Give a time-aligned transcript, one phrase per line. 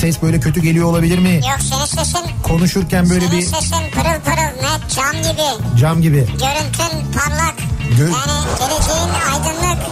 [0.00, 1.34] Ses böyle kötü geliyor olabilir mi?
[1.34, 2.20] Yok senin sesin...
[2.42, 5.78] Konuşurken böyle senin bir sesin pırıl pırıl net cam gibi.
[5.80, 6.16] cam gibi.
[6.16, 7.54] Görüntün parlak.
[7.98, 9.86] Gö- yani geleceğin aydınlık.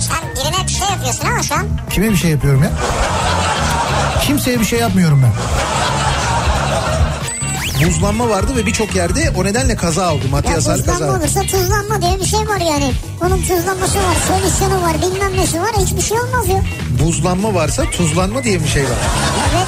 [0.00, 1.66] Sen birine bir şey yapıyorsun ama şu an.
[1.90, 2.70] Kime bir şey yapıyorum ya?
[4.22, 5.32] Kimseye bir şey yapmıyorum ben.
[7.84, 10.24] Buzlanma vardı ve birçok yerde o nedenle kaza oldu.
[10.24, 11.18] Ya Matiasar tuzlanma kaza.
[11.18, 12.92] olursa tuzlanma diye bir şey var yani.
[13.20, 15.70] Bunun tuzlanması var, solüsyonu var, bilmem nesi var.
[15.78, 16.62] Hiçbir şey olmaz ya.
[17.04, 18.90] Buzlanma varsa tuzlanma diye bir şey var.
[19.54, 19.66] Evet.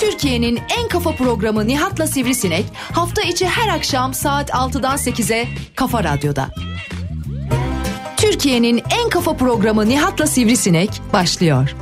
[0.00, 6.48] Türkiye'nin en kafa programı Nihat'la Sivrisinek hafta içi her akşam saat 6'dan 8'e Kafa Radyo'da.
[8.16, 11.74] Türkiye'nin en kafa programı Nihat'la Sivrisinek başlıyor.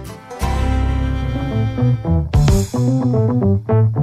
[2.73, 3.93] Türkiye'nin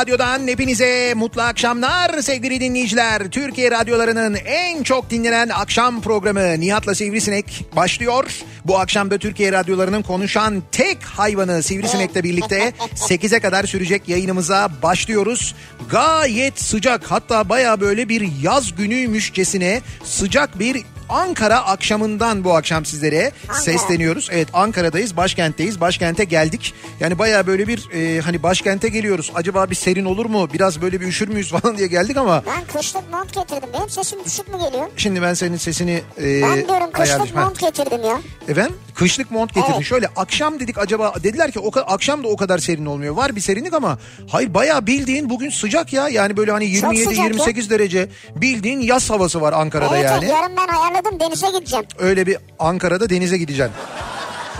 [0.00, 3.30] radyodan hepinize mutlu akşamlar sevgili dinleyiciler.
[3.30, 8.24] Türkiye radyolarının en çok dinlenen akşam programı Nihat'la Sivrisinek başlıyor.
[8.64, 15.54] Bu akşam da Türkiye radyolarının konuşan tek hayvanı Sivrisinek'le birlikte 8'e kadar sürecek yayınımıza başlıyoruz.
[15.90, 23.32] Gayet sıcak hatta baya böyle bir yaz günüymüşçesine sıcak bir Ankara akşamından bu akşam sizlere
[23.52, 24.28] sesleniyoruz.
[24.32, 25.80] Evet Ankara'dayız, başkentteyiz.
[25.80, 26.74] Başkente geldik.
[27.00, 29.32] Yani baya böyle bir e, hani başkente geliyoruz.
[29.34, 30.48] Acaba bir serin olur mu?
[30.52, 33.68] Biraz böyle bir üşür müyüz falan diye geldik ama Ben kışlık mont getirdim.
[33.74, 34.86] Benim sesim düşük mü geliyor?
[34.96, 37.40] şimdi ben senin sesini e, Ben diyorum kışlık ayarlayayım.
[37.40, 38.20] Mont getirdim ya.
[38.48, 39.74] Efendim kışlık mont getirdin.
[39.76, 39.86] Evet.
[39.86, 43.14] Şöyle akşam dedik acaba dediler ki o akşam da o kadar serin olmuyor.
[43.14, 43.98] Var bir serinlik ama
[44.30, 46.08] hayır bayağı bildiğin bugün sıcak ya.
[46.08, 50.24] Yani böyle hani Çok 27 sıcak 28 derece bildiğin yaz havası var Ankara'da Evet, yani.
[50.24, 51.86] evet, yarın ben ayarladım denize gideceğim.
[51.98, 53.74] Öyle bir Ankara'da denize gideceksin.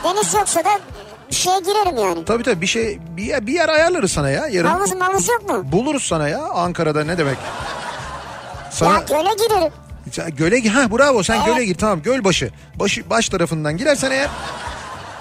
[0.04, 0.70] Deniz yoksa da
[1.30, 2.24] bir şeye girerim yani.
[2.24, 4.68] Tabii tabii bir şey bir yer, bir yer ayarlarız sana ya yarın.
[4.68, 5.72] Havuz mavuz yok mu?
[5.72, 7.36] Buluruz sana ya Ankara'da ne demek?
[8.70, 9.72] Sana Ya göle girerim.
[10.36, 11.46] Göle ha bravo sen Evet.
[11.46, 12.50] göle gir tamam göl başı.
[12.74, 14.28] Başı baş tarafından girersen eğer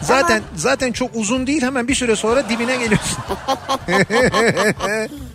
[0.02, 3.18] zaten zaten çok uzun değil hemen bir süre sonra dibine geliyorsun.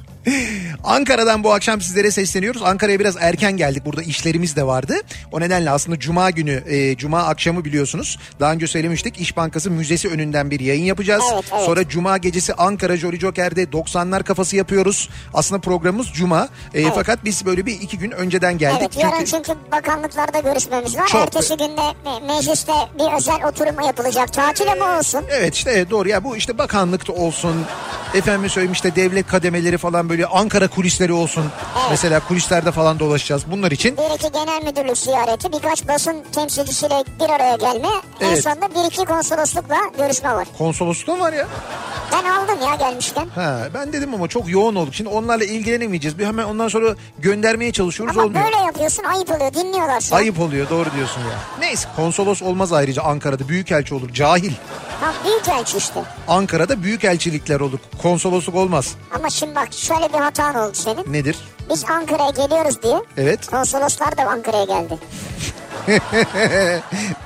[0.85, 2.63] Ankara'dan bu akşam sizlere sesleniyoruz.
[2.63, 3.85] Ankara'ya biraz erken geldik.
[3.85, 4.95] Burada işlerimiz de vardı.
[5.33, 8.19] O nedenle aslında cuma günü, e, cuma akşamı biliyorsunuz.
[8.41, 9.21] Daha önce söylemiştik.
[9.21, 11.25] İş Bankası Müzesi önünden bir yayın yapacağız.
[11.35, 11.65] Evet, evet.
[11.65, 15.09] Sonra cuma gecesi Ankara Jolly Joker'de 90'lar kafası yapıyoruz.
[15.35, 16.49] Aslında programımız cuma.
[16.75, 18.79] E, Fakat biz böyle bir iki gün önceden geldik.
[18.81, 21.07] Evet yarın çünkü bakanlıklarda görüşmemiz var.
[21.07, 24.33] Çok- Ertesi günde me- mecliste bir özel oturum yapılacak.
[24.33, 25.25] Tatil ama olsun.
[25.31, 27.55] Evet işte evet, doğru ya bu işte bakanlıkta olsun
[28.15, 31.45] efendim söyleyeyim işte devlet kademeleri falan böyle Ankara kulisleri olsun
[31.91, 37.31] mesela kulislerde falan dolaşacağız bunlar için Bir iki genel müdürlük ziyareti, birkaç basın temsilcisiyle bir
[37.31, 37.89] araya gelme.
[38.21, 38.43] En Evet.
[38.45, 40.49] sonunda bir iki konsoloslukla görüşme var.
[40.59, 41.47] konsolosluk var ya.
[42.13, 43.27] Ben aldım ya gelmişken.
[43.35, 44.95] Ha, ben dedim ama çok yoğun olduk.
[44.95, 46.19] Şimdi onlarla ilgilenemeyeceğiz.
[46.19, 48.45] Bir hemen ondan sonra göndermeye çalışıyoruz Ama olmuyor.
[48.45, 50.19] böyle yapıyorsun ayıp oluyor dinliyorlar seni.
[50.19, 51.39] Ayıp oluyor doğru diyorsun ya.
[51.61, 54.13] Neyse konsolos olmaz ayrıca Ankara'da büyükelçi olur.
[54.13, 54.53] Cahil.
[55.01, 56.01] Ha büyük elçi işte.
[56.29, 57.79] Ankara'da büyükelçilikler olur.
[58.03, 58.95] Konsolosluk olmaz.
[59.19, 61.13] Ama şimdi bak şöyle bir hatan oldu senin.
[61.13, 61.37] Nedir?
[61.71, 63.03] Biz Ankara'ya geliyoruz diye.
[63.17, 63.47] Evet.
[63.47, 64.99] Konsoloslar da Ankara'ya geldi.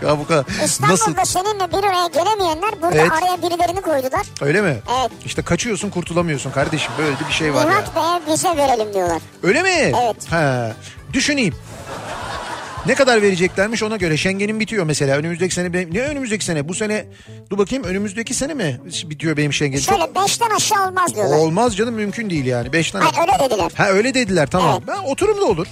[0.03, 0.45] Ya bu kadar.
[0.65, 1.25] İstanbul'da Nasıl?
[1.41, 3.13] seninle bir araya gelemeyenler burada Evet.
[3.13, 4.27] araya birilerini koydular.
[4.41, 4.77] Öyle mi?
[5.01, 5.11] Evet.
[5.25, 6.93] İşte kaçıyorsun kurtulamıyorsun kardeşim.
[6.99, 7.69] Böyle bir şey var ya.
[7.71, 9.23] Nihat Bey'e bize verelim diyorlar.
[9.43, 9.93] Öyle mi?
[10.03, 10.33] Evet.
[10.33, 10.73] He.
[11.13, 11.55] Düşüneyim.
[12.87, 14.17] Ne kadar vereceklermiş ona göre.
[14.17, 15.17] Schengen'in bitiyor mesela.
[15.17, 16.69] Önümüzdeki sene benim- ne önümüzdeki sene?
[16.69, 17.05] Bu sene
[17.51, 19.79] dur bakayım önümüzdeki sene mi bitiyor benim Schengen?
[19.79, 21.37] Şöyle beşten aşağı olmaz diyorlar.
[21.39, 22.73] Olmaz canım mümkün değil yani.
[22.73, 23.01] Beşten.
[23.01, 23.71] Hayır öyle dediler.
[23.75, 24.83] Ha öyle dediler tamam.
[24.87, 24.89] Evet.
[24.99, 25.67] Ben oturum da olur.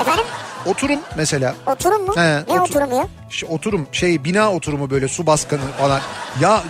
[0.00, 0.24] Efendim
[0.66, 1.54] Oturum mesela.
[1.66, 2.16] oturum mu?
[2.16, 3.06] He, ne otur- oturumu ya?
[3.30, 6.00] İşte oturum şey bina oturumu böyle su baskını falan.
[6.40, 6.62] Ya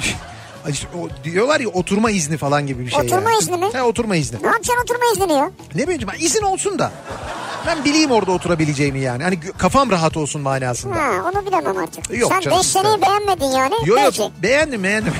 [0.69, 3.01] işte o, diyorlar ya oturma izni falan gibi bir şey.
[3.01, 3.43] Oturma yani.
[3.43, 3.67] izni mi?
[3.73, 4.39] He oturma izni.
[4.43, 5.51] Ne yapacaksın oturma iznini ya?
[5.75, 6.93] Ne bileyim ben izin olsun da.
[7.67, 9.23] Ben bileyim orada oturabileceğimi yani.
[9.23, 10.95] Hani kafam rahat olsun manasında.
[10.95, 12.19] Ha onu bilemem artık.
[12.19, 13.75] Yok Sen canım, 5 seneyi beğenmedin yani.
[13.85, 14.31] Yo yo Peki.
[14.43, 15.13] beğendim beğendim.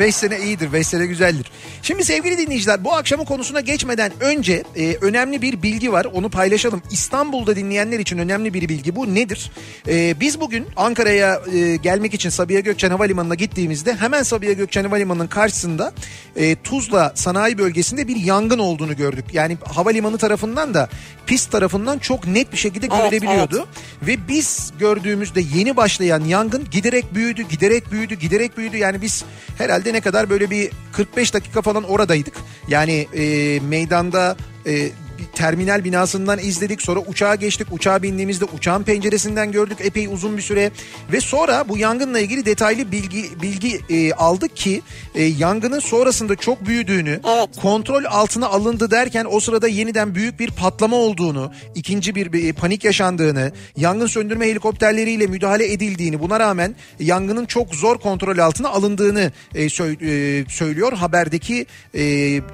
[0.00, 1.50] 5 sene iyidir 5 sene güzeldir.
[1.82, 6.82] Şimdi sevgili dinleyiciler bu akşamın konusuna geçmeden önce e, önemli bir bilgi var onu paylaşalım.
[6.90, 9.50] İstanbul'da dinleyenler için önemli bir bilgi bu nedir?
[9.88, 15.26] E, biz bugün Ankara'ya e, gelmek için Sabiha Gökçen Havalimanı'na gittiğimizde hemen Sabiha Gökçen Havalimanı'nın
[15.26, 15.92] karşısında
[16.36, 19.24] e, Tuzla sanayi bölgesinde bir yangın olduğunu gördük.
[19.32, 20.88] Yani havalimanı tarafından da
[21.26, 23.66] pist tarafından çok net bir şekilde Evet, görülebiliyordu.
[24.02, 28.76] Ve biz gördüğümüzde yeni başlayan yangın giderek büyüdü, giderek büyüdü, giderek büyüdü.
[28.76, 29.24] Yani biz
[29.58, 32.34] herhalde ne kadar böyle bir 45 dakika falan oradaydık.
[32.68, 34.36] Yani e, meydanda
[34.66, 34.90] e,
[35.34, 36.82] terminal binasından izledik.
[36.82, 37.66] Sonra uçağa geçtik.
[37.70, 40.70] Uçağa bindiğimizde uçağın penceresinden gördük epey uzun bir süre.
[41.12, 44.82] Ve sonra bu yangınla ilgili detaylı bilgi bilgi e, aldık ki
[45.14, 47.48] e, yangının sonrasında çok büyüdüğünü, Evet.
[47.62, 52.84] kontrol altına alındı derken o sırada yeniden büyük bir patlama olduğunu, ikinci bir, bir panik
[52.84, 59.66] yaşandığını, yangın söndürme helikopterleriyle müdahale edildiğini, buna rağmen yangının çok zor kontrol altına alındığını e,
[59.66, 62.00] sö- e, söylüyor haberdeki e,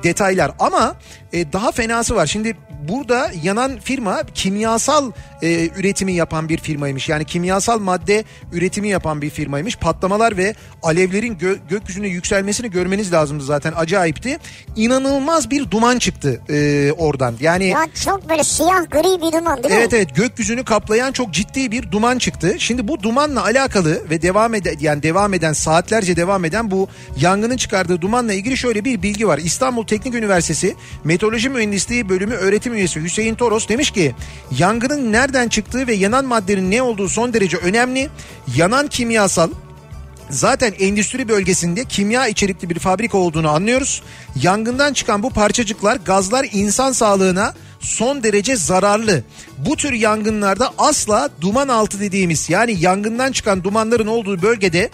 [0.03, 0.53] detaylar.
[0.59, 0.97] Ama
[1.33, 2.27] e, daha fenası var.
[2.27, 2.52] Şimdi
[2.89, 5.13] burada yanan firma kimyasal
[5.43, 7.09] e, üretimi yapan bir firmaymış.
[7.09, 9.77] Yani kimyasal madde üretimi yapan bir firmaymış.
[9.77, 13.73] Patlamalar ve alevlerin gö- gökyüzüne yükselmesini görmeniz lazımdı zaten.
[13.77, 14.39] Acayipti.
[14.77, 17.35] İnanılmaz bir duman çıktı e, oradan.
[17.41, 19.81] Yani Ya çok böyle siyah gri bir duman değil mi?
[19.81, 22.55] Evet evet gökyüzünü kaplayan çok ciddi bir duman çıktı.
[22.59, 27.57] Şimdi bu dumanla alakalı ve devam eden yani devam eden saatlerce devam eden bu yangının
[27.57, 29.39] çıkardığı dumanla ilgili şöyle bir bilgi var.
[29.39, 34.15] İstanbul Teknik Üniversitesi Meteoroloji Mühendisliği Bölümü öğretim üyesi Hüseyin Toros demiş ki
[34.59, 38.09] yangının nereden çıktığı ve yanan maddenin ne olduğu son derece önemli.
[38.57, 39.51] Yanan kimyasal
[40.31, 44.03] Zaten endüstri bölgesinde kimya içerikli bir fabrika olduğunu anlıyoruz.
[44.43, 49.25] Yangından çıkan bu parçacıklar, gazlar insan sağlığına son derece zararlı.
[49.59, 54.91] Bu tür yangınlarda asla duman altı dediğimiz yani yangından çıkan dumanların olduğu bölgede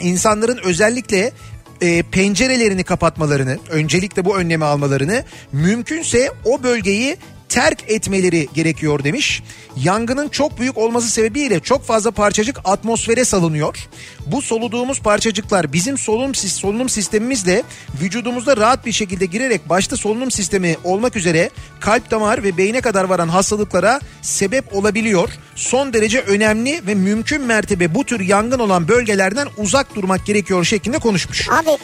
[0.00, 1.32] insanların özellikle
[1.80, 7.16] e, pencerelerini kapatmalarını, öncelikle bu önlemi almalarını, mümkünse o bölgeyi
[7.50, 9.42] terk etmeleri gerekiyor demiş.
[9.76, 13.88] Yangının çok büyük olması sebebiyle çok fazla parçacık atmosfere salınıyor.
[14.26, 17.62] Bu soluduğumuz parçacıklar bizim solunum, solunum sistemimizle
[18.02, 21.50] vücudumuzda rahat bir şekilde girerek başta solunum sistemi olmak üzere
[21.80, 25.28] kalp damar ve beyne kadar varan hastalıklara sebep olabiliyor.
[25.54, 30.98] Son derece önemli ve mümkün mertebe bu tür yangın olan bölgelerden uzak durmak gerekiyor şeklinde
[30.98, 31.48] konuşmuş.
[31.50, 31.78] Abi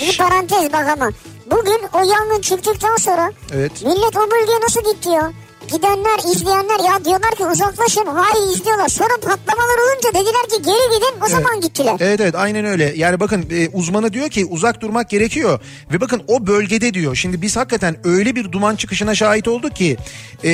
[0.00, 1.10] bir parantez bak ama.
[1.50, 3.72] Bugün o yangın çıktıktan sonra Evet.
[3.82, 5.32] millet o bölgeye nasıl gitti ya?
[5.72, 8.06] Gidenler, izleyenler ya diyorlar ki uzaklaşın.
[8.06, 8.88] Hayır izliyorlar.
[8.88, 11.24] Sonra patlamalar olunca dediler ki geri gidin.
[11.26, 11.96] O zaman gittiler.
[12.00, 12.92] Evet evet aynen öyle.
[12.96, 15.60] Yani bakın e, uzmanı diyor ki uzak durmak gerekiyor.
[15.92, 17.14] Ve bakın o bölgede diyor.
[17.16, 19.96] Şimdi biz hakikaten öyle bir duman çıkışına şahit olduk ki
[20.44, 20.50] e,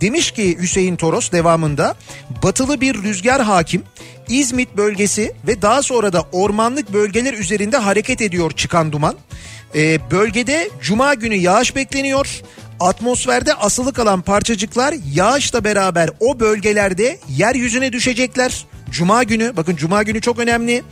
[0.00, 1.94] demiş ki Hüseyin Toros devamında
[2.42, 3.82] batılı bir rüzgar hakim.
[4.28, 9.14] İzmit bölgesi ve daha sonra da ormanlık bölgeler üzerinde hareket ediyor çıkan duman.
[9.74, 12.40] E, bölgede cuma günü yağış bekleniyor.
[12.80, 18.66] Atmosferde asılı kalan parçacıklar yağışla beraber o bölgelerde yeryüzüne düşecekler.
[18.90, 20.82] Cuma günü bakın cuma günü çok önemli.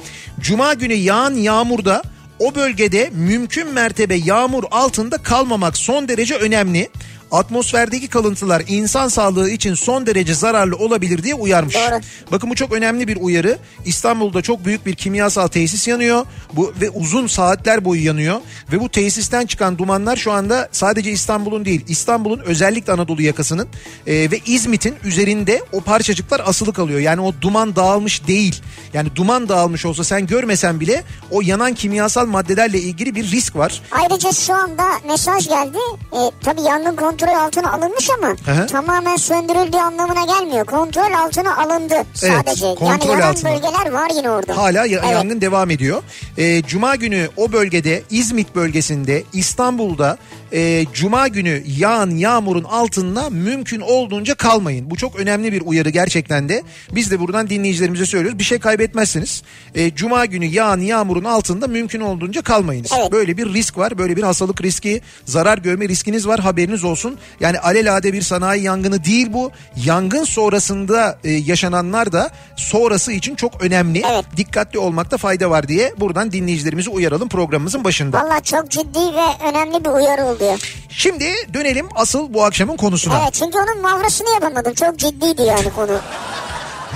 [0.41, 2.03] Cuma günü yağan yağmurda
[2.39, 6.89] o bölgede mümkün mertebe yağmur altında kalmamak son derece önemli.
[7.33, 11.75] Atmosferdeki kalıntılar insan sağlığı için son derece zararlı olabilir diye uyarmış.
[11.75, 12.01] Doğru.
[12.33, 13.59] Bakın bu çok önemli bir uyarı.
[13.85, 16.27] İstanbul'da çok büyük bir kimyasal tesis yanıyor.
[16.53, 18.41] Bu ve uzun saatler boyu yanıyor
[18.73, 23.69] ve bu tesisten çıkan dumanlar şu anda sadece İstanbul'un değil, İstanbul'un özellikle Anadolu yakasının
[24.07, 27.01] e, ve İzmit'in üzerinde o parçacıklar asılı kalıyor.
[27.01, 28.63] Yani o duman dağılmış değil.
[28.95, 33.83] Yani duman dağılmış olsa sen görmesen bile o yanan kimyasal maddelerle ilgili bir risk var.
[33.91, 35.79] Ayrıca şu anda mesaj geldi.
[36.13, 38.67] E, tabii yangın kontrol altına alınmış ama hı.
[38.67, 40.67] tamamen söndürüldüğü anlamına gelmiyor.
[40.67, 42.75] Kontrol altına alındı sadece.
[42.75, 43.51] kontrol yani yanan altına.
[43.53, 44.57] bölgeler var yine orada.
[44.57, 45.13] Hala ya- Evet.
[45.13, 46.03] yangın devam ediyor.
[46.39, 50.19] Ee, Cuma günü o bölgede İzmit bölgesinde İstanbul'da
[50.53, 54.91] e, Cuma günü yağan yağmurun altında mümkün olduğunca kalmayın.
[54.91, 56.63] Bu çok önemli bir uyarı gerçekten de.
[56.95, 58.39] Biz de buradan dinleyicilerimize söylüyoruz.
[58.39, 59.43] Bir şey kaybetmezsiniz.
[59.75, 62.91] E, Cuma günü yağan yağmurun altında mümkün olduğunca kalmayınız.
[63.01, 63.13] Evet.
[63.13, 63.99] Böyle bir risk var.
[63.99, 66.41] Böyle bir hastalık riski, zarar görme riskiniz var.
[66.41, 67.19] Haberiniz olsun.
[67.41, 69.51] Yani alelade bir sanayi yangını değil bu.
[69.85, 74.03] Yangın sonrasında e, yaşananlar da sonrası için çok önemli.
[74.13, 74.25] Evet.
[74.37, 78.23] Dikkatli olmakta fayda var diye buradan dinleyicilerimizi uyaralım programımızın başında.
[78.25, 80.75] Valla çok ciddi ve önemli bir uyarı oluyor.
[80.89, 83.21] Şimdi dönelim asıl bu akşamın konusuna.
[83.23, 84.75] Evet çünkü onun mavrasını yapamadım.
[84.75, 85.99] Çok ciddiydi yani konu.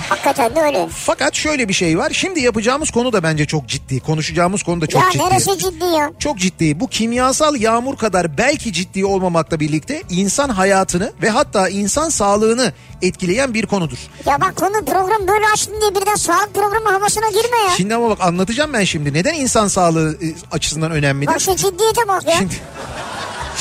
[0.09, 0.89] Hakikaten de öyle.
[0.91, 2.11] Fakat şöyle bir şey var.
[2.13, 3.99] Şimdi yapacağımız konu da bence çok ciddi.
[3.99, 5.23] Konuşacağımız konu da çok ya ciddi.
[5.23, 6.11] neresi ciddi ya?
[6.19, 6.79] Çok ciddi.
[6.79, 13.53] Bu kimyasal yağmur kadar belki ciddi olmamakla birlikte insan hayatını ve hatta insan sağlığını etkileyen
[13.53, 13.97] bir konudur.
[14.25, 17.69] Ya bak konu program böyle açtın diye birden sağlık programı havasına girme ya.
[17.77, 19.13] Şimdi ama bak anlatacağım ben şimdi.
[19.13, 21.33] Neden insan sağlığı e, açısından önemlidir?
[21.33, 22.35] Bak şu ciddiyete bak ya.
[22.37, 22.53] Şimdi,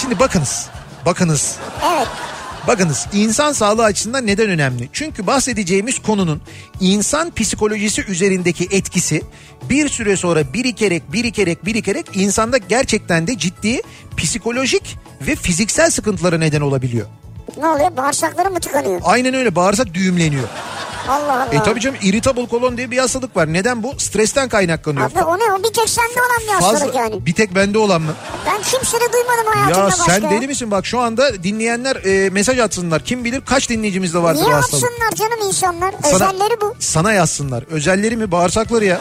[0.02, 0.66] şimdi bakınız.
[1.06, 1.56] Bakınız.
[1.94, 2.08] Evet.
[2.66, 4.88] Bakınız insan sağlığı açısından neden önemli?
[4.92, 6.42] Çünkü bahsedeceğimiz konunun
[6.80, 9.22] insan psikolojisi üzerindeki etkisi
[9.70, 13.82] bir süre sonra birikerek birikerek birikerek insanda gerçekten de ciddi
[14.16, 17.06] psikolojik ve fiziksel sıkıntılara neden olabiliyor.
[17.56, 17.96] Ne oluyor?
[17.96, 19.00] Bağırsakları mı tıkanıyor?
[19.04, 20.48] Aynen öyle bağırsak düğümleniyor.
[21.08, 21.48] Allah Allah.
[21.52, 23.52] E tabii canım irritable kolon diye bir hastalık var.
[23.52, 23.94] Neden bu?
[23.98, 25.10] Stresten kaynaklanıyor.
[25.10, 25.44] Abi o ne?
[25.52, 27.26] O bir tek sende olan bir hastalık yani.
[27.26, 28.12] Bir tek bende olan mı?
[28.46, 30.04] Ben kimsede duymadım hayatımda Ya başka.
[30.04, 30.70] sen deli misin?
[30.70, 33.04] Bak şu anda dinleyenler e, mesaj atsınlar.
[33.04, 34.84] Kim bilir kaç dinleyicimiz de vardır Niye bu hastalık.
[34.84, 35.94] atsınlar canım insanlar?
[36.02, 36.74] Sana- Özelleri bu.
[36.78, 37.64] Sana yazsınlar.
[37.70, 38.32] Özelleri mi?
[38.32, 39.00] Bağırsakları ya.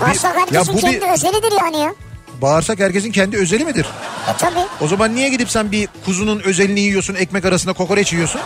[0.00, 1.94] Bağırsak ya herkesin bu kendi bir- özelidir yani ya.
[2.42, 3.86] Bağırsak herkesin kendi özeli midir?
[4.34, 4.58] E tabi.
[4.80, 8.40] O zaman niye gidip sen bir kuzunun özelini yiyorsun, ekmek arasında kokoreç yiyorsun?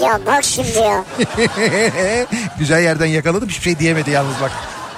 [0.00, 1.04] Ya bak şimdi ya.
[2.58, 4.50] Güzel yerden yakaladım hiçbir şey diyemedi yalnız bak.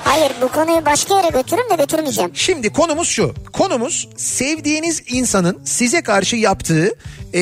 [0.06, 2.30] Hayır bu konuyu başka yere götürün de götürmeyeceğim.
[2.34, 3.34] Şimdi konumuz şu.
[3.52, 6.90] Konumuz sevdiğiniz insanın size karşı yaptığı
[7.34, 7.40] e,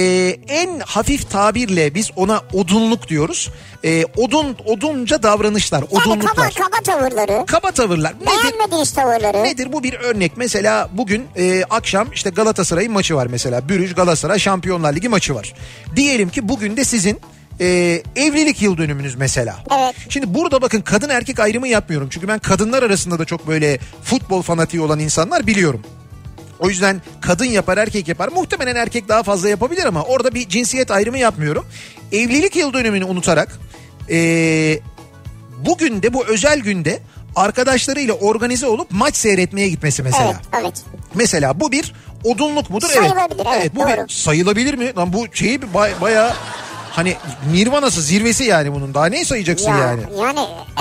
[0.48, 3.50] en hafif tabirle biz ona odunluk diyoruz.
[3.84, 6.54] E, odun odunca davranışlar, Yani kaba, odunluklar.
[6.54, 7.46] kaba tavırları.
[7.46, 8.12] Kaba tavırlar.
[8.14, 8.26] Nedir?
[8.44, 9.44] Beğenmediğiniz tavırları.
[9.44, 10.32] Nedir bu bir örnek?
[10.36, 13.68] Mesela bugün e, akşam işte Galatasaray'ın maçı var mesela.
[13.68, 15.54] Bürüj Galatasaray Şampiyonlar Ligi maçı var.
[15.96, 17.20] Diyelim ki bugün de sizin
[17.60, 19.56] e, evlilik yıl dönümünüz mesela.
[19.78, 19.94] Evet.
[20.08, 22.08] Şimdi burada bakın kadın erkek ayrımı yapmıyorum.
[22.10, 25.82] Çünkü ben kadınlar arasında da çok böyle futbol fanatiği olan insanlar biliyorum.
[26.58, 28.28] O yüzden kadın yapar erkek yapar.
[28.28, 31.66] Muhtemelen erkek daha fazla yapabilir ama orada bir cinsiyet ayrımı yapmıyorum.
[32.12, 33.58] Evlilik yıl dönümünü unutarak
[34.10, 34.80] e,
[35.66, 37.00] bugün de bu özel günde
[37.36, 40.40] arkadaşlarıyla organize olup maç seyretmeye gitmesi mesela.
[40.52, 40.82] Evet evet.
[41.14, 41.94] Mesela bu bir
[42.24, 42.88] odunluk mudur?
[42.88, 44.08] Sayılabilir, evet, bu doğru.
[44.08, 44.94] bir sayılabilir mi?
[44.96, 46.32] Lan bu şeyi bir bay- bayağı
[46.96, 47.16] hani
[47.52, 48.94] nirvanası zirvesi yani bunun.
[48.94, 50.02] Daha ne sayacaksın Ya, yani?
[50.20, 50.40] yani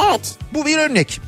[0.09, 0.35] evet.
[0.53, 1.21] Bu bir örnek.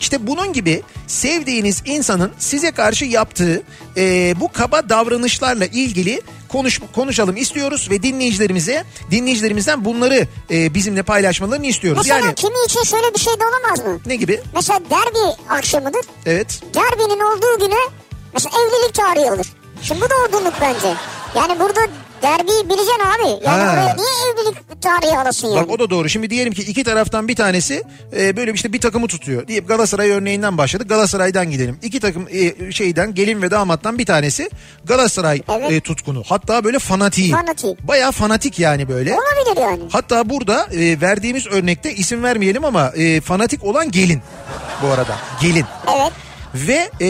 [0.00, 3.62] İşte bunun gibi sevdiğiniz insanın size karşı yaptığı
[3.96, 11.66] e, bu kaba davranışlarla ilgili konuş konuşalım istiyoruz ve dinleyicilerimize dinleyicilerimizden bunları e, bizimle paylaşmalarını
[11.66, 11.98] istiyoruz.
[12.02, 14.00] Mesela yani kimi için şöyle bir şey de olamaz mı?
[14.06, 14.40] ne gibi?
[14.54, 16.04] Mesela derbi akşamıdır.
[16.26, 16.60] Evet.
[16.74, 17.80] Derbinin olduğu güne
[18.34, 19.46] mesela evlilik tarihi olur.
[19.82, 20.94] Şimdi bu da odunluk bence.
[21.34, 21.80] Yani burada
[22.22, 23.28] derbiyi bileceksin abi.
[23.46, 23.72] Yani Ha.
[23.72, 25.56] oraya niye evlilik tarihi alasın yani?
[25.56, 26.08] Bak o da doğru.
[26.08, 27.82] Şimdi diyelim ki iki taraftan bir tanesi
[28.16, 29.46] e, böyle işte bir takımı tutuyor.
[29.48, 30.88] Diyelim Galatasaray örneğinden başladık.
[30.88, 31.78] Galatasaray'dan gidelim.
[31.82, 34.50] İki takım e, şeyden gelin ve damattan bir tanesi
[34.84, 35.72] Galatasaray Evet.
[35.72, 36.22] e, tutkunu.
[36.26, 37.30] Hatta böyle fanatiği.
[37.32, 37.82] Fanatik.
[37.88, 39.14] Bayağı fanatik yani böyle.
[39.14, 39.82] Olabilir yani.
[39.92, 44.22] Hatta burada e, verdiğimiz örnekte isim vermeyelim ama e, fanatik olan gelin
[44.82, 45.16] bu arada.
[45.40, 45.64] Gelin.
[45.96, 46.12] Evet.
[46.54, 47.08] Ve e,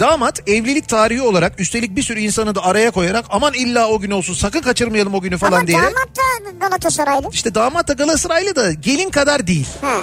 [0.00, 4.10] damat evlilik tarihi olarak üstelik bir sürü insanı da araya koyarak aman illa o gün
[4.10, 5.86] olsun sakın kaçırmayalım o günü falan Ama diyerek.
[5.86, 7.28] damat da Galatasaraylı.
[7.32, 9.66] İşte damat da Galatasaraylı da gelin kadar değil.
[9.80, 9.96] Ha.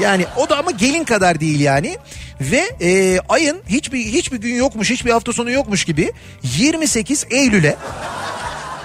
[0.00, 1.98] Yani o da ama gelin kadar değil yani.
[2.40, 6.12] Ve e, ayın hiçbir hiçbir gün yokmuş, hiçbir hafta sonu yokmuş gibi
[6.42, 7.76] 28 Eylül'e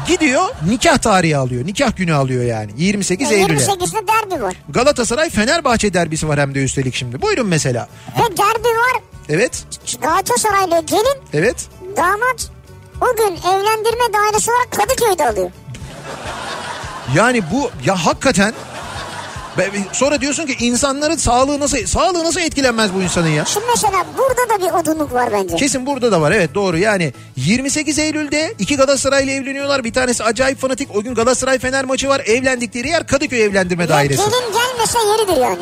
[0.08, 1.66] gidiyor nikah tarihi alıyor.
[1.66, 3.54] Nikah günü alıyor yani 28 E, Eylül'e.
[3.58, 4.54] 28'de derbi var.
[4.70, 7.22] Galatasaray Fenerbahçe derbisi var hem de üstelik şimdi.
[7.22, 7.88] Buyurun mesela.
[8.18, 9.02] Ve derbi var.
[9.30, 9.64] Evet.
[10.02, 11.56] Galatasaraylı gelin Evet.
[11.98, 12.52] damat
[13.02, 15.52] o gün evlendirme dairesi olarak Kadıköy'de alıyor.
[17.16, 18.54] Yani bu ya hakikaten
[19.92, 23.46] sonra diyorsun ki insanların sağlığı nasıl sağlığı nasıl etkilenmez bu insanın ya?
[23.46, 25.56] Şimdi mesela burada da bir odunluk var bence.
[25.56, 30.60] Kesin burada da var evet doğru yani 28 Eylül'de iki Galatasaraylı evleniyorlar bir tanesi acayip
[30.62, 34.22] fanatik o gün Galatasaray Fener maçı var evlendikleri yer Kadıköy evlendirme Ve dairesi.
[34.24, 35.62] gelin gelmese yeridir yani.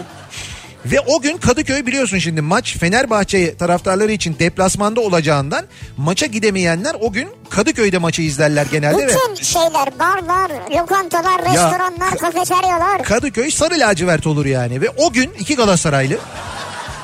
[0.85, 5.65] Ve o gün Kadıköy biliyorsun şimdi maç Fenerbahçe taraftarları için deplasmanda olacağından
[5.97, 13.03] maça gidemeyenler o gün Kadıköy'de maçı izlerler genelde ve Bütün şeyler barlar, lokantalar, restoranlar, kafeteryalar.
[13.03, 16.17] Kadıköy sarı lacivert olur yani ve o gün iki Galatasaraylı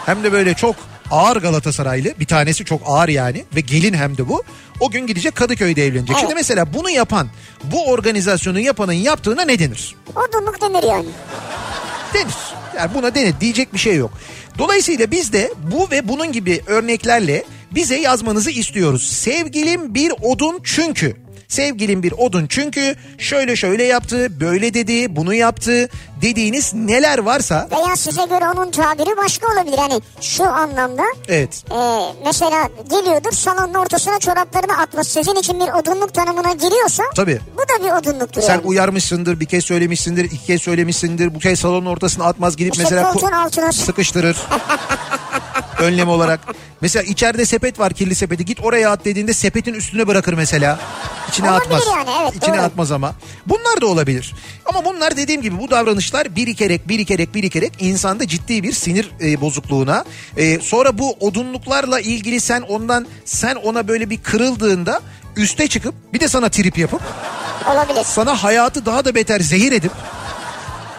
[0.05, 0.75] hem de böyle çok
[1.11, 4.43] ağır Galatasaraylı bir tanesi çok ağır yani ve gelin hem de bu
[4.79, 6.09] o gün gidecek Kadıköy'de evlenecek.
[6.11, 6.19] Evet.
[6.21, 7.27] Şimdi mesela bunu yapan
[7.63, 9.95] bu organizasyonu yapanın yaptığına ne denir?
[10.15, 11.05] Odunluk denir yani.
[12.13, 12.33] Denir.
[12.77, 14.11] Yani buna denir diyecek bir şey yok.
[14.57, 19.03] Dolayısıyla biz de bu ve bunun gibi örneklerle bize yazmanızı istiyoruz.
[19.09, 21.15] Sevgilim bir odun çünkü
[21.47, 25.89] Sevgilim bir odun çünkü şöyle şöyle yaptı, böyle dedi, bunu yaptı
[26.21, 29.77] dediğiniz neler varsa Veya size göre onun tabiri başka olabilir.
[29.77, 31.77] Hani şu anlamda evet e,
[32.25, 37.39] mesela geliyordur salonun ortasına çoraplarını atması sizin için bir odunluk tanımına giriyorsa tabii.
[37.57, 38.65] bu da bir odunluktur Sen yani.
[38.65, 41.35] uyarmışsındır, bir kez söylemişsindir, iki kez söylemişsindir.
[41.35, 44.37] Bu kez salonun ortasına atmaz gidip İşte mesela ko- koltuğun altına sıkıştırır.
[45.79, 46.39] Önlem olarak.
[46.81, 48.45] Mesela içeride sepet var kirli sepeti.
[48.45, 50.79] Git oraya at dediğinde sepetin üstüne bırakır mesela.
[51.29, 51.83] İçine Olabilir atmaz.
[51.95, 52.61] yani, evet, İçine doğru.
[52.61, 53.15] atmaz ama.
[53.45, 54.33] Bunlar da olabilir.
[54.65, 60.05] Ama bunlar dediğim gibi bu davranışlar birikerek birikerek birikerek insanda ciddi bir sinir e, bozukluğuna.
[60.37, 65.01] e, sonra bu odunluklarla ilgili sen ondan sen ona böyle bir kırıldığında
[65.35, 67.01] üste çıkıp bir de sana trip yapıp
[67.73, 68.03] olabilir.
[68.05, 69.91] sana hayatı daha da beter zehir edip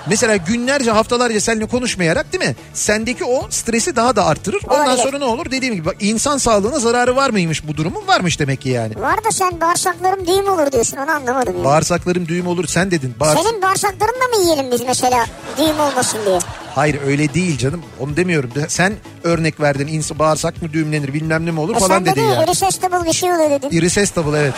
[0.09, 2.57] mesela günlerce haftalarca seninle konuşmayarak değil mi?
[2.75, 4.63] Sendeki o stresi daha da arttırır.
[4.69, 5.03] Ondan Olabilir.
[5.03, 5.51] sonra ne olur?
[5.51, 8.07] Dediğim gibi bak, insan sağlığına zararı var mıymış bu durumun?
[8.07, 9.01] Varmış demek ki yani.
[9.01, 11.55] Var da sen bağırsaklarım düğüm olur diyorsun onu anlamadım.
[11.55, 11.65] Yani.
[11.65, 13.15] Bağırsaklarım düğüm olur sen dedin.
[13.21, 15.27] Bağırs- Senin bağırsaklarını da mı yiyelim biz mesela
[15.59, 16.39] düğüm olmasın diye?
[16.75, 17.83] Hayır öyle değil canım.
[18.01, 18.51] Onu demiyorum.
[18.55, 18.93] De- Sen
[19.25, 19.87] örnek verdin.
[19.87, 22.45] İnsan bağırsak mı düğümlenir bilmem ne mi olur E falan sen dedin dedin ya.
[22.45, 23.69] irresistable bir şey oluyor dedin.
[23.71, 24.55] Irresistable evet.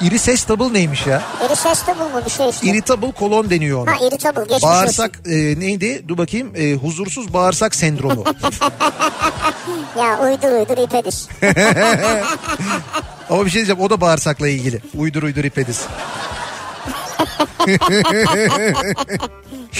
[0.00, 1.22] Irresistable neymiş ya?
[1.46, 2.66] Irresistable mı bir şey işte.
[2.66, 3.90] Irritable kolon deniyor ona.
[3.90, 4.62] Ha irritable geçmiş.
[4.62, 6.04] Bağırsak e, neydi?
[6.08, 6.52] Dur bakayım.
[6.56, 8.24] E, huzursuz bağırsak sendromu.
[9.98, 11.14] Ya uydur uydur ipedir.
[13.30, 14.80] Ama bir şey diyeceğim o da bağırsakla ilgili.
[14.94, 15.86] Uydur uydur ipediz.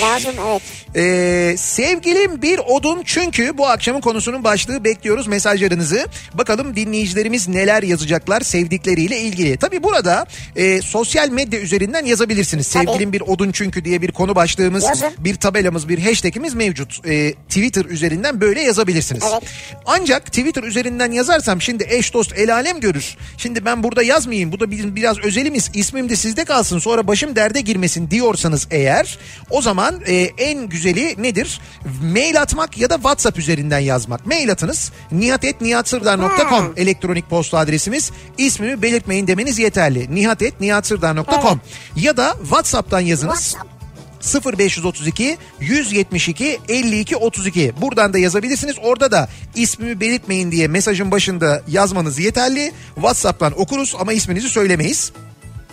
[0.01, 0.63] Lazım evet.
[0.97, 6.07] Ee, sevgilim bir odun çünkü bu akşamın konusunun başlığı bekliyoruz mesajlarınızı.
[6.35, 9.57] Bakalım dinleyicilerimiz neler yazacaklar sevdikleriyle ilgili.
[9.57, 12.73] Tabi burada e, sosyal medya üzerinden yazabilirsiniz.
[12.73, 12.87] Tabii.
[12.87, 15.11] Sevgilim bir odun çünkü diye bir konu başlığımız, Yazın.
[15.19, 17.07] bir tabelamız, bir hashtagimiz mevcut.
[17.07, 19.25] E, Twitter üzerinden böyle yazabilirsiniz.
[19.33, 19.43] Evet.
[19.87, 23.17] Ancak Twitter üzerinden yazarsam şimdi eş dost el alem görür.
[23.37, 27.37] Şimdi ben burada yazmayayım bu da bizim biraz özelimiz ismim de sizde kalsın sonra başım
[27.37, 29.19] derde girmesin diyorsanız eğer
[29.51, 31.61] o zaman e, en güzeli nedir?
[32.03, 34.27] Mail atmak ya da WhatsApp üzerinden yazmak.
[34.27, 36.73] Mail atınız nihatetnihatsırdar.com Hmm.
[36.77, 40.15] elektronik posta adresimiz ismimi belirtmeyin demeniz yeterli.
[40.15, 41.61] nihatetnihatsırdar.com
[41.97, 43.35] ya da WhatsApp'tan yazınız.
[43.35, 43.79] WhatsApp.
[44.59, 48.77] 0532 172 52 32 buradan da yazabilirsiniz.
[48.83, 52.73] Orada da ismimi belirtmeyin diye mesajın başında yazmanız yeterli.
[52.95, 55.13] WhatsApp'tan okuruz ama isminizi söylemeyiz.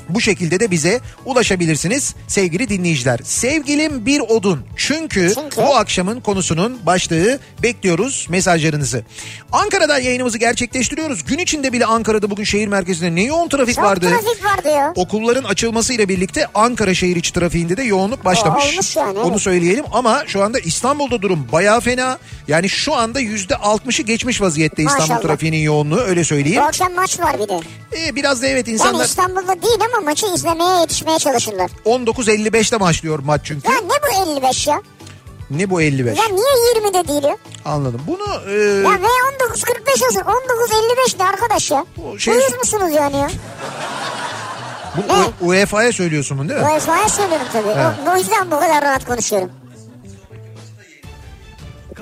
[0.09, 3.19] Bu şekilde de bize ulaşabilirsiniz sevgili dinleyiciler.
[3.23, 4.65] Sevgilim bir odun.
[4.75, 5.57] Çünkü, Çünkü?
[5.57, 9.03] bu akşamın konusunun başlığı bekliyoruz mesajlarınızı.
[9.51, 11.25] Ankara'dan yayınımızı gerçekleştiriyoruz.
[11.25, 14.09] Gün içinde bile Ankara'da bugün şehir merkezinde ne yoğun trafik Çok vardı.
[14.09, 14.93] trafik vardı ya.
[14.95, 18.63] Okulların açılmasıyla birlikte Ankara şehir içi trafiğinde de yoğunluk başlamış.
[18.65, 22.17] O olmuş yani, Onu söyleyelim ama şu anda İstanbul'da durum bayağı fena.
[22.47, 25.21] Yani şu anda yüzde altmışı geçmiş vaziyette İstanbul Maşallah.
[25.21, 26.61] trafiğinin yoğunluğu öyle söyleyeyim.
[26.61, 27.59] Bu akşam maç var bir de.
[27.97, 31.71] Ee, biraz da evet Yani insanlar İstanbul'da değil ama maçı izlemeye yetişmeye çalışırlar.
[31.85, 33.71] 19.55'te başlıyor maç çünkü.
[33.71, 33.89] Ya ne
[34.27, 34.81] bu 55 ya?
[35.49, 36.17] Ne bu 55?
[36.17, 37.37] Ya niye 20'de değil ya?
[37.65, 38.01] Anladım.
[38.07, 40.19] Bunu e, Ya veya 19.45 olsun.
[40.21, 41.85] 19.55 ne arkadaş ya?
[42.13, 43.29] O şey- Uyuz musunuz yani ya?
[45.41, 46.65] bu UEFA'ya söylüyorsun bunu değil mi?
[46.67, 47.67] UEFA'ya söylüyorum tabii.
[47.67, 49.51] O, bu yüzden bu kadar rahat konuşuyorum.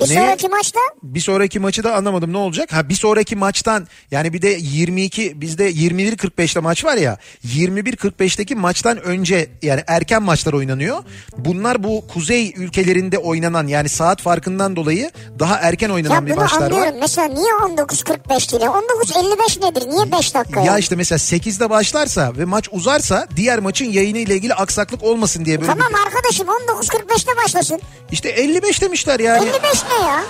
[0.10, 0.14] Ne?
[0.14, 2.72] sonraki maçta Bir sonraki maçı da anlamadım ne olacak?
[2.72, 9.02] Ha bir sonraki maçtan yani bir de 22 bizde 21.45'te maç var ya 21.45'teki maçtan
[9.02, 11.04] önce yani erken maçlar oynanıyor.
[11.38, 16.60] Bunlar bu kuzey ülkelerinde oynanan yani saat farkından dolayı daha erken oynanan ya bir maçlar
[16.60, 16.64] var.
[16.70, 16.94] anlıyorum.
[17.00, 18.62] Mesela niye 19.45 değil?
[18.62, 19.88] 19.55 nedir?
[19.88, 20.60] Niye 5 dakika?
[20.60, 25.44] Ya işte mesela 8'de başlarsa ve maç uzarsa diğer maçın yayını ile ilgili aksaklık olmasın
[25.44, 27.80] diye böyle Tamam bir, arkadaşım 19.45'te başlasın.
[28.12, 29.48] işte 55 demişler yani.
[29.48, 30.20] 55 ne ya?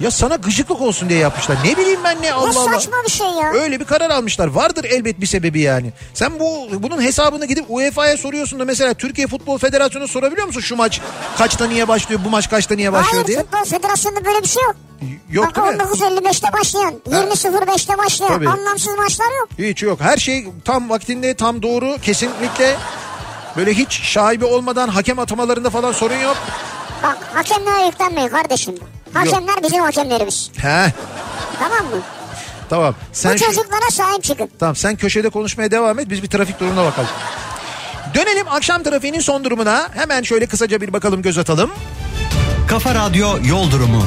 [0.00, 1.56] Ya sana gıcıklık olsun diye yapmışlar.
[1.64, 2.72] Ne bileyim ben ne Allah Ne Allah.
[2.72, 3.52] saçma bir şey ya.
[3.52, 4.46] Öyle bir karar almışlar.
[4.46, 5.92] Vardır elbet bir sebebi yani.
[6.14, 10.76] Sen bu bunun hesabını gidip UEFA'ya soruyorsun da mesela Türkiye Futbol Federasyonu'na sorabiliyor musun şu
[10.76, 11.00] maç
[11.38, 13.38] kaçta niye başlıyor, bu maç kaçta niye başlıyor Hayır diye?
[13.38, 14.76] Futbol Federasyonu'nda böyle bir şey yok.
[15.30, 15.82] Yok Bak değil mi?
[15.82, 18.48] 19.55'te başlayan, 20.05'te başlayan Tabii.
[18.48, 19.48] anlamsız maçlar yok.
[19.58, 20.00] Hiç yok.
[20.00, 22.76] Her şey tam vaktinde, tam doğru, kesinlikle.
[23.56, 26.36] Böyle hiç şaibe olmadan hakem atamalarında falan sorun yok.
[27.02, 28.74] Bak hakemlere yüklenmeyin kardeşim.
[29.14, 30.50] Hakemler bizim hakemlerimiz.
[30.56, 30.92] He,
[31.58, 32.00] Tamam mı?
[32.70, 32.94] tamam.
[33.12, 34.50] Sen Bu çocuklara sahip çıkın.
[34.58, 37.08] Tamam sen köşede konuşmaya devam et biz bir trafik durumuna bakalım.
[38.14, 39.88] Dönelim akşam trafiğinin son durumuna.
[39.94, 41.70] Hemen şöyle kısaca bir bakalım göz atalım.
[42.68, 44.04] Kafa Radyo Yol Durumu.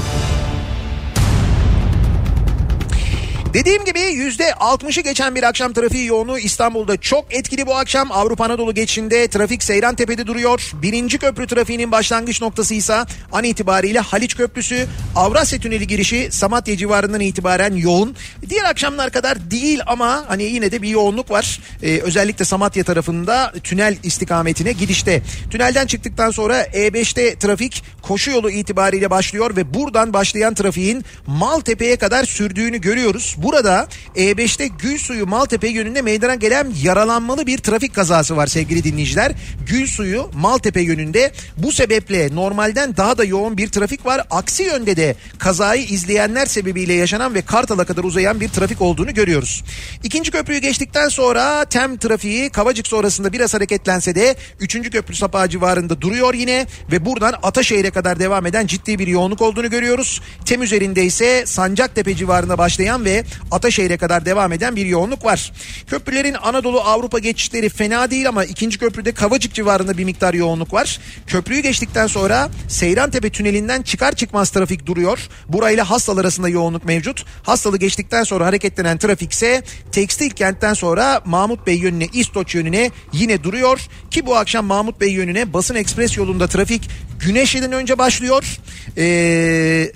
[3.54, 8.12] Dediğim gibi %60'ı geçen bir akşam trafiği yoğunluğu İstanbul'da çok etkili bu akşam.
[8.12, 10.72] Avrupa Anadolu geçişinde trafik Seyran Tepe'de duruyor.
[10.74, 12.98] Birinci köprü trafiğinin başlangıç noktası ise
[13.32, 14.88] an itibariyle Haliç Köprüsü.
[15.16, 18.16] Avrasya Tüneli girişi Samatya civarından itibaren yoğun.
[18.50, 21.60] Diğer akşamlar kadar değil ama hani yine de bir yoğunluk var.
[21.84, 25.22] Ee, özellikle Samatya tarafında tünel istikametine gidişte.
[25.50, 32.24] Tünelden çıktıktan sonra E5'te trafik koşu yolu itibariyle başlıyor ve buradan başlayan trafiğin Maltepe'ye kadar
[32.24, 33.36] sürdüğünü görüyoruz.
[33.44, 39.32] Burada E5'te Gülsuyu Maltepe yönünde meydana gelen yaralanmalı bir trafik kazası var sevgili dinleyiciler.
[39.68, 44.28] Gülsuyu Maltepe yönünde bu sebeple normalden daha da yoğun bir trafik var.
[44.32, 49.64] Aksi yönde de kazayı izleyenler sebebiyle yaşanan ve Kartal'a kadar uzayan bir trafik olduğunu görüyoruz.
[50.04, 54.90] İkinci köprüyü geçtikten sonra tem trafiği Kavacık sonrasında biraz hareketlense de 3.
[54.92, 59.70] köprü sapağı civarında duruyor yine ve buradan Ataşehir'e kadar devam eden ciddi bir yoğunluk olduğunu
[59.70, 60.22] görüyoruz.
[60.46, 65.52] Tem üzerinde ise Sancaktepe civarında başlayan ve Ataşehir'e kadar devam eden bir yoğunluk var.
[65.88, 71.00] Köprülerin Anadolu Avrupa geçişleri fena değil ama ikinci köprüde Kavacık civarında bir miktar yoğunluk var.
[71.28, 75.20] Köprüyü geçtikten sonra Seyrantepe tünelinden çıkar çıkmaz trafik duruyor.
[75.48, 77.26] Burayla Hastal arasında yoğunluk mevcut.
[77.44, 83.44] Hastalı geçtikten sonra hareketlenen trafik ise Tekstil kentten sonra Mahmut Bey yönüne İstoç yönüne yine
[83.44, 83.80] duruyor.
[84.12, 86.90] Ki bu akşam Mahmut Bey yönüne Basın Ekspres yolunda trafik
[87.20, 88.58] Güneşli'den önce başlıyor.
[88.98, 89.92] Eee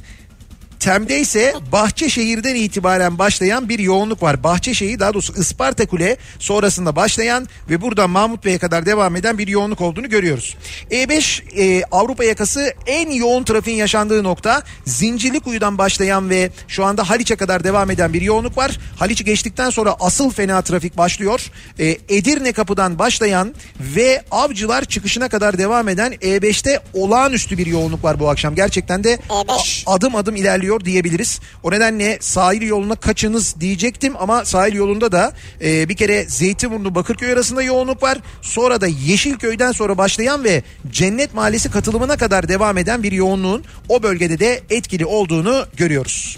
[0.80, 4.44] Tem'de ise Bahçeşehir'den itibaren başlayan bir yoğunluk var.
[4.44, 9.48] Bahçeşehir daha doğrusu Isparta Kule sonrasında başlayan ve buradan Mahmut Bey'e kadar devam eden bir
[9.48, 10.58] yoğunluk olduğunu görüyoruz.
[10.92, 17.36] E5 e, Avrupa yakası en yoğun trafiğin yaşandığı nokta Zincirlikuyu'dan başlayan ve şu anda Haliç'e
[17.36, 18.80] kadar devam eden bir yoğunluk var.
[19.00, 21.52] Haliç'i geçtikten sonra asıl fena trafik başlıyor.
[21.80, 28.20] E, Edirne kapıdan başlayan ve Avcılar çıkışına kadar devam eden E5'te olağanüstü bir yoğunluk var
[28.20, 28.56] bu akşam.
[28.56, 29.84] Gerçekten de E5.
[29.88, 31.40] a- adım adım ilerliyor diyebiliriz.
[31.64, 37.34] O nedenle sahil yoluna kaçınız diyecektim ama sahil yolunda da e, bir kere Zeytinburnu Bakırköy
[37.34, 38.18] arasında yoğunluk var.
[38.42, 44.04] Sonra da Yeşilköy'den sonra başlayan ve Cennet Mahallesi katılımına kadar devam eden bir yoğunluğun o
[44.04, 46.38] bölgede de etkili olduğunu görüyoruz.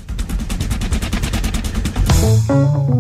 [2.18, 2.98] Kafa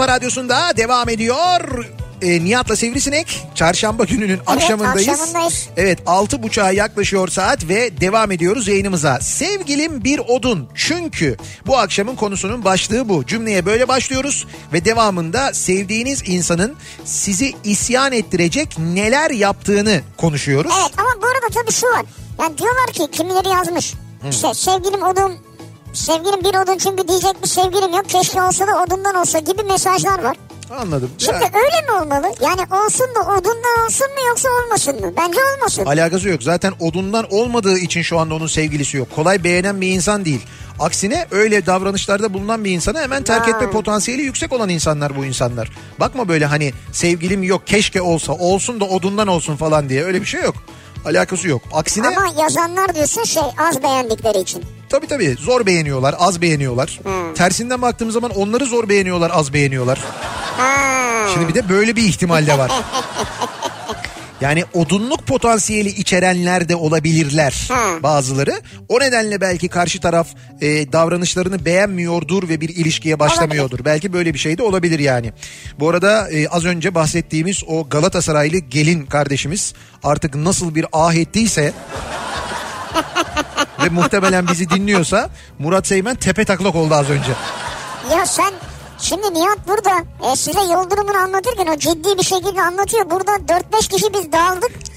[0.00, 1.84] kafa radyosunda devam ediyor.
[2.22, 5.08] E, Nihat'la Sivrisinek çarşamba gününün akşamındayız.
[5.08, 5.68] akşamındayız.
[5.76, 9.20] Evet altı buçuğa yaklaşıyor saat ve devam ediyoruz yayınımıza.
[9.20, 11.36] Sevgilim bir odun çünkü
[11.66, 13.26] bu akşamın konusunun başlığı bu.
[13.26, 20.72] Cümleye böyle başlıyoruz ve devamında sevdiğiniz insanın sizi isyan ettirecek neler yaptığını konuşuyoruz.
[20.80, 22.04] Evet ama bu arada tabii şu var.
[22.38, 23.94] Yani diyorlar ki kimileri yazmış.
[24.30, 25.49] İşte sevgilim odun
[25.94, 28.08] sevgilim bir odun çünkü diyecek bir sevgilim yok.
[28.08, 30.36] Keşke olsa da odundan olsa gibi mesajlar var.
[30.80, 31.10] Anladım.
[31.18, 32.32] Şimdi Ya, öyle mi olmalı?
[32.40, 35.12] Yani olsun da odundan olsun mu yoksa olmasın mı?
[35.16, 35.84] Bence olmasın.
[35.84, 36.42] Alakası yok.
[36.42, 39.08] Zaten odundan olmadığı için şu anda onun sevgilisi yok.
[39.16, 40.40] Kolay beğenen bir insan değil.
[40.80, 43.50] Aksine öyle davranışlarda bulunan bir insanı hemen terk Ha.
[43.50, 45.70] etme potansiyeli yüksek olan insanlar bu insanlar.
[46.00, 50.26] Bakma böyle hani sevgilim yok keşke olsa olsun da odundan olsun falan diye öyle bir
[50.26, 50.54] şey yok.
[51.06, 51.62] Alakası yok.
[51.72, 54.64] Aksine Ama yazanlar diyorsun şey az beğendikleri için.
[54.90, 57.00] Tabii tabii zor beğeniyorlar, az beğeniyorlar.
[57.02, 57.34] Hmm.
[57.34, 59.98] Tersinden baktığımız zaman onları zor beğeniyorlar, az beğeniyorlar.
[60.56, 61.26] Ha.
[61.34, 62.70] Şimdi bir de böyle bir ihtimal de var.
[64.40, 68.02] Yani odunluk potansiyeli içerenler de olabilirler Ha.
[68.02, 68.60] bazıları.
[68.88, 70.28] O nedenle belki karşı taraf
[70.60, 73.84] e, davranışlarını beğenmiyordur ve bir ilişkiye başlamıyordur.
[73.84, 75.32] Belki böyle bir şey de olabilir yani.
[75.78, 81.72] Bu arada e, az önce bahsettiğimiz o Galatasaraylı gelin kardeşimiz artık nasıl bir ah ettiyse
[83.84, 87.32] ve muhtemelen bizi dinliyorsa Murat Seymen tepe taklak oldu az önce.
[88.10, 88.52] Ya sen
[88.98, 89.90] şimdi Nihat burada
[90.32, 93.10] e, size yol durumunu anlatırken o ciddi bir şekilde anlatıyor.
[93.10, 94.70] Burada 4-5 kişi biz dağıldık.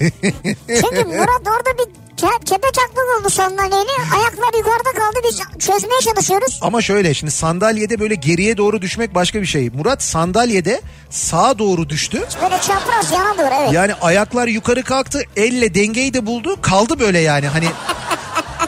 [0.68, 2.04] Çünkü Murat orada bir
[2.44, 3.90] kepe taklak oldu sandalyeyle.
[4.14, 6.58] Ayaklar yukarıda kaldı biz çözmeye çalışıyoruz.
[6.62, 9.70] Ama şöyle şimdi sandalyede böyle geriye doğru düşmek başka bir şey.
[9.70, 12.24] Murat sandalyede sağa doğru düştü.
[12.42, 13.72] Böyle çapraz yana doğru evet.
[13.72, 16.56] Yani ayaklar yukarı kalktı, elle dengeyi de buldu.
[16.62, 17.66] Kaldı böyle yani hani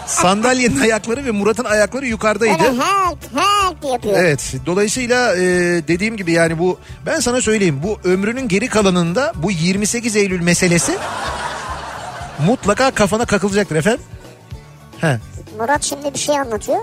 [0.07, 2.59] sandalyenin ayakları ve Murat'ın ayakları yukarıdaydı.
[2.59, 4.15] Böyle help help yapıyor.
[4.19, 5.41] Evet dolayısıyla e,
[5.89, 10.99] dediğim gibi yani bu ben sana söyleyeyim bu ömrünün geri kalanında bu 28 Eylül meselesi
[12.47, 14.01] mutlaka kafana kakılacaktır efendim.
[15.01, 15.19] He.
[15.59, 16.79] Murat şimdi bir şey anlatıyor.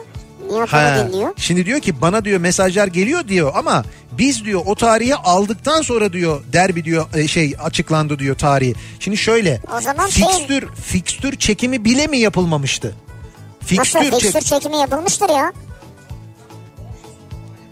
[0.52, 1.34] Nihat Ha, dinliyor.
[1.38, 6.14] şimdi diyor ki bana diyor mesajlar geliyor diyor ama biz diyor o tarihi aldıktan sonra
[6.14, 8.74] diyor derbi diyor e, şey açıklandı diyor tarihi.
[9.00, 12.88] Şimdi şöyle O zaman şey- fikstür fikstür çekimi bile mi yapılmamıştı?
[13.62, 15.54] Nasıl Fikstür çek- fikstür çekimi yapılmıştır ya.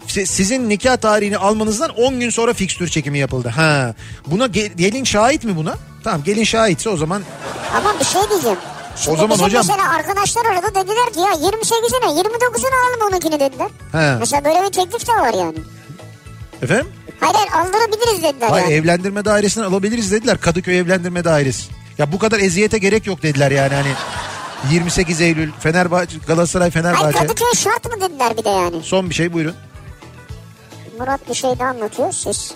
[0.06, 3.48] Si- sizin nikah tarihini almanızdan 10 gün sonra fikstür çekimi yapıldı.
[3.48, 3.94] Ha.
[4.26, 5.74] Buna ge- gelin şahit mi buna?
[6.04, 7.22] Tamam gelin şahitse o zaman
[7.76, 8.58] Ama bir şey diyeceğim.
[8.96, 13.40] Şimdi O zaman bizim hocam- mesela arkadaşlar aradı dediler ki ya 28'ine 29'unu alalım onunkini
[13.40, 13.68] dediler.
[13.92, 14.16] He.
[14.18, 15.58] Mesela böyle bir teklif de var yani.
[16.62, 16.88] efendim?
[17.20, 18.74] Hayır hayır aldırabiliriz dediler Hayır yani.
[18.74, 20.40] evlendirme dairesini alabiliriz dediler.
[20.40, 21.64] Kadıköy evlendirme dairesi.
[21.98, 23.92] Ya bu kadar eziyete gerek yok dediler yani hani
[24.72, 27.18] 28 Eylül Fenerbahçe Galatasaray Hayır Fenerbahçe.
[27.18, 28.82] Kadıköy şart mı dediler bir de yani.
[28.82, 29.54] Son bir şey buyurun.
[30.98, 32.54] Murat bir şey daha anlatıyor siz.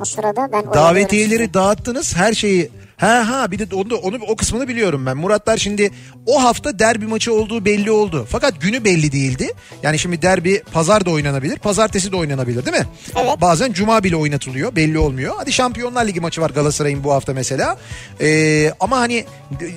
[0.00, 2.70] O sırada ben Davetiyeleri dağıttınız her şeyi.
[2.96, 5.16] Ha ha bir de onu, onu o kısmını biliyorum ben.
[5.16, 5.90] Muratlar şimdi
[6.26, 8.26] o hafta derbi maçı olduğu belli oldu.
[8.30, 9.52] Fakat günü belli değildi.
[9.82, 12.86] Yani şimdi derbi pazar da oynanabilir, pazartesi de oynanabilir değil mi?
[13.16, 13.40] Evet.
[13.40, 15.34] Bazen cuma bile oynatılıyor belli olmuyor.
[15.36, 17.76] Hadi Şampiyonlar Ligi maçı var Galatasaray'ın bu hafta mesela.
[18.20, 19.24] Ee, ama hani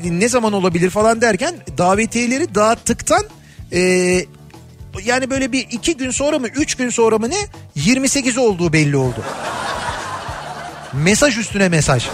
[0.04, 3.24] ne zaman olabilir falan derken davetiyeleri dağıttıktan
[3.74, 3.80] e,
[5.06, 8.98] yani böyle bir iki gün sonra mı üç gün sonra mı ne 28 olduğu belli
[8.98, 9.24] oldu.
[10.94, 12.08] Mesaj üstüne mesaj.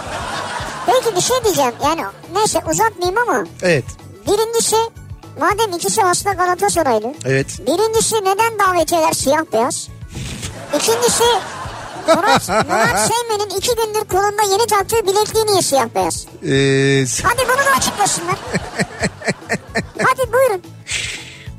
[0.86, 2.02] Peki bir şey diyeceğim yani
[2.34, 3.84] neyse uzatmayayım ama Evet.
[4.26, 4.76] birincisi
[5.40, 7.14] madem ikisi aslında Galatasaraylı.
[7.24, 7.46] Evet.
[7.66, 9.88] Birincisi neden davetiyeler siyah beyaz?
[10.76, 11.24] İkincisi
[12.08, 16.26] Murat, Murat Seymen'in iki gündür kolunda yeni taktığı bilekliği niye siyah beyaz?
[16.42, 18.36] Ee, Hadi bunu da açıklasınlar.
[19.98, 20.62] Hadi buyurun.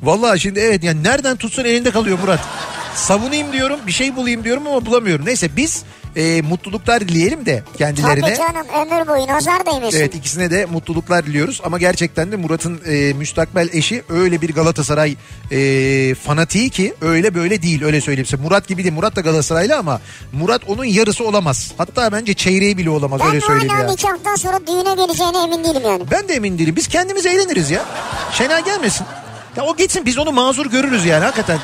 [0.02, 2.40] vallahi şimdi evet yani nereden tutsan elinde kalıyor Murat.
[2.94, 5.26] Savunayım diyorum bir şey bulayım diyorum ama bulamıyorum.
[5.26, 5.82] Neyse biz
[6.18, 8.34] e, mutluluklar dileyelim de kendilerine.
[8.34, 9.98] Tabii canım ömür boyu nazar değmesin.
[9.98, 15.16] Evet ikisine de mutluluklar diliyoruz ama gerçekten de Murat'ın e, müstakbel eşi öyle bir Galatasaray
[15.50, 18.42] e, fanatiği ki öyle böyle değil öyle söyleyeyim size.
[18.42, 20.00] Murat gibi değil Murat da Galatasaraylı ama
[20.32, 21.72] Murat onun yarısı olamaz.
[21.78, 23.90] Hatta bence çeyreği bile olamaz öyle ben söyleyeyim hala ya.
[23.90, 26.02] nikahtan sonra düğüne geleceğine emin değilim yani.
[26.10, 26.76] Ben de emin değilim.
[26.76, 27.84] Biz kendimiz eğleniriz ya.
[28.32, 29.06] Şenay gelmesin.
[29.56, 31.58] Ya o gitsin biz onu mazur görürüz yani hakikaten.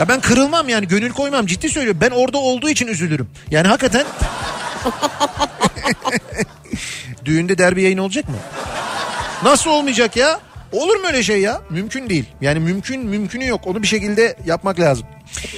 [0.00, 2.00] Ya ben kırılmam yani gönül koymam ciddi söylüyorum.
[2.00, 3.28] Ben orada olduğu için üzülürüm.
[3.50, 4.06] Yani hakikaten...
[7.24, 8.36] Düğünde derbi yayın olacak mı?
[9.42, 10.40] Nasıl olmayacak ya?
[10.72, 11.60] Olur mu öyle şey ya?
[11.70, 12.24] Mümkün değil.
[12.40, 13.60] Yani mümkün mümkünü yok.
[13.66, 15.06] Onu bir şekilde yapmak lazım.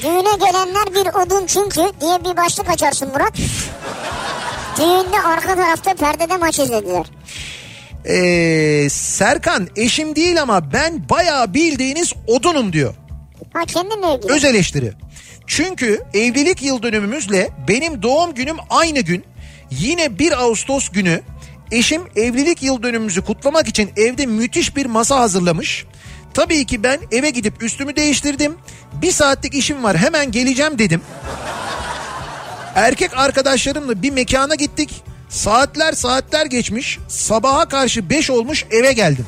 [0.03, 3.37] Düğüne gelenler bir odun çünkü diye bir başlık açarsın Murat.
[4.77, 7.07] Düğünde arka tarafta perdede maç izlediler.
[8.09, 12.95] Ee, Serkan eşim değil ama ben bayağı bildiğiniz odunum diyor.
[13.53, 14.33] Ha kendinle ilgili.
[14.33, 14.93] Öz eleştiri.
[15.47, 19.25] Çünkü evlilik yıl dönümümüzle benim doğum günüm aynı gün.
[19.71, 21.21] Yine 1 Ağustos günü
[21.73, 25.85] eşim evlilik yıl dönümümüzü kutlamak için evde müthiş bir masa hazırlamış.
[26.35, 28.57] Tabii ki ben eve gidip üstümü değiştirdim.
[28.93, 31.03] Bir saatlik işim var hemen geleceğim dedim.
[32.75, 35.03] Erkek arkadaşlarımla bir mekana gittik.
[35.29, 36.99] Saatler saatler geçmiş.
[37.09, 39.27] Sabaha karşı 5 olmuş eve geldim.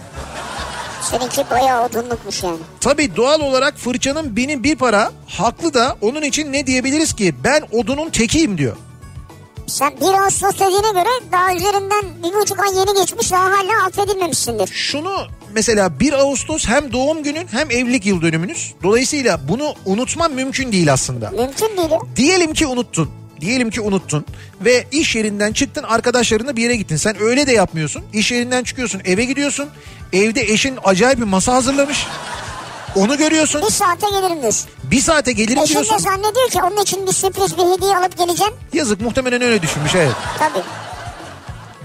[1.11, 2.57] Seninki bayağı odunlukmuş yani.
[2.81, 7.63] Tabii doğal olarak fırçanın binin bir para haklı da onun için ne diyebiliriz ki ben
[7.73, 8.77] odunun tekiyim diyor.
[9.67, 14.67] Sen 1 Ağustos dediğine göre daha üzerinden bir buçuk ay yeni geçmiş daha hala affedilmemişsindir.
[14.67, 15.17] Şunu
[15.55, 18.75] mesela 1 Ağustos hem doğum günün hem evlilik yıl dönümünüz.
[18.83, 21.31] Dolayısıyla bunu unutman mümkün değil aslında.
[21.31, 22.01] Mümkün değil.
[22.17, 23.11] Diyelim ki unuttun.
[23.41, 24.25] Diyelim ki unuttun
[24.61, 26.97] ve iş yerinden çıktın arkadaşlarınla bir yere gittin.
[26.97, 28.05] Sen öyle de yapmıyorsun.
[28.13, 29.69] İş yerinden çıkıyorsun eve gidiyorsun.
[30.13, 32.07] Evde eşin acayip bir masa hazırlamış.
[32.97, 33.63] Onu görüyorsun.
[33.63, 34.71] Bir saate gelirim diyorsun.
[34.83, 35.95] Bir saate gelirim Eşin diyorsun.
[35.95, 38.53] de zannediyor ki onun için bir sürpriz bir hediye alıp geleceğim.
[38.73, 40.13] Yazık muhtemelen öyle düşünmüş evet.
[40.39, 40.63] Tabii.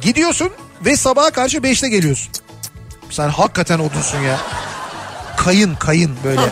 [0.02, 0.50] Gidiyorsun
[0.86, 2.32] ve sabaha karşı 5'te geliyorsun.
[3.10, 4.38] Sen hakikaten odunsun ya.
[5.38, 6.42] Kayın kayın böyle.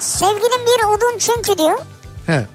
[0.00, 1.78] Sevgilim bir odun çünkü diyor.
[2.26, 2.46] He.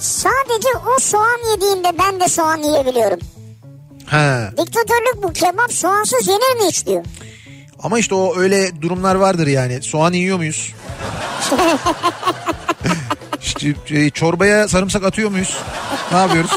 [0.00, 3.18] Sadece o soğan yediğinde ben de soğan yiyebiliyorum.
[4.06, 4.50] He.
[4.56, 7.04] Diktatörlük bu kebap soğansız yenir mi hiç diyor.
[7.82, 9.82] Ama işte o öyle durumlar vardır yani.
[9.82, 10.74] Soğan yiyor muyuz?
[13.42, 15.56] işte, e, çorbaya sarımsak atıyor muyuz?
[16.12, 16.50] Ne yapıyoruz?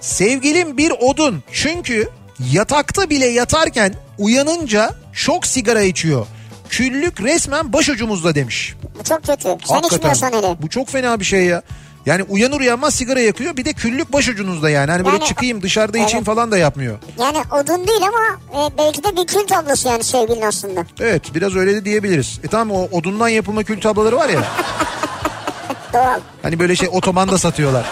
[0.00, 1.42] Sevgilim bir odun.
[1.52, 2.08] Çünkü
[2.52, 6.26] yatakta bile yatarken uyanınca çok sigara içiyor.
[6.76, 8.74] Küllük resmen başucumuzda demiş.
[9.00, 9.56] Bu çok kötü.
[9.64, 10.56] Sen içmiyorsan hele.
[10.62, 11.62] Bu çok fena bir şey ya.
[12.06, 14.90] Yani uyanır uyanmaz sigara yakıyor bir de küllük başucunuzda yani.
[14.90, 16.26] Hani böyle Yani- çıkayım dışarıda içeyim Evet.
[16.26, 16.98] falan da yapmıyor.
[17.18, 20.84] Yani odun değil ama e, belki de bir kül tablosu yani sevgilin aslında.
[21.00, 22.40] Evet biraz öyle de diyebiliriz.
[22.44, 24.40] E tamam o odundan yapılma kül tabloları var ya.
[25.92, 26.20] Doğal.
[26.42, 27.86] hani böyle şey otomanda satıyorlar.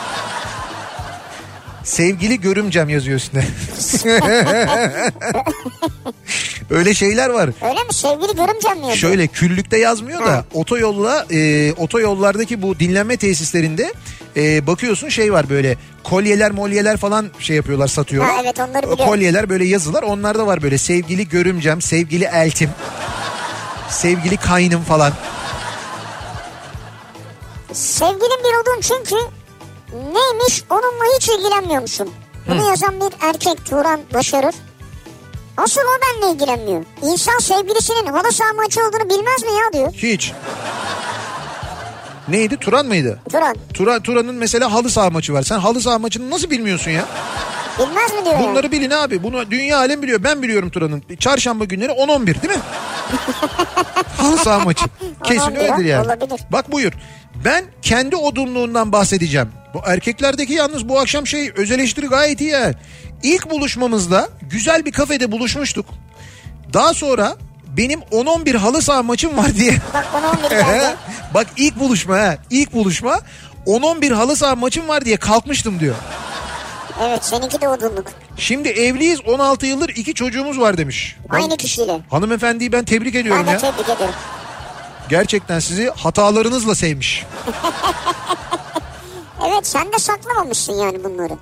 [1.91, 3.45] Sevgili görümcem yazıyor üstüne.
[6.71, 7.51] Öyle şeyler var.
[7.63, 7.93] Öyle mi?
[7.95, 8.97] Sevgili görümcem mi yazıyor?
[8.97, 10.45] Şöyle küllükte yazmıyor da Ha.
[10.55, 13.93] otoyolla e, otoyollardaki bu dinlenme tesislerinde
[14.37, 18.35] e, bakıyorsun şey var böyle kolyeler molyeler falan şey yapıyorlar satıyorlar.
[18.35, 19.07] Ha, evet, onları biliyorum.
[19.07, 22.71] Kolyeler böyle yazılar onlarda var böyle sevgili görümcem sevgili eltim
[23.89, 25.13] sevgili kaynım falan.
[27.73, 29.17] Sevgilim bir odun çünkü
[29.93, 32.11] neymiş onunla hiç ilgilenmiyormuşum.
[32.49, 34.55] Bunu yazan bir erkek Turan Başarır.
[35.57, 36.85] Asıl o benimle ilgilenmiyor.
[37.03, 39.93] İnsan sevgilisinin halı saha maçı olduğunu bilmez mi ya diyor.
[39.93, 40.33] Hiç.
[42.29, 43.21] Neydi Turan mıydı?
[43.33, 45.43] Turan Turan Turan'ın mesela halı saha maçı var.
[45.43, 47.05] Sen halı saha maçını nasıl bilmiyorsun ya?
[47.79, 48.39] bilmez mi diyor.
[48.41, 49.23] Bunları bilin abi.
[49.23, 50.25] Bunu dünya alem biliyor.
[50.25, 51.03] Ben biliyorum Turan'ın.
[51.19, 52.63] Çarşamba günleri 10-11 değil mi?
[54.17, 54.85] Halı saha maçı.
[55.25, 56.07] Kesin 10-11 öyledir yani.
[56.07, 56.41] olabilir.
[56.53, 56.93] Bak buyur.
[57.45, 59.49] Ben kendi odunluğundan bahsedeceğim.
[59.75, 62.75] Bu erkeklerdeki yalnız bu akşam şey öz eleştiri gayet iyi ya.
[63.23, 65.87] İlk buluşmamızda güzel bir kafede buluşmuştuk.
[66.73, 67.37] Daha sonra
[67.77, 69.73] benim 10-11 halı saha maçım var diye.
[69.95, 70.97] Bak bana 11 geldi.
[71.35, 72.37] Bak ilk buluşma ha.
[72.51, 73.21] İlk buluşma
[73.67, 75.95] 10-11 halı saha maçım var diye kalkmıştım diyor.
[77.03, 78.07] evet seninki de odunluk.
[78.41, 81.17] Şimdi evliyiz 16 yıldır iki çocuğumuz var demiş.
[81.31, 82.01] Aynı kişiyle.
[82.11, 83.59] Hanımefendiyi ben tebrik ediyorum Ben ya.
[83.59, 84.15] tebrik ederim.
[85.09, 87.27] Gerçekten sizi hatalarınızla sevmiş.
[89.49, 91.33] Evet sen de saklamamışsın yani bunları.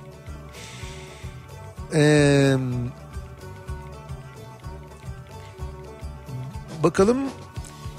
[1.93, 2.55] Ee,
[6.83, 7.17] bakalım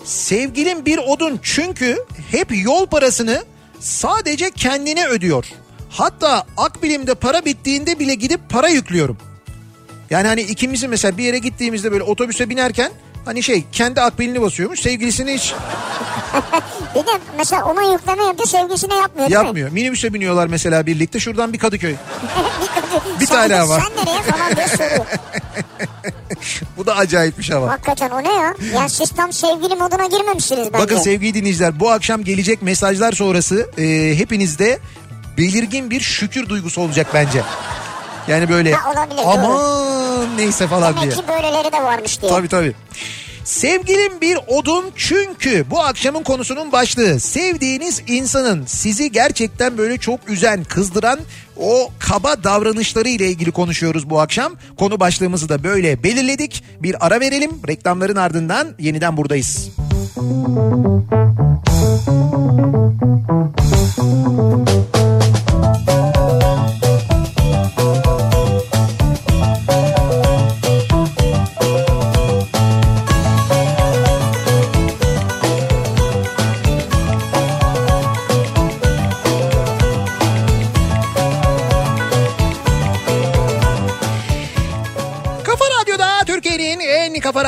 [0.05, 3.45] sevgilim bir odun çünkü hep yol parasını
[3.81, 5.53] sadece kendine ödüyor.
[5.91, 9.17] Hatta Akbilim'de para bittiğinde bile gidip para yüklüyorum.
[10.11, 12.93] Yani hani ikimizin mesela bir yere gittiğimizde böyle otobüse binerken
[13.25, 15.55] hani şey kendi akbilini basıyormuş sevgilisini hiç
[16.95, 19.47] Bir de mesela ona yükleme yapıyor sevgilisine yapmıyor değil mi?
[19.47, 19.71] yapmıyor.
[19.71, 21.95] Minibüse biniyorlar mesela birlikte şuradan bir Kadıköy.
[23.21, 23.81] Bir Sen tane ama.
[23.81, 25.07] Sen nereye falan diye soruyor.
[26.77, 27.69] Bu da acayipmiş ama.
[27.69, 28.55] Hakikaten o ne ya?
[28.75, 30.85] Yani siz tam sevgili moduna girmemişsiniz bence.
[30.85, 34.79] Bakın sevgili dinleyiciler bu akşam gelecek mesajlar sonrası e, hepinizde
[35.39, 37.43] belirgin bir şükür duygusu olacak bence.
[38.29, 41.03] Yani böyle Ha, olabilir, aman neyse falan diye.
[41.11, 42.33] Demek ki böyleleri de varmış diye.
[42.33, 42.75] Tabii tabii.
[43.45, 50.65] Sevgilim bir odun çünkü bu akşamın konusunun başlığı sevdiğiniz insanın sizi gerçekten böyle çok üzen,
[50.65, 51.21] kızdıran
[51.57, 54.53] o kaba davranışları ile ilgili konuşuyoruz bu akşam.
[54.79, 56.65] Konu başlığımızı da böyle belirledik.
[56.83, 57.51] Bir ara verelim.
[57.69, 59.69] Reklamların ardından yeniden buradayız.
[63.97, 64.80] Kafa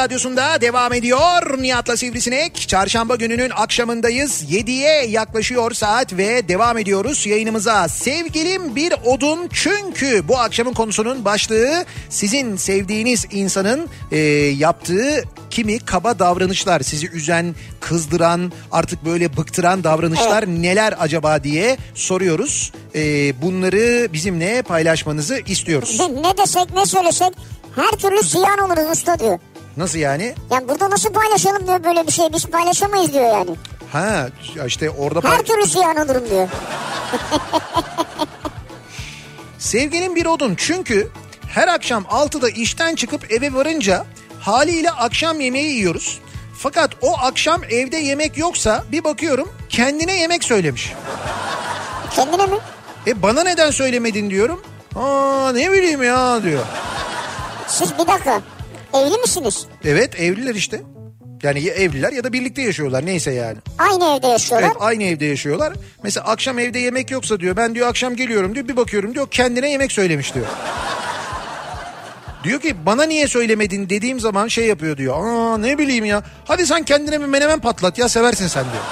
[0.02, 1.62] radyosunda devam ediyor.
[1.62, 2.68] Nihat'la Sivrisinek.
[2.68, 4.44] Çarşamba gününün akşamındayız.
[4.50, 7.88] 7'ye yaklaşıyor saat ve devam ediyoruz yayınımıza.
[7.88, 14.18] Sevgilim bir odun çünkü bu akşamın konusunun başlığı sizin sevdiğiniz insanın e,
[14.58, 22.72] yaptığı kimi kaba davranışlar sizi üzen, kızdıran, artık böyle bıktıran davranışlar neler acaba diye soruyoruz.
[22.94, 23.00] E,
[23.42, 26.00] bunları bizimle paylaşmanızı istiyoruz.
[26.00, 27.32] ne desek ne söylesek
[27.76, 29.38] her türlü ziyan oluruz usta diyor.
[29.76, 30.34] Nasıl yani?
[30.50, 32.32] Yani burada nasıl paylaşalım diyor böyle bir şey.
[32.32, 33.56] Biz paylaşamayız diyor yani.
[33.92, 34.28] Ha
[34.66, 36.48] işte orada Her pay- türlü ziyan olurum diyor.
[39.58, 41.10] sevginin bir odun çünkü
[41.48, 44.04] her akşam 6'da işten çıkıp eve varınca
[44.40, 46.20] haliyle akşam yemeği yiyoruz.
[46.58, 50.92] Fakat o akşam evde yemek yoksa bir bakıyorum kendine yemek söylemiş.
[52.14, 52.56] Kendine mi?
[53.06, 54.62] E bana neden söylemedin diyorum.
[54.96, 56.62] Aa ne bileyim ya diyor.
[57.68, 58.40] Siz bir dakika.
[58.94, 59.66] Evli misiniz?
[59.84, 60.82] Evet evliler işte.
[61.42, 63.56] Yani ya evliler ya da birlikte yaşıyorlar neyse yani.
[63.78, 64.68] Aynı evde yaşıyorlar.
[64.68, 65.72] Evet aynı evde yaşıyorlar.
[66.02, 69.70] Mesela akşam evde yemek yoksa diyor ben diyor akşam geliyorum diyor bir bakıyorum diyor kendine
[69.70, 70.46] yemek söylemiş diyor.
[72.44, 75.14] Diyor ki bana niye söylemedin dediğim zaman şey yapıyor diyor.
[75.26, 76.22] Aa ne bileyim ya.
[76.44, 78.84] Hadi sen kendine bir menemen patlat ya seversin sen diyor.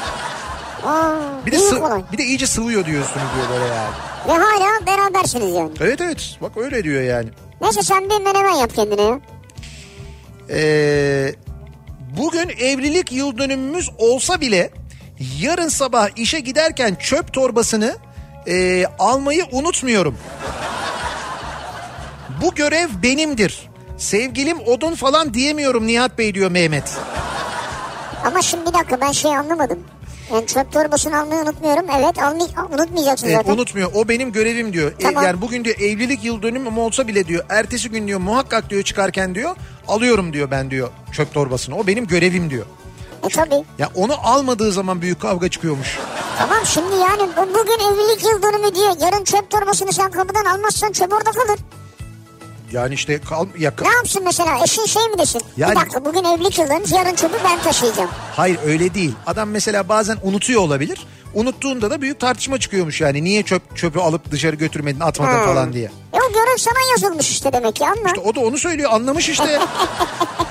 [0.95, 1.13] Aa,
[1.47, 2.03] Bir de büyük sı- olay.
[2.13, 3.91] bir de iyice sıvıyor diyorsun diyor böyle yani.
[4.29, 5.71] Ve hala berabersiniz yani.
[5.81, 7.29] Evet evet bak öyle diyor yani.
[7.61, 9.21] Neyse sen bir menemen yap kendine ya.
[10.51, 11.35] Ee,
[12.17, 14.71] bugün evlilik yıl dönümümüz olsa bile
[15.41, 17.97] yarın sabah işe giderken çöp torbasını
[18.49, 20.19] e, almayı unutmuyorum.
[22.43, 23.71] Bu görev benimdir.
[23.99, 26.97] Sevgilim odun falan diyemiyorum Nihat Bey diyor Mehmet.
[28.25, 29.79] Ama şimdi bir dakika ben şey anlamadım.
[30.33, 31.87] Yani çöp torbasını almayı unutmuyorum.
[31.99, 33.53] Evet almay unutmayacaksın Evet, zaten.
[33.53, 33.91] unutmuyor.
[33.95, 34.93] O benim görevim diyor.
[34.93, 35.25] E, Tamam.
[35.25, 39.35] yani bugün diyor evlilik yıl dönümüm olsa bile diyor ertesi gün diyor muhakkak diyor çıkarken
[39.35, 39.57] diyor
[39.91, 41.77] alıyorum diyor ben diyor çöp torbasını.
[41.77, 42.67] O benim görevim diyor.
[43.25, 43.65] E tabii.
[43.79, 45.99] Ya onu almadığı zaman büyük kavga çıkıyormuş.
[46.39, 48.93] Tamam şimdi yani bu- bugün evlilik yıl dönümü diyor.
[49.01, 51.59] Yarın çöp torbasını sen kapıdan almazsan çöp orada kalır.
[52.73, 55.43] Yani işte kal, ya, Ne yapsın mesela eşin şey mi desin?
[55.57, 58.11] Yani- Bir dakika bugün evlilik yıl dönümü yarın çöpü ben taşıyacağım.
[58.37, 59.13] hayır öyle değil.
[59.27, 61.07] Adam mesela bazen unutuyor olabilir.
[61.35, 63.25] Unuttuğunda da büyük tartışma çıkıyormuş yani.
[63.25, 65.45] Niye çöp çöpü alıp dışarı götürmedin atmadın Ha.
[65.45, 65.91] falan diye.
[66.13, 68.07] E görev sana yazılmış işte demek ki anla.
[68.07, 69.61] İşte o da onu söylüyor anlamış işte.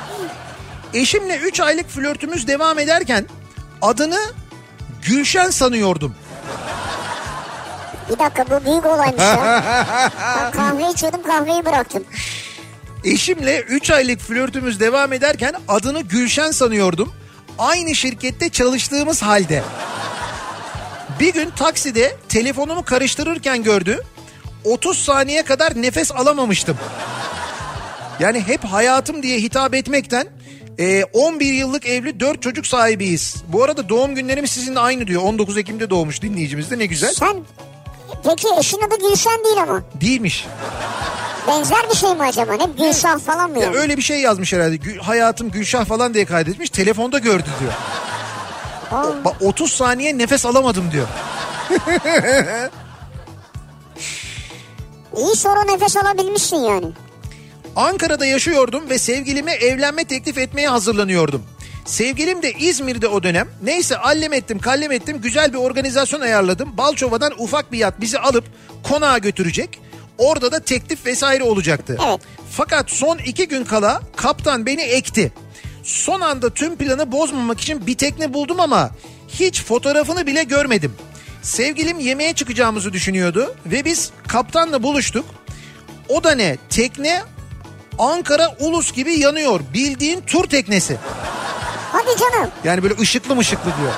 [0.93, 3.25] Eşimle 3 aylık flörtümüz devam ederken
[3.81, 4.19] adını
[5.07, 6.15] Gülşen sanıyordum.
[8.09, 9.63] Bir dakika bu büyük olaymış ya.
[10.39, 12.03] ben kahve içiyordum kahveyi bıraktım.
[13.03, 17.13] Eşimle 3 aylık flörtümüz devam ederken adını Gülşen sanıyordum.
[17.59, 19.63] Aynı şirkette çalıştığımız halde.
[21.19, 24.03] Bir gün takside telefonumu karıştırırken gördü.
[24.63, 26.77] 30 saniye kadar nefes alamamıştım.
[28.19, 30.27] Yani hep hayatım diye hitap etmekten
[30.79, 33.35] e, 11 yıllık evli 4 çocuk sahibiyiz.
[33.47, 35.21] Bu arada doğum günlerimiz sizinle aynı diyor.
[35.23, 37.13] 19 Ekim'de doğmuş dinleyicimiz de ne güzel.
[37.13, 37.35] Sen
[38.23, 39.81] peki eşin adı Gülşen değil ama.
[40.01, 40.47] Değilmiş.
[41.47, 42.53] Benzer bir şey mi acaba?
[42.53, 43.77] Ne Gülşah falan mı Ya yani?
[43.77, 44.75] öyle bir şey yazmış herhalde.
[44.75, 46.69] Gül- hayatım Gülşah falan diye kaydetmiş.
[46.69, 47.73] Telefonda gördü diyor.
[48.91, 51.07] Aa, Bak 30 saniye nefes alamadım diyor.
[55.19, 56.87] İyi sonra nefes alabilmişsin yani.
[57.75, 61.43] Ankara'da yaşıyordum ve sevgilime evlenme teklif etmeye hazırlanıyordum.
[61.85, 63.47] Sevgilim de İzmir'de o dönem.
[63.63, 66.77] Neyse allem ettim kallem ettim güzel bir organizasyon ayarladım.
[66.77, 68.43] Balçova'dan ufak bir yat bizi alıp
[68.83, 69.79] konağa götürecek.
[70.17, 71.97] Orada da teklif vesaire olacaktı.
[72.07, 72.19] Evet.
[72.51, 75.31] Fakat son iki gün kala kaptan beni ekti.
[75.83, 78.89] Son anda tüm planı bozmamak için bir tekne buldum ama
[79.27, 80.93] hiç fotoğrafını bile görmedim.
[81.41, 85.25] Sevgilim yemeğe çıkacağımızı düşünüyordu ve biz kaptanla buluştuk.
[86.09, 86.57] O da ne?
[86.69, 87.21] Tekne
[87.99, 89.59] Ankara Ulus gibi yanıyor.
[89.73, 90.97] Bildiğin tur teknesi.
[91.91, 92.51] Hadi canım.
[92.63, 93.93] Yani böyle ışıklı mışıklı diyor.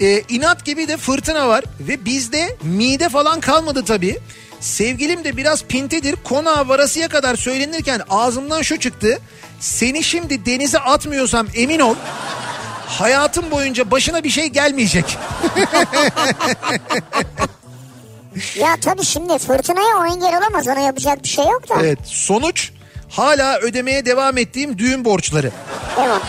[0.00, 4.18] Ee, inat gibi de fırtına var ve bizde mide falan kalmadı tabii.
[4.60, 6.16] Sevgilim de biraz pintedir.
[6.24, 9.18] Konağa varasıya kadar söylenirken ağzımdan şu çıktı.
[9.60, 11.94] Seni şimdi denize atmıyorsam emin ol.
[12.98, 15.18] Hayatım boyunca başına bir şey gelmeyecek.
[18.56, 20.68] Ya tabii şimdi fırtınaya o engel olamaz.
[20.68, 21.74] Ona yapacak bir şey yok da.
[21.80, 22.70] Evet sonuç
[23.08, 25.52] hala ödemeye devam ettiğim düğün borçları.
[25.96, 26.20] Devam.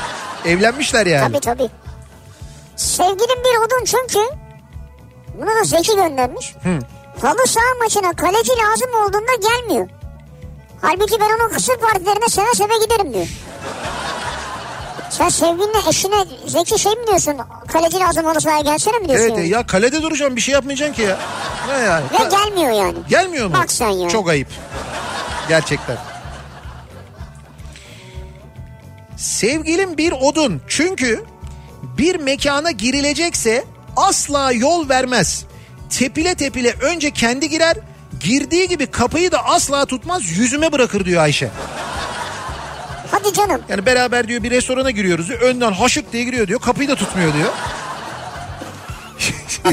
[0.46, 1.28] Evlenmişler yani.
[1.28, 1.70] Tabii tabii.
[2.76, 4.20] Sevgilim bir odun çünkü
[5.38, 6.54] bunu da Zeki göndermiş.
[7.22, 9.90] Halı saha maçına kaleci lazım olduğunda gelmiyor.
[10.82, 13.28] Halbuki ben onun kısır partilerine seve seve giderim diyor.
[15.12, 17.38] Sen sevgilinle eşine Zeki şey mi diyorsun?
[17.68, 19.26] Kaleci lazım halı sahaya gelsene mi diyorsun?
[19.26, 19.50] Evet yani?
[19.50, 21.18] ya kalede duracağım bir şey yapmayacaksın ki ya.
[21.68, 22.06] Ne yani?
[22.14, 22.98] Ve gelmiyor yani.
[23.10, 23.54] Gelmiyor mu?
[23.54, 24.10] Bak sen ya.
[24.10, 24.48] Çok ayıp.
[25.50, 25.98] Gerçekten.
[29.18, 30.62] Sevgilim bir odun.
[30.68, 31.24] Çünkü
[31.98, 35.46] bir mekana girilecekse asla yol vermez.
[35.90, 37.78] Tepile tepile önce kendi girer.
[38.20, 41.50] Girdiği gibi kapıyı da asla tutmaz yüzüme bırakır diyor Ayşe.
[43.12, 43.62] Hadi canım.
[43.70, 45.42] Yani beraber diyor bir restorana giriyoruz diyor.
[45.42, 46.60] Önden haşık diye giriyor diyor.
[46.60, 47.50] Kapıyı da tutmuyor diyor.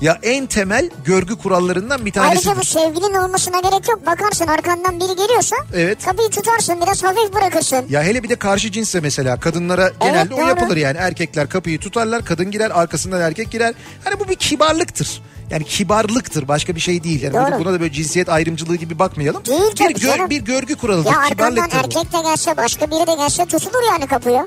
[0.00, 2.50] ya en temel görgü kurallarından bir tanesi.
[2.50, 4.06] Ayrıca bu sevgilin olmasına gerek yok.
[4.06, 6.04] Bakarsın arkandan biri geliyorsa Evet.
[6.04, 7.84] kapıyı tutarsın biraz hafif bırakırsın.
[7.88, 10.48] Ya hele bir de karşı cinsse mesela kadınlara genelde o doğru.
[10.48, 13.74] yapılır yani erkekler kapıyı tutarlar kadın girer arkasından erkek girer.
[14.04, 15.22] Hani bu bir kibarlıktır.
[15.52, 17.22] Yani kibarlıktır başka bir şey değil.
[17.22, 17.60] Yani Doğru.
[17.64, 19.44] buna da böyle cinsiyet ayrımcılığı gibi bakmayalım.
[19.44, 20.30] Değil bir, tabii canım.
[20.30, 21.10] bir görgü kuralıdır.
[21.10, 24.46] Ya arkandan erkek de gelse başka biri de gelse tutulur yani kapıya.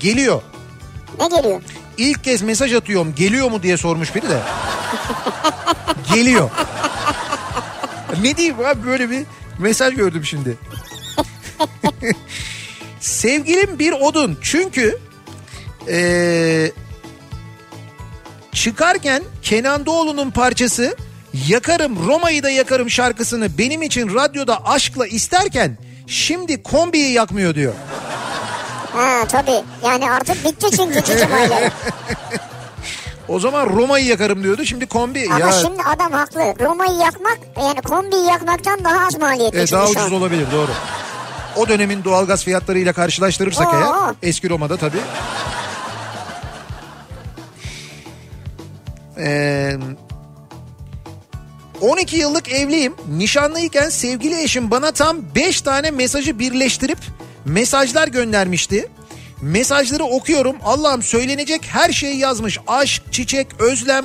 [0.00, 0.42] Geliyor.
[1.20, 1.62] Ne geliyor?
[1.98, 4.38] İlk kez mesaj atıyorum geliyor mu diye sormuş biri de.
[6.14, 6.50] geliyor.
[8.22, 9.22] ne diyeyim abi böyle bir
[9.58, 10.58] mesaj gördüm şimdi.
[13.00, 14.98] Sevgilim bir odun çünkü
[15.88, 16.72] eee,
[18.54, 20.96] çıkarken Kenan Doğulu'nun parçası
[21.48, 27.72] Yakarım Roma'yı da yakarım şarkısını benim için radyoda aşkla isterken şimdi kombiyi yakmıyor diyor.
[28.92, 29.62] Ha tabii.
[29.84, 31.28] Yani artık bitti çünkü cicim.
[33.28, 34.64] O zaman Roma'yı yakarım diyordu.
[34.64, 36.54] Şimdi kombi Ama ya şimdi adam haklı.
[36.60, 39.58] Roma'yı yakmak yani kombiyi yakmaktan daha az maliyetli.
[39.58, 40.70] çünkü daha ucuz olabilir doğru.
[41.56, 43.76] O dönemin doğalgaz fiyatlarıyla karşılaştırırsak Oo.
[43.76, 45.00] eğer eski Roma'da tabii.
[49.22, 49.76] Ee,
[51.80, 52.94] 12 yıllık evliyim.
[53.08, 56.98] Nişanlıyken sevgili eşim bana tam 5 tane mesajı birleştirip
[57.44, 58.88] mesajlar göndermişti.
[59.40, 60.56] Mesajları okuyorum.
[60.64, 62.58] Allah'ım söylenecek her şeyi yazmış.
[62.66, 64.04] Aşk, çiçek, özlem.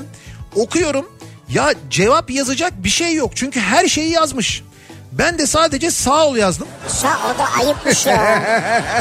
[0.55, 1.05] Okuyorum.
[1.49, 3.32] Ya cevap yazacak bir şey yok.
[3.36, 4.63] Çünkü her şeyi yazmış.
[5.11, 6.68] Ben de sadece sağ ol yazdım.
[6.88, 8.43] Sağ o da ayıpmış ya.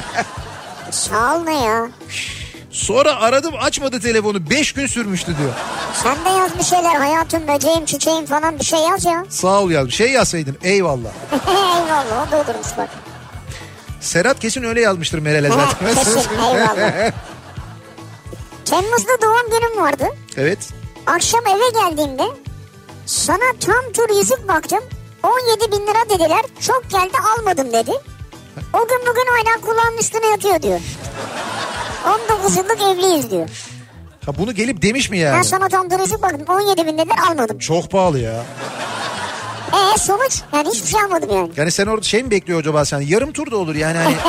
[0.91, 1.89] Sağ ol ne ya?
[2.77, 4.51] Sonra aradım açmadı telefonu.
[4.51, 5.53] 5 gün sürmüştü diyor.
[6.03, 9.25] Sen de yaz bir şeyler hayatım böceğim çiçeğim falan bir şey yaz ya.
[9.29, 9.91] Sağ ol yazdım.
[9.93, 11.11] Şey yazsaydın eyvallah.
[11.49, 12.89] Eyvallah o da olurmuş bak.
[14.01, 15.95] Serhat kesin öyle yazmıştır Meral'e zaten.
[15.95, 16.77] Kesin eyvallah.
[18.65, 20.05] Temmuz'da doğum günüm vardı.
[20.37, 20.59] evet.
[21.07, 22.25] Akşam eve geldiğimde
[23.07, 24.81] sana tam tur yüzük baktım.
[25.23, 26.43] 17 bin lira dediler.
[26.61, 27.93] Çok geldi almadım dedi.
[28.73, 30.81] O gün bugün hala kulağımın üstüne yatıyor diyor.
[32.07, 33.49] 19 yıllık evliyiz diyor.
[34.27, 35.45] Ha bunu gelip demiş mi Ben yani?
[35.45, 37.59] sana tam tur yüzük baktım 17 bin dediler almadım.
[37.59, 38.43] Çok pahalı ya.
[39.95, 41.51] E sonuç yani hiçbir şey almadım yani.
[41.57, 43.01] Yani sen orada şey mi bekliyor acaba sen?
[43.01, 44.15] Yarım tur da olur yani hani.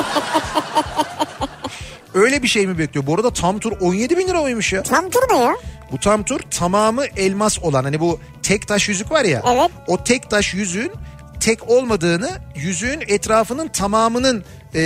[2.13, 3.07] Öyle bir şey mi bekliyor?
[3.07, 4.83] Bu arada tam tur 17 bin lira oymuş ya.
[4.83, 5.55] Tam tur ne ya?
[5.91, 9.43] Bu tam tur tamamı elmas olan hani bu tek taş yüzük var ya.
[9.47, 9.71] Evet.
[9.87, 10.91] O tek taş yüzüğün
[11.47, 14.43] tek olmadığını yüzüğün etrafının tamamının
[14.75, 14.81] e,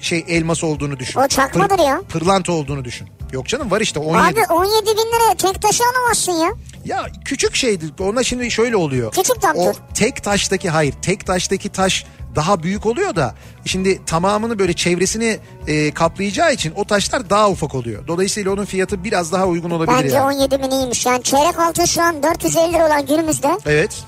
[0.00, 1.20] şey elmas olduğunu düşün.
[1.20, 2.02] O çakmadır ya.
[2.08, 3.08] Pırlanta olduğunu düşün.
[3.32, 4.40] Yok canım var işte 17.
[4.40, 6.52] Abi 17 bin liraya tek taşı alamazsın ya.
[6.84, 7.84] Ya küçük şeydi.
[8.00, 9.12] Ona şimdi şöyle oluyor.
[9.12, 12.06] Küçük tam O tek taştaki hayır tek taştaki taş
[12.36, 13.34] daha büyük oluyor da
[13.64, 18.06] şimdi tamamını böyle çevresini e, kaplayacağı için o taşlar daha ufak oluyor.
[18.06, 20.36] Dolayısıyla onun fiyatı biraz daha uygun olabilir Bence yani.
[20.36, 21.06] 17 bin iyiymiş.
[21.06, 24.04] Yani çeyrek altın şu an 450 lira olan günümüzde Evet.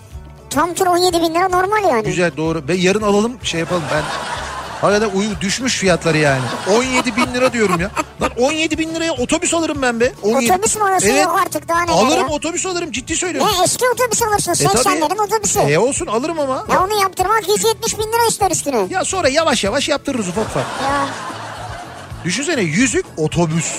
[0.55, 2.03] Tam tur 17 bin lira normal yani.
[2.03, 2.63] Güzel doğru.
[2.69, 4.03] Ve yarın alalım şey yapalım ben.
[4.81, 6.43] Hakikaten uyu düşmüş fiyatları yani.
[6.77, 7.91] 17 bin lira diyorum ya.
[8.23, 10.13] Lan 17 bin liraya otobüs alırım ben be.
[10.23, 10.53] 17.
[10.53, 11.09] Otobüs mü alıyorsun?
[11.09, 12.35] Yok artık, daha neler Alırım ya?
[12.35, 13.51] otobüs alırım ciddi söylüyorum.
[13.59, 14.53] Ne eski otobüs alırsın.
[14.53, 14.79] E tabii.
[14.79, 15.61] 80'lerin otobüsü.
[15.61, 16.65] E olsun alırım ama.
[16.73, 18.87] Ya onu yaptırmak 170 bin lira ister üstüne.
[18.91, 20.65] Ya sonra yavaş yavaş yaptırırız ufak ufak.
[20.83, 21.07] Ya
[22.25, 23.73] Düşünsene yüzük otobüs.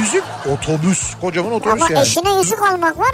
[0.00, 1.00] Yüzük otobüs.
[1.20, 2.02] Kocaman otobüs ama yani.
[2.02, 3.10] eşine yüzük almak var.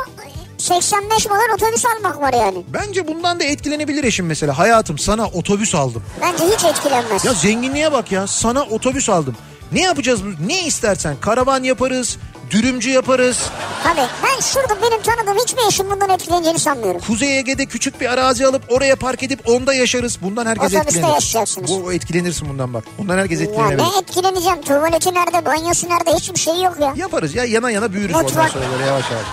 [0.58, 2.62] 85 model otobüs almak var yani.
[2.68, 4.58] Bence bundan da etkilenebilir eşim mesela.
[4.58, 6.02] Hayatım sana otobüs aldım.
[6.22, 7.24] Bence hiç etkilenmez.
[7.24, 8.26] Ya zenginliğe bak ya.
[8.26, 9.36] Sana otobüs aldım.
[9.72, 10.20] Ne yapacağız?
[10.46, 11.16] Ne istersen.
[11.20, 12.16] Karavan yaparız.
[12.50, 13.38] Dürümcü yaparız.
[13.84, 17.00] Tabii ben şurada benim tanıdığım hiçbir eşim bundan etkileneceğini sanmıyorum.
[17.06, 20.18] Kuzey Ege'de küçük bir arazi alıp oraya park edip onda yaşarız.
[20.22, 21.14] Bundan herkes Otobüste etkilenir.
[21.14, 21.70] yaşayacaksınız.
[21.84, 22.84] Bu etkilenirsin bundan bak.
[22.98, 23.78] Bundan herkes Ya etkilenebilir.
[23.84, 24.62] ne etkileneceğim?
[24.62, 26.92] Tuvaleti nerede, banyosu nerede hiçbir şey yok ya.
[26.96, 28.50] Yaparız ya yana yana büyürüz ondan Mutfak.
[28.50, 29.26] sonra böyle yavaş yavaş.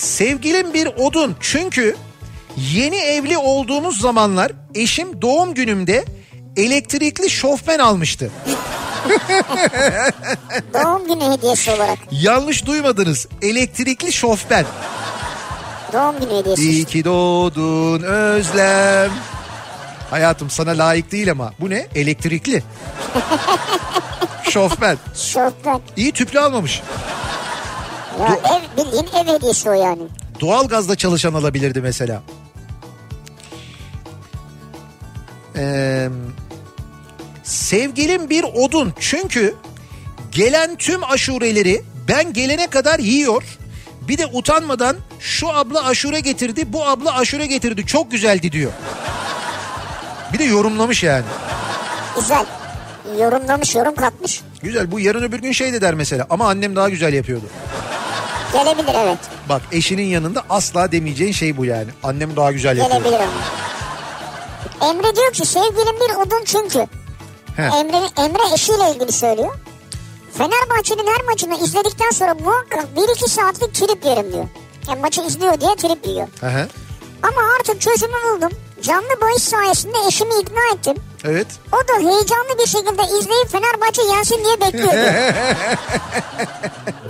[0.00, 1.96] Sevgilim bir odun çünkü
[2.56, 6.04] yeni evli olduğumuz zamanlar eşim doğum günümde
[6.56, 8.30] elektrikli şofben almıştı.
[10.74, 11.98] Doğum günü hediyesi olarak.
[12.10, 14.64] Yanlış duymadınız elektrikli şofben.
[15.92, 16.62] Doğum günü hediyesi.
[16.62, 19.10] İyi ki doğdun özlem.
[20.10, 21.86] Hayatım sana layık değil ama bu ne?
[21.94, 22.62] Elektrikli.
[24.50, 24.98] şofben.
[25.14, 25.80] Şofben.
[25.96, 26.82] İyi tüplü almamış.
[28.18, 30.02] Ya ev bildiğin ev hediyesi o yani.
[30.40, 32.22] Doğalgazla çalışan alabilirdi mesela.
[35.56, 36.08] Ee,
[37.42, 39.54] sevgilim bir odun çünkü
[40.32, 43.58] gelen tüm aşureleri ben gelene kadar yiyor.
[44.08, 48.72] Bir de utanmadan şu abla aşure getirdi bu abla aşure getirdi çok güzeldi diyor.
[50.32, 51.24] Bir de yorumlamış yani.
[52.16, 52.46] Güzel.
[53.20, 54.40] Yorumlamış, yorum katmış.
[54.62, 57.44] Güzel bu yarın öbür gün şey de der mesela ama annem daha güzel yapıyordu.
[58.52, 59.18] Gelebilir evet.
[59.48, 61.88] Bak eşinin yanında asla demeyeceğin şey bu yani.
[62.02, 63.04] Annem daha güzel yapıyordu.
[63.04, 63.26] Gelebilir
[64.80, 64.90] ama.
[64.90, 66.86] Emre diyor ki sevgilim bir odun çünkü.
[67.56, 67.62] He.
[67.62, 69.54] Emre, Emre eşiyle ilgili söylüyor.
[70.38, 74.48] Fenerbahçe'nin her maçını izledikten sonra muhakkak 1-2 saatlik trip yerim diyor.
[74.88, 76.28] Yani maçı izliyor diye trip yiyor.
[76.40, 76.68] Hı.
[77.22, 78.50] Ama artık çözümü buldum.
[78.82, 80.96] Canlı bahis sayesinde eşimi ikna ettim.
[81.24, 81.46] Evet.
[81.72, 84.96] O da heyecanlı bir şekilde izleyip Fenerbahçe yensin diye bekliyordu.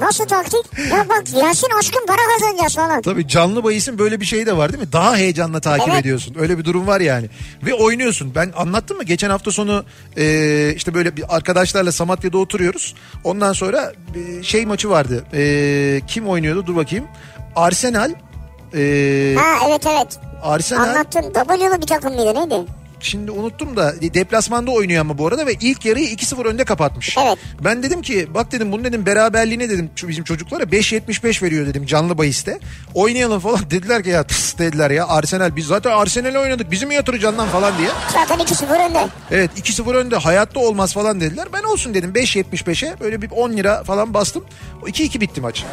[0.00, 0.60] Nasıl taktik?
[0.90, 3.02] Ya bak yensin aşkım para kazanacağız falan.
[3.02, 4.92] Tabii canlı bahisin böyle bir şeyi de var değil mi?
[4.92, 6.00] Daha heyecanla takip Evet.
[6.00, 6.36] ediyorsun.
[6.38, 7.26] Öyle bir durum var yani.
[7.62, 8.34] Ve oynuyorsun.
[8.34, 9.04] Ben anlattım mı?
[9.04, 9.84] Geçen hafta sonu
[10.16, 12.94] e, işte böyle bir arkadaşlarla Samatya'da oturuyoruz.
[13.24, 15.24] Ondan sonra e, şey maçı vardı.
[15.34, 16.66] E, kim oynuyordu?
[16.66, 17.04] Dur bakayım.
[17.56, 18.10] Arsenal.
[18.74, 20.18] E, Ha evet evet.
[20.42, 20.88] Arsenal.
[20.88, 21.22] Anlattın.
[21.32, 22.66] W'lu bir takım mıydı neydi?
[23.00, 27.16] Şimdi unuttum da deplasmanda oynuyor ama bu arada ve ilk yarıyı 2-0 önde kapatmış.
[27.18, 27.38] Evet.
[27.64, 31.86] Ben dedim ki bak dedim bunun dedim beraberliğine dedim şu bizim çocuklara 5.75 veriyor dedim
[31.86, 32.58] canlı bahiste.
[32.94, 36.94] Oynayalım falan dediler ki ya tıs dediler ya Arsenal biz zaten Arsenal'e oynadık bizi mi
[36.94, 37.88] yatıracaksın lan falan diye.
[38.12, 39.06] Zaten 2-0 önde.
[39.30, 41.48] Evet 2-0 önde hayatta olmaz falan dediler.
[41.52, 44.44] Ben olsun dedim 5.75'e böyle bir 10 lira falan bastım.
[44.82, 45.64] 2-2 bitti maç.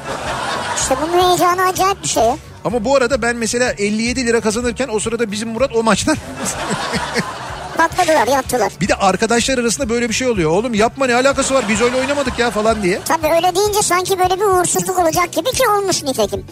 [0.77, 2.23] İşte bunun heyecanı acayip bir şey.
[2.65, 6.17] Ama bu arada ben mesela 57 lira kazanırken o sırada bizim Murat o maçtan
[7.77, 8.73] Patladılar yattılar.
[8.81, 10.51] bir de arkadaşlar arasında böyle bir şey oluyor.
[10.51, 12.99] Oğlum yapma ne alakası var biz öyle oynamadık ya falan diye.
[13.05, 16.45] Tabii öyle deyince sanki böyle bir uğursuzluk olacak gibi ki olmuş nitekim.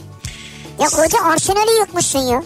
[0.80, 2.44] Ya koca Arsenal'i yıkmışsın ya.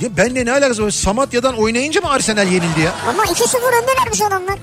[0.00, 0.90] Ya benle ne alakası var?
[0.90, 2.92] Samatya'dan oynayınca mı Arsenal yenildi ya?
[3.08, 4.58] Ama 2-0 öndelermiş adamlar.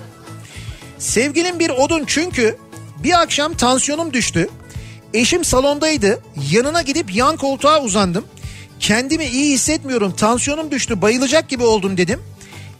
[1.00, 2.58] Sevgilim bir odun çünkü
[3.04, 4.50] bir akşam tansiyonum düştü.
[5.14, 6.20] Eşim salondaydı.
[6.52, 8.26] Yanına gidip yan koltuğa uzandım.
[8.80, 10.12] Kendimi iyi hissetmiyorum.
[10.12, 11.02] Tansiyonum düştü.
[11.02, 12.22] Bayılacak gibi oldum dedim.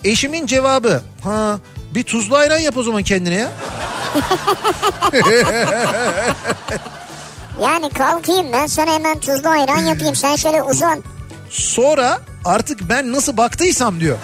[0.04, 1.60] Eşimin cevabı ha
[1.96, 3.52] bir tuzlu ayran yap o zaman kendine ya.
[7.62, 10.16] Yani kalkayım ben sana hemen tuzlu ayran yapayım.
[10.16, 11.04] Sen şöyle uzan.
[11.50, 14.18] Sonra artık ben nasıl baktıysam diyor.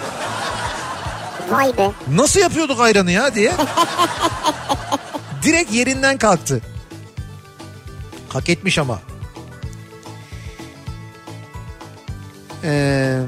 [1.50, 1.90] Vay be.
[2.08, 3.52] Nasıl yapıyorduk ayranı ya diye.
[5.42, 6.60] Direkt yerinden kalktı.
[8.36, 9.00] Hak etmiş ama.
[12.64, 13.18] Ee,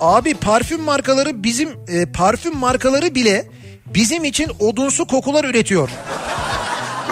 [0.00, 3.46] abi parfüm markaları bizim e, parfüm markaları bile
[3.86, 5.88] bizim için odunsu kokular üretiyor.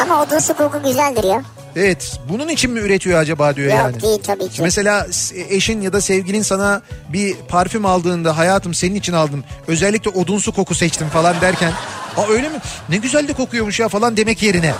[0.01, 1.43] Ama odunsu koku güzeldir ya.
[1.77, 4.03] Evet bunun için mi üretiyor acaba diyor Yok yani.
[4.03, 4.63] değil tabii ki.
[4.63, 5.07] Mesela
[5.49, 9.45] eşin ya da sevgilin sana bir parfüm aldığında hayatım senin için aldım.
[9.67, 11.73] Özellikle odunsu koku seçtim falan derken.
[12.17, 12.59] Aa öyle mi?
[12.89, 14.75] Ne güzel de kokuyormuş ya falan demek yerine.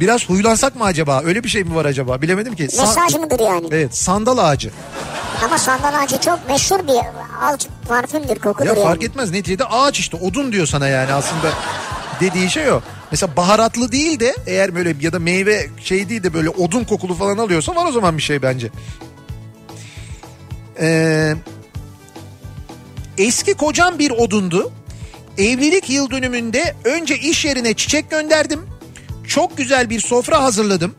[0.00, 1.22] Biraz huylansak mı acaba?
[1.24, 2.22] Öyle bir şey mi var acaba?
[2.22, 2.64] Bilemedim ki.
[2.64, 3.66] Sa- Mesaj mıdır yani?
[3.70, 4.70] Evet sandal ağacı.
[5.44, 7.00] Ama sandal ağacı çok meşhur bir
[7.42, 8.82] alt parfümdür kokudur Ya yani.
[8.82, 11.52] fark etmez neticede ağaç işte odun diyor sana yani aslında
[12.20, 12.80] dediği şey o.
[13.10, 17.14] Mesela baharatlı değil de eğer böyle ya da meyve şey değil de böyle odun kokulu
[17.14, 18.68] falan alıyorsa var o zaman bir şey bence.
[20.80, 21.34] Ee,
[23.18, 24.72] eski kocam bir odundu.
[25.38, 28.60] Evlilik yıl dönümünde önce iş yerine çiçek gönderdim.
[29.28, 30.94] Çok güzel bir sofra hazırladım.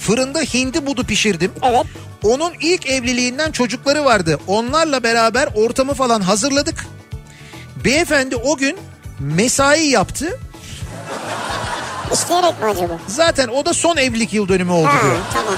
[0.00, 1.52] Fırında hindi budu pişirdim.
[1.62, 1.84] Evet.
[2.24, 4.38] Onun ilk evliliğinden çocukları vardı.
[4.46, 6.86] Onlarla beraber ortamı falan hazırladık.
[7.84, 8.76] Beyefendi o gün
[9.20, 10.38] mesai yaptı.
[12.12, 12.98] İsteyerek mi acaba?
[13.06, 15.16] Zaten o da son evlilik yıl dönümü oldu Ha diyor.
[15.34, 15.54] tamam.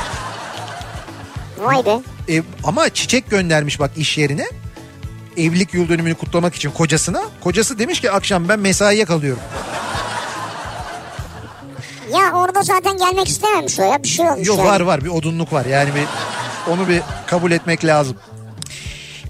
[1.59, 2.01] Vay be.
[2.37, 4.47] E, ama çiçek göndermiş bak iş yerine.
[5.37, 7.23] Evlilik yıl dönümünü kutlamak için kocasına.
[7.41, 9.43] Kocası demiş ki akşam ben mesaiye kalıyorum.
[12.13, 14.69] Ya orada zaten gelmek istememiş o ya bir şey olmuş Yok yani.
[14.69, 16.05] var var bir odunluk var yani bir
[16.73, 18.17] onu bir kabul etmek lazım.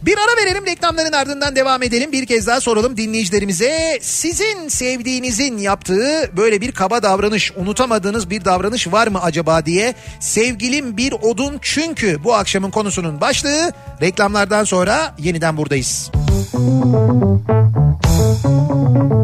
[0.06, 2.12] Bir ara verelim reklamların ardından devam edelim.
[2.12, 3.98] Bir kez daha soralım dinleyicilerimize.
[4.02, 9.94] Sizin sevdiğinizin yaptığı böyle bir kaba davranış, unutamadığınız bir davranış var mı acaba diye.
[10.20, 13.72] Sevgilim bir odun çünkü bu akşamın konusunun başlığı.
[14.02, 16.10] Reklamlardan sonra yeniden buradayız.
[18.14, 19.23] Kafa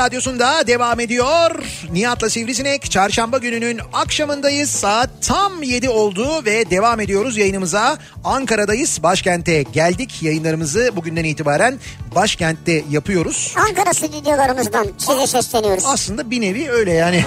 [0.00, 1.50] radyosunda devam ediyor.
[1.92, 4.70] Nihat'la Sivrisinek çarşamba gününün akşamındayız.
[4.70, 7.98] Saat tam 7 oldu ve devam ediyoruz yayınımıza.
[8.24, 9.02] Ankara'dayız.
[9.02, 10.22] Başkente geldik.
[10.22, 11.78] Yayınlarımızı bugünden itibaren
[12.14, 13.54] başkentte yapıyoruz.
[13.68, 15.84] Ankara stüdyolarımızdan size sesleniyoruz.
[15.86, 17.24] Aslında bir nevi öyle yani.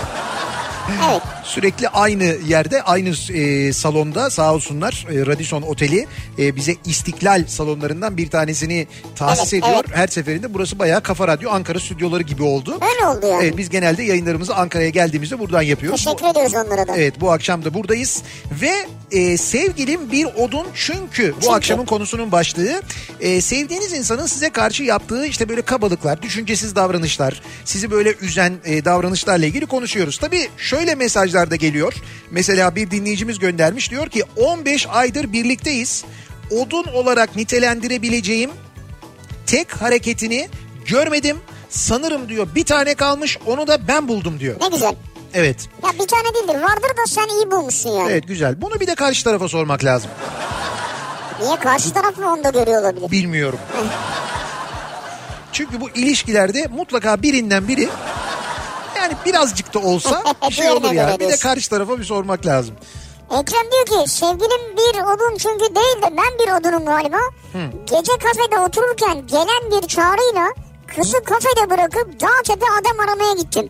[1.09, 1.21] Evet.
[1.43, 6.07] Sürekli aynı yerde aynı e, salonda sağ olsunlar e, Radisson Oteli
[6.39, 9.83] e, bize İstiklal salonlarından bir tanesini tahsis Evet, ediyor.
[9.87, 9.97] evet.
[9.97, 12.79] Her seferinde burası bayağı Kafa Radyo Ankara stüdyoları gibi oldu.
[12.93, 13.43] Öyle oldu yani.
[13.43, 16.05] Evet, biz genelde yayınlarımızı Ankara'ya geldiğimizde buradan yapıyoruz.
[16.05, 16.95] Teşekkür ediyoruz onlara da.
[16.97, 18.23] Evet bu akşam da buradayız
[18.61, 18.71] ve
[19.11, 21.55] e, sevgilim bir odun çünkü bu Çünkü.
[21.55, 22.81] akşamın konusunun başlığı
[23.19, 28.85] e, sevdiğiniz insanın size karşı yaptığı işte böyle kabalıklar, düşüncesiz davranışlar, sizi böyle üzen e,
[28.85, 30.17] davranışlarla ilgili konuşuyoruz.
[30.17, 31.93] Tabii şöyle mesajlar da geliyor.
[32.31, 36.03] Mesela bir dinleyicimiz göndermiş diyor ki 15 aydır birlikteyiz.
[36.51, 38.51] Odun olarak nitelendirebileceğim
[39.45, 40.49] tek hareketini
[40.85, 41.37] görmedim.
[41.69, 44.55] Sanırım diyor bir tane kalmış onu da ben buldum diyor.
[44.61, 44.95] Ne güzel.
[45.33, 45.69] Evet.
[45.83, 46.61] Ya bir tane değildir.
[46.61, 48.11] Vardır da sen iyi bulmuşsun yani.
[48.11, 48.61] Evet güzel.
[48.61, 50.11] Bunu bir de karşı tarafa sormak lazım.
[51.41, 53.11] Niye karşı taraf mı onu da görüyor olabilir?
[53.11, 53.59] Bilmiyorum.
[55.51, 57.89] Çünkü bu ilişkilerde mutlaka birinden biri
[59.03, 61.05] yani birazcık da olsa bir şey olur Diğerine ya.
[61.15, 62.75] göre Bir de karşı tarafa bir sormak lazım.
[63.31, 67.17] Ekrem diyor ki sevgilim bir odun çünkü değil de ben bir odunum galiba.
[67.85, 70.53] Gece kafede otururken gelen bir çağrıyla
[70.95, 73.69] kızı kafede bırakıp dağ tepe adam aramaya gittim.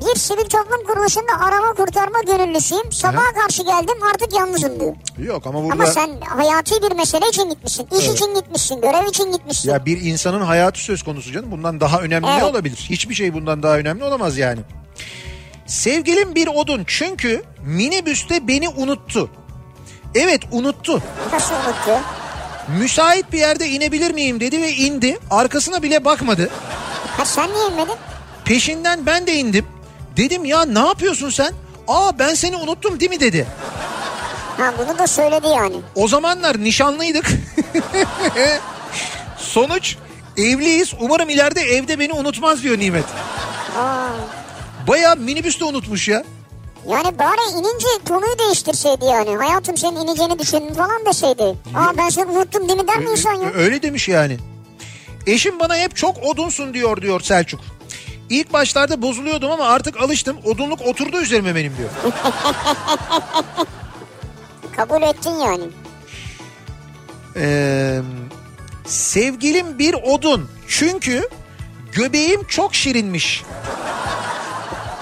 [0.00, 2.92] Bir sivil toplum kuruluşunda arama kurtarma gönüllüsüyüm.
[2.92, 4.94] Sabaha karşı geldim artık yalnızım diyor.
[5.18, 7.84] Yok ama burada Ama sen hayati bir mesele için gitmişsin.
[7.98, 8.14] iş Evet.
[8.20, 8.80] için gitmişsin.
[8.80, 9.70] Görev için gitmişsin.
[9.70, 11.50] ya bir insanın hayatı söz konusu canım.
[11.50, 12.42] Bundan daha önemli ne Evet.
[12.42, 12.86] olabilir?
[12.90, 14.60] Hiçbir şey bundan daha önemli olamaz yani.
[15.66, 19.30] Sevgilim bir odun çünkü minibüste beni unuttu.
[20.14, 21.02] Evet unuttu.
[21.32, 22.00] Nasıl unuttu?
[22.78, 25.18] Müsait bir yerde inebilir miyim dedi ve indi.
[25.30, 26.50] Arkasına bile bakmadı.
[27.16, 27.94] Ha sen niye inmedin?
[28.44, 29.66] Peşinden ben de indim.
[30.16, 31.52] Dedim ya ne yapıyorsun sen?
[31.88, 33.46] Aa ben seni unuttum değil mi dedi.
[34.56, 35.76] Ha bunu da söyledi yani.
[35.94, 37.26] O zamanlar nişanlıydık.
[39.38, 39.96] Sonuç
[40.36, 40.92] evliyiz.
[41.00, 43.04] Umarım ileride evde beni unutmaz diyor Nimet.
[43.78, 44.08] Aa.
[44.88, 46.24] Baya minibüste unutmuş ya.
[46.88, 49.36] Yani bari inince konuyu değiştirseydi yani.
[49.36, 51.42] Hayatım senin ineceğini düşündüm falan deseydi.
[51.74, 53.50] Aa ben seni unuttum değil mi der mi insan ya?
[53.54, 54.36] Öyle demiş yani.
[55.26, 57.60] Eşim bana hep çok odunsun diyor diyor Selçuk.
[58.30, 60.36] İlk başlarda bozuluyordum ama artık alıştım.
[60.44, 61.90] Odunluk oturdu üzerime benim diyor.
[64.76, 65.64] Kabul ettin yani.
[67.36, 68.00] Ee,
[68.86, 70.48] sevgilim bir odun.
[70.68, 71.28] Çünkü
[71.92, 73.42] göbeğim çok şirinmiş.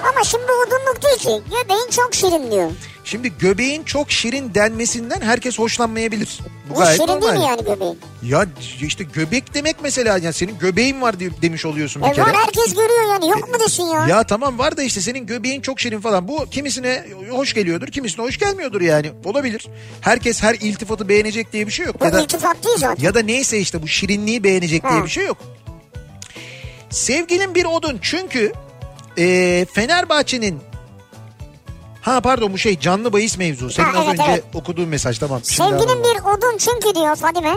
[0.02, 1.42] Ama şimdi odunluk değil ki.
[1.50, 2.70] Göbeğin çok şirin diyor.
[3.04, 6.38] Şimdi göbeğin çok şirin denmesinden herkes hoşlanmayabilir.
[6.70, 7.36] Bu gayet şirin değil normal.
[7.36, 7.98] mi yani göbeğin?
[8.22, 8.46] Ya
[8.82, 12.24] işte göbek demek mesela yani senin göbeğin var diye demiş oluyorsun bir E kere.
[12.26, 14.06] var herkes görüyor yani yok mu desin ya?
[14.08, 16.28] Ya tamam var da işte senin göbeğin çok şirin falan.
[16.28, 19.12] Bu kimisine hoş geliyordur, kimisine hoş gelmiyordur yani.
[19.24, 19.66] Olabilir.
[20.00, 22.00] Herkes her iltifatı beğenecek diye bir şey yok.
[22.00, 23.04] Bu Ya da iltifat değil zaten.
[23.04, 25.04] ya da neyse işte bu şirinliği beğenecek diye Ha.
[25.04, 25.36] bir şey yok.
[26.90, 28.52] Sevgilim bir odun çünkü
[29.18, 30.58] e, Fenerbahçe'nin
[32.02, 33.70] Ha pardon bu şey canlı bahis mevzu.
[33.70, 34.44] Senin Ha, az evet, önce evet.
[34.54, 35.40] okuduğun mesaj tamam.
[35.60, 36.02] Anladım.
[36.04, 37.54] bir odun çünkü diyor Fadime.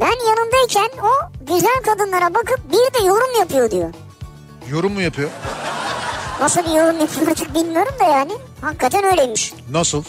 [0.00, 1.10] Ben yanındayken o
[1.54, 3.94] güzel kadınlara bakıp bir de yorum yapıyor diyor.
[4.70, 5.30] Yorum mu yapıyor?
[6.40, 8.32] Nasıl bir yorum yapıyor artık bilmiyorum da yani.
[8.60, 9.52] Hakikaten öyleymiş.
[9.70, 10.04] Nasıl?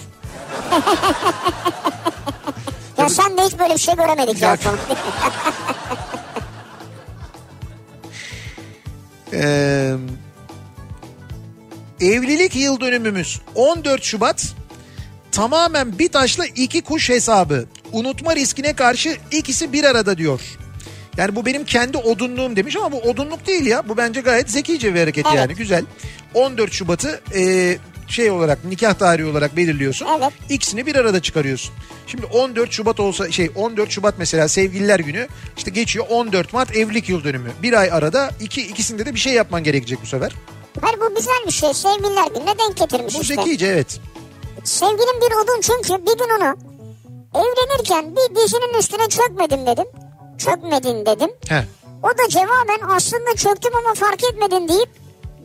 [2.97, 4.77] Ya sen de hiç böyle bir şey göremedik ya, Ya- falan.
[12.01, 14.55] Evlilik yıl dönümümüz 14 Şubat
[15.31, 17.65] tamamen bir taşla iki kuş hesabı.
[17.91, 20.41] Unutma riskine karşı ikisi bir arada diyor.
[21.17, 23.89] Yani bu benim kendi odunluğum demiş ama bu odunluk değil ya.
[23.89, 25.37] Bu bence gayet zekice bir hareket Evet.
[25.37, 25.85] yani güzel.
[26.33, 27.77] 14 Şubat'ı e,
[28.07, 30.07] şey olarak nikah tarihi olarak belirliyorsun.
[30.19, 30.33] Evet.
[30.49, 31.73] İkisini bir arada çıkarıyorsun.
[32.07, 35.27] Şimdi 14 Şubat olsa şey 14 Şubat mesela sevgililer günü
[35.57, 37.49] işte geçiyor 14 Mart evlilik yıl dönümü.
[37.61, 40.31] Bir ay arada iki ikisinde de bir şey yapman gerekecek bu sefer.
[40.81, 41.73] Hayır bu güzel bir şey.
[41.73, 43.35] Sevgililer gününe denk getirmiş Bu işte.
[43.35, 43.99] zekice evet.
[44.63, 46.55] Sevgilim bir odun çünkü bir gün ona
[47.35, 49.85] evlenirken bir dizinin üstüne çökmedim dedim.
[50.37, 51.29] Çökmedin dedim.
[51.49, 51.63] Heh.
[52.03, 54.89] O da cevaben aslında çöktüm ama fark etmedin deyip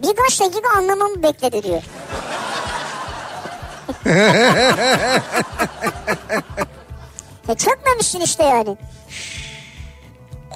[0.03, 1.83] birkaç dakika anlamamı bekledi diyor.
[7.49, 8.77] e çökmemişsin işte yani.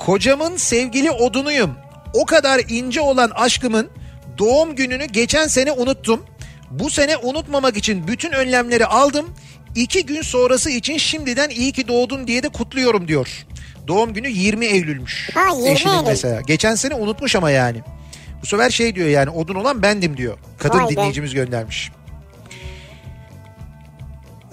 [0.06, 1.74] Kocamın sevgili odunuyum.
[2.14, 3.90] O kadar ince olan aşkımın
[4.38, 6.26] doğum gününü geçen sene unuttum.
[6.70, 9.26] Bu sene unutmamak için bütün önlemleri aldım.
[9.74, 13.46] İki gün sonrası için şimdiden iyi ki doğdun diye de kutluyorum diyor.
[13.88, 15.30] Doğum günü 20 Eylül'müş.
[15.34, 16.06] Ha, 20 Eşinin Eylül.
[16.06, 16.40] mesela.
[16.40, 17.82] Geçen sene unutmuş ama yani.
[18.42, 20.38] Bu sefer şey diyor yani odun olan bendim diyor.
[20.58, 20.90] Kadın Vay be.
[20.90, 21.90] dinleyicimiz göndermiş.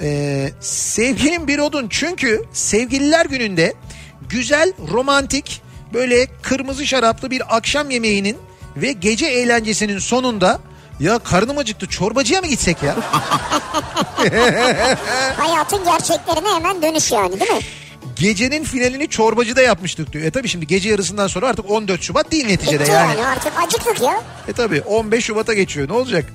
[0.01, 3.73] Ee, sevgilim bir odun çünkü sevgililer gününde
[4.29, 5.61] güzel romantik
[5.93, 8.37] böyle kırmızı şaraplı bir akşam yemeğinin
[8.77, 10.59] ve gece eğlencesinin sonunda
[10.99, 12.95] ya karnım acıktı çorbacıya mı gitsek ya?
[15.37, 17.59] Hayatın gerçeklerine hemen dönüş yani değil mi?
[18.15, 20.25] Gecenin finalini çorbacıda yapmıştık diyor.
[20.25, 23.19] E tabi şimdi gece yarısından sonra artık 14 Şubat değil neticede Bitti yani.
[23.19, 24.21] yani artık acıktık ya.
[24.47, 26.25] E tabi 15 Şubat'a geçiyor ne olacak?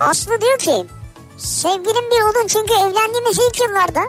[0.00, 0.86] Aslı diyor ki
[1.38, 4.02] sevgilim bir odun çünkü evlendiğimiz ilk yıllarda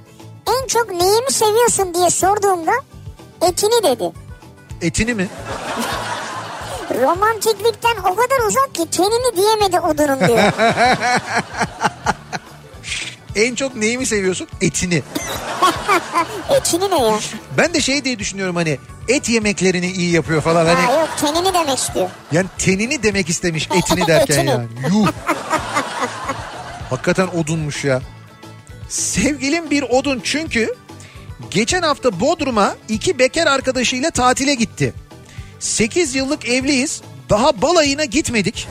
[0.48, 2.72] en çok neyimi seviyorsun diye sorduğumda
[3.42, 4.12] etini dedi.
[4.82, 5.28] Etini mi?
[7.02, 10.52] Romantiklikten o kadar uzak ki tenini diyemedi odunun diyor.
[13.36, 14.48] En çok neyimi seviyorsun?
[14.62, 15.04] Etini.
[16.50, 17.20] etini ne ya?
[17.58, 20.80] Ben de şey diye düşünüyorum hani et yemeklerini iyi yapıyor falan hani.
[20.86, 22.10] Ha yok tenini demek istiyor.
[22.32, 24.50] Yani tenini demek istemiş etini derken Etini.
[24.50, 24.68] yani.
[24.94, 25.08] Yuh.
[26.90, 28.02] Hakikaten odunmuş ya.
[28.90, 30.76] Sevgilim bir odun çünkü
[31.52, 34.94] geçen hafta Bodrum'a iki bekar arkadaşıyla tatile gitti.
[35.62, 37.02] 8 yıllık evliyiz.
[37.30, 38.68] Daha balayına gitmedik.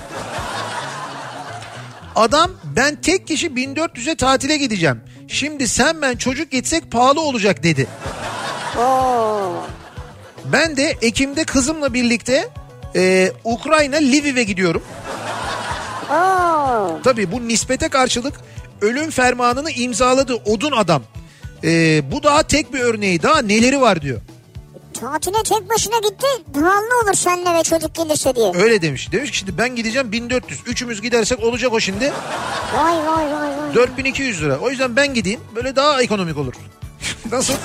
[2.16, 5.01] Adam ben tek kişi 1400'e tatile gideceğim.
[5.28, 7.86] Şimdi sen ben çocuk gitsek pahalı olacak dedi.
[8.78, 9.53] Oo.
[10.45, 12.49] Ben de Ekim'de kızımla birlikte
[12.97, 14.82] e, Ukrayna Lviv'e gidiyorum.
[17.05, 18.34] Tabii bu nispete karşılık
[18.80, 21.03] ölüm fermanını imzaladı odun adam.
[21.64, 24.20] E, bu daha tek bir örneği daha neleri var diyor.
[24.95, 28.53] Tatile tek başına gitti pahalı olur seninle ve çocuk gelirse diye.
[28.55, 29.12] Öyle demiş.
[29.12, 30.61] Demiş ki şimdi ben gideceğim 1400.
[30.66, 32.12] Üçümüz gidersek olacak o şimdi
[32.74, 33.74] Vay vay vay vay.
[33.74, 34.59] 4200 lira.
[34.59, 36.55] O yüzden ben gideyim böyle daha ekonomik olur.
[37.32, 37.55] Nasıl?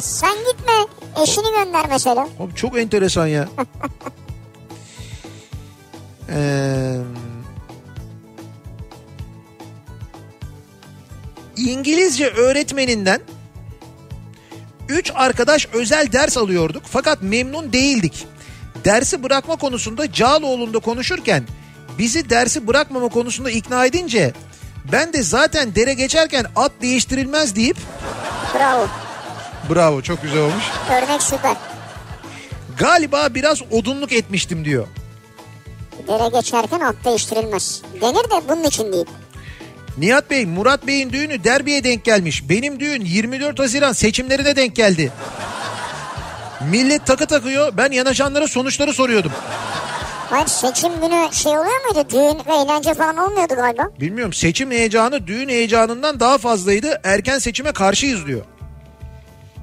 [0.00, 0.72] Sen gitme
[1.22, 2.28] eşini gönder mesela.
[2.38, 3.48] Oğlum çok enteresan ya.
[6.30, 6.96] Ee,
[11.56, 13.20] İngilizce öğretmeninden
[14.88, 18.26] üç arkadaş özel ders alıyorduk fakat memnun değildik.
[18.84, 21.44] Dersi bırakma konusunda Cağaloğlu'nda konuşurken
[21.98, 24.32] bizi dersi bırakmama konusunda ikna edince
[24.92, 27.76] ben de zaten dere geçerken at değiştirilmez deyip
[28.54, 28.86] Bravo.
[29.70, 30.64] bravo çok güzel olmuş.
[30.90, 31.56] Örnek süper.
[32.78, 34.86] Galiba biraz odunluk etmiştim diyor.
[36.08, 37.82] Dere geçerken at değiştirilmez.
[38.00, 39.06] Denir de bunun için değil.
[39.98, 42.48] Nihat Bey, Murat Bey'in düğünü derbiye denk gelmiş.
[42.48, 45.12] Benim düğün 24 Haziran seçimlerine denk geldi.
[46.70, 47.72] Millet takı takıyor.
[47.76, 49.32] Ben yanaşanlara sonuçları soruyordum.
[50.30, 52.08] Hayır seçim günü şey oluyor muydu?
[52.10, 53.88] Düğün ve eğlence falan olmuyordu galiba.
[54.00, 57.00] Bilmiyorum seçim heyecanı düğün heyecanından daha fazlaydı.
[57.04, 58.40] Erken seçime karşıyız diyor.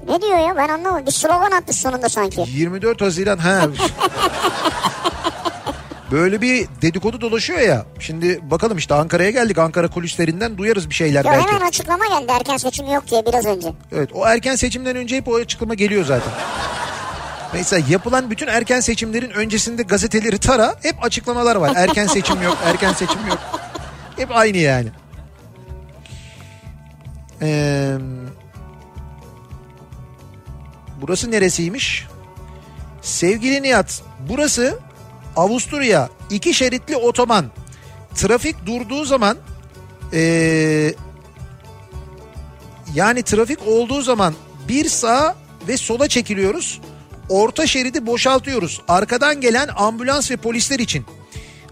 [0.08, 1.06] Ne diyor ya ben anlamadım.
[1.06, 2.44] Bir slogan attı sonunda sanki.
[2.46, 3.60] 24 Haziran ha.
[6.10, 7.86] Böyle bir dedikodu dolaşıyor ya.
[7.98, 9.58] Şimdi bakalım işte Ankara'ya geldik.
[9.58, 11.48] Ankara kulislerinden duyarız bir şeyler Ya belki.
[11.48, 13.72] hemen açıklama geldi erken seçim yok diye biraz önce.
[13.92, 16.32] Evet o erken seçimden önce hep o açıklama geliyor zaten.
[17.54, 21.72] Mesela yapılan bütün erken seçimlerin öncesinde gazeteleri tara hep açıklamalar var.
[21.76, 23.38] Erken seçim yok, erken seçim yok.
[24.16, 24.88] Hep aynı yani.
[27.42, 27.96] Ee,
[31.00, 32.06] burası neresiymiş?
[33.02, 34.78] Sevgili Nihat, burası
[35.36, 37.46] Avusturya iki şeritli otoban.
[38.14, 39.36] Trafik durduğu zaman
[40.12, 40.94] ee,
[42.94, 44.34] yani trafik olduğu zaman
[44.68, 45.36] bir sağa
[45.68, 46.80] ve sola çekiliyoruz.
[47.28, 48.80] Orta şeridi boşaltıyoruz.
[48.88, 51.04] Arkadan gelen ambulans ve polisler için.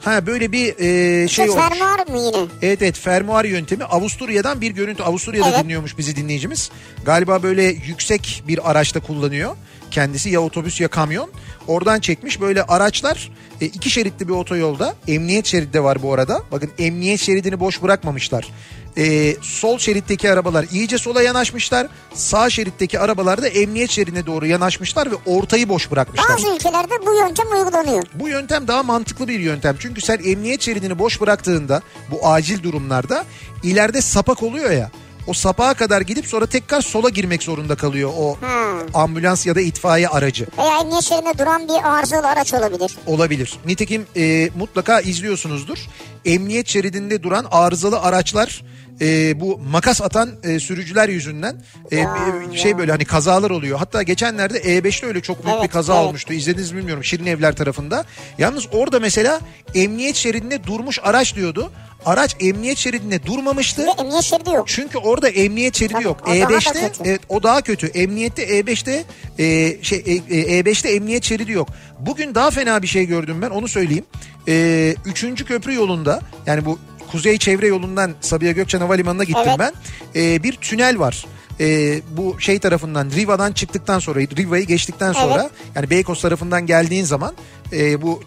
[0.01, 1.65] Ha böyle bir e, şey Şey olmuş.
[1.69, 2.37] fermuar mı yine?
[2.63, 5.03] Evet evet fermuar yöntemi Avusturya'dan bir görüntü.
[5.03, 5.65] Avusturya'da Evet.
[5.65, 6.71] dinliyormuş bizi dinleyicimiz.
[7.05, 9.57] Galiba böyle yüksek bir araçta kullanıyor.
[9.95, 11.31] Kendisi ya otobüs ya kamyon.
[11.67, 13.31] Oradan çekmiş böyle araçlar
[13.61, 14.95] e, iki şeritli bir otoyolda.
[15.09, 16.43] Emniyet şeridi de var bu arada.
[16.53, 18.53] Bakın emniyet şeridini boş bırakmamışlar.
[18.97, 21.87] E, sol şeritteki arabalar iyice sola yanaşmışlar.
[22.15, 26.29] Sağ şeritteki arabalar da emniyet şeridine doğru yanaşmışlar ve ortayı boş bırakmışlar.
[26.29, 28.03] Bazı ülkelerde bu yöntem uygulanıyor.
[28.15, 29.77] Bu yöntem daha mantıklı bir yöntem.
[29.79, 33.25] Çünkü sen emniyet şeridini boş bıraktığında bu acil durumlarda
[33.63, 34.91] ileride sapak oluyor ya.
[35.27, 38.65] O sapağa kadar gidip sonra tekrar sola girmek zorunda kalıyor o Ha.
[38.95, 40.47] ambulans ya da itfaiye aracı.
[40.59, 42.97] Veya emniyet şeridinde duran bir arızalı araç olabilir.
[43.07, 43.55] Olabilir.
[43.67, 45.79] Nitekim e, mutlaka izliyorsunuzdur.
[46.25, 48.63] Emniyet şeridinde duran arızalı araçlar
[49.01, 51.57] e, bu makas atan e, sürücüler yüzünden
[51.91, 52.17] e, Ya,
[52.55, 53.79] şey böyle hani kazalar oluyor.
[53.79, 56.05] Hatta geçenlerde E5'te öyle çok büyük Evet, bir kaza evet.
[56.07, 56.33] olmuştu.
[56.33, 58.05] İzlediniz mi bilmiyorum Şirin Evler tarafında.
[58.39, 59.41] Yalnız orada mesela
[59.75, 61.73] emniyet şeridinde durmuş araç diyordu.
[62.07, 63.87] Araç emniyet şeridinde durmamıştı.
[63.87, 64.69] Ve emniyet şeridi yok.
[64.69, 66.21] Çünkü orada emniyet şeridi Tabii, yok.
[66.27, 67.11] o daha da E5'te kötü.
[67.11, 67.87] evet o daha kötü.
[67.87, 69.05] Emniyette E5'te
[69.39, 71.69] e, şey e, e, E5'te emniyet şeridi yok.
[72.01, 74.05] Bugün daha fena bir şey gördüm ben onu söyleyeyim.
[74.49, 76.79] E, üçüncü köprü yolunda yani bu
[77.13, 79.59] kuzey çevre yolundan Sabiha Gökçen Havalimanı'na gittim Evet.
[79.59, 79.73] ben.
[80.21, 81.27] E, bir tünel var.
[81.61, 85.51] E, bu şey tarafından Riva'dan çıktıktan sonra Riva'yı geçtikten sonra Evet.
[85.75, 87.35] yani Beykoz tarafından geldiğin zaman
[87.73, 88.23] e, bu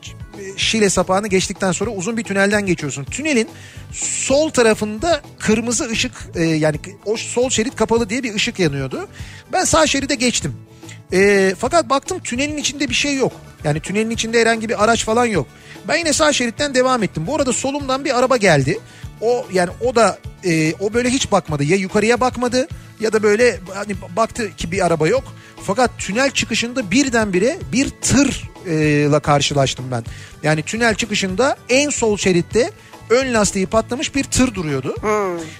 [0.57, 3.03] Şile sapağını geçtikten sonra uzun bir tünelden geçiyorsun.
[3.03, 3.49] Tünelin
[3.91, 9.07] sol tarafında kırmızı ışık e, yani o sol şerit kapalı diye bir ışık yanıyordu.
[9.53, 10.55] Ben sağ şeride geçtim.
[11.13, 13.31] E, fakat baktım tünelin içinde bir şey yok.
[13.63, 15.47] Yani tünelin içinde herhangi bir araç falan yok.
[15.87, 17.27] Ben yine sağ şeritten devam ettim.
[17.27, 18.79] Bu arada solumdan bir araba geldi.
[19.21, 21.63] O yani o da e, o böyle hiç bakmadı.
[21.63, 22.67] Ya yukarıya bakmadı
[22.99, 25.23] ya da böyle hani baktı ki bir araba yok.
[25.67, 30.03] Fakat tünel çıkışında birdenbire bir tırla karşılaştım ben.
[30.43, 32.71] Yani tünel çıkışında en sol şeritte
[33.09, 34.95] ön lastiği patlamış bir tır duruyordu.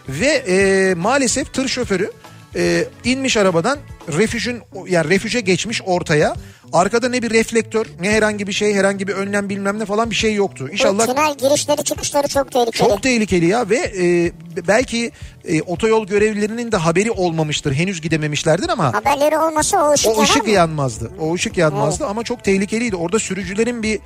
[0.10, 2.12] Ve e, maalesef tır şoförü
[2.56, 3.80] e, inmiş arabadan
[4.18, 6.36] refüjün yani refüje geçmiş ortaya.
[6.74, 10.16] Arkada ne bir reflektör ne herhangi bir şey herhangi bir önlem bilmem ne falan bir
[10.16, 10.66] şey yoktu.
[10.68, 12.88] Bu İnşallah tünel girişleri çıkışları çok tehlikeli.
[12.90, 14.32] çok tehlikeli ya ve e,
[14.68, 15.12] belki
[15.48, 17.74] e, otoyol görevlilerinin de haberi olmamıştır.
[17.74, 21.12] Henüz gidememişlerdir ama Haberleri olmasa o ışık o ışık yanmazdı.
[21.20, 22.96] O ışık yanmazdı ama çok tehlikeliydi.
[22.96, 24.00] Orada sürücülerin bir e,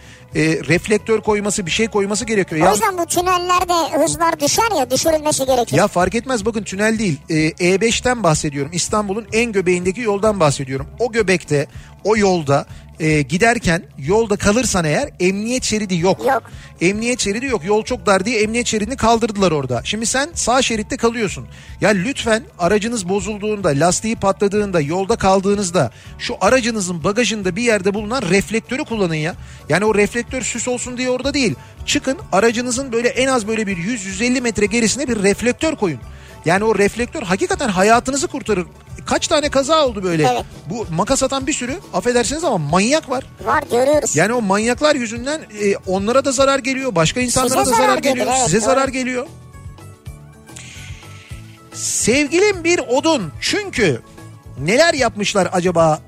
[0.67, 2.61] reflektör koyması, bir şey koyması gerekiyor.
[2.61, 5.77] O Ya, yüzden bu tünellerde hızlar düşer ya düşürülmesi gerekir.
[5.77, 7.17] ya fark etmez bakın tünel değil.
[7.29, 8.71] E, E5'ten bahsediyorum.
[8.73, 10.87] İstanbul'un en göbeğindeki yoldan bahsediyorum.
[10.99, 11.67] O göbekte,
[12.03, 12.65] o yolda
[13.01, 16.25] e, giderken yolda kalırsan eğer emniyet şeridi yok.
[16.25, 16.43] Yok.
[16.81, 17.65] Emniyet şeridi yok.
[17.65, 19.81] Yol çok dar diye emniyet şeridini kaldırdılar orada.
[19.83, 21.47] Şimdi sen sağ şeritte kalıyorsun.
[21.81, 28.85] Ya lütfen aracınız bozulduğunda, lastiği patladığında, yolda kaldığınızda şu aracınızın bagajında bir yerde bulunan reflektörü
[28.85, 29.35] kullanın ya.
[29.69, 31.55] Yani o reflektör süs olsun diye orada değil.
[31.85, 35.99] Çıkın aracınızın böyle en az böyle bir 100-150 metre gerisine bir reflektör koyun.
[36.45, 38.67] Yani o reflektör hakikaten hayatınızı kurtarır.
[39.05, 40.27] Kaç tane kaza oldu böyle.
[40.27, 40.45] Evet.
[40.69, 43.23] Bu makas atan bir sürü affedersiniz ama manyak var.
[43.45, 44.15] Var görüyoruz.
[44.15, 46.95] Yani o manyaklar yüzünden e, onlara da zarar geliyor.
[46.95, 48.33] Başka insanlara Size da zarar, zarar gelir, geliyor.
[48.37, 48.65] evet, Size doğru.
[48.65, 49.27] zarar geliyor.
[51.73, 53.31] Sevgilim bir odun.
[53.41, 54.01] Çünkü
[54.59, 55.99] neler yapmışlar acaba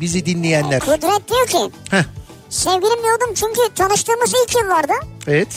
[0.00, 0.80] bizi dinleyenler?
[0.80, 2.02] Kudret diyor ki Heh,
[2.48, 4.94] sevgilim diyordum çünkü tanıştığımız ilk yıllarda
[5.26, 5.48] evet.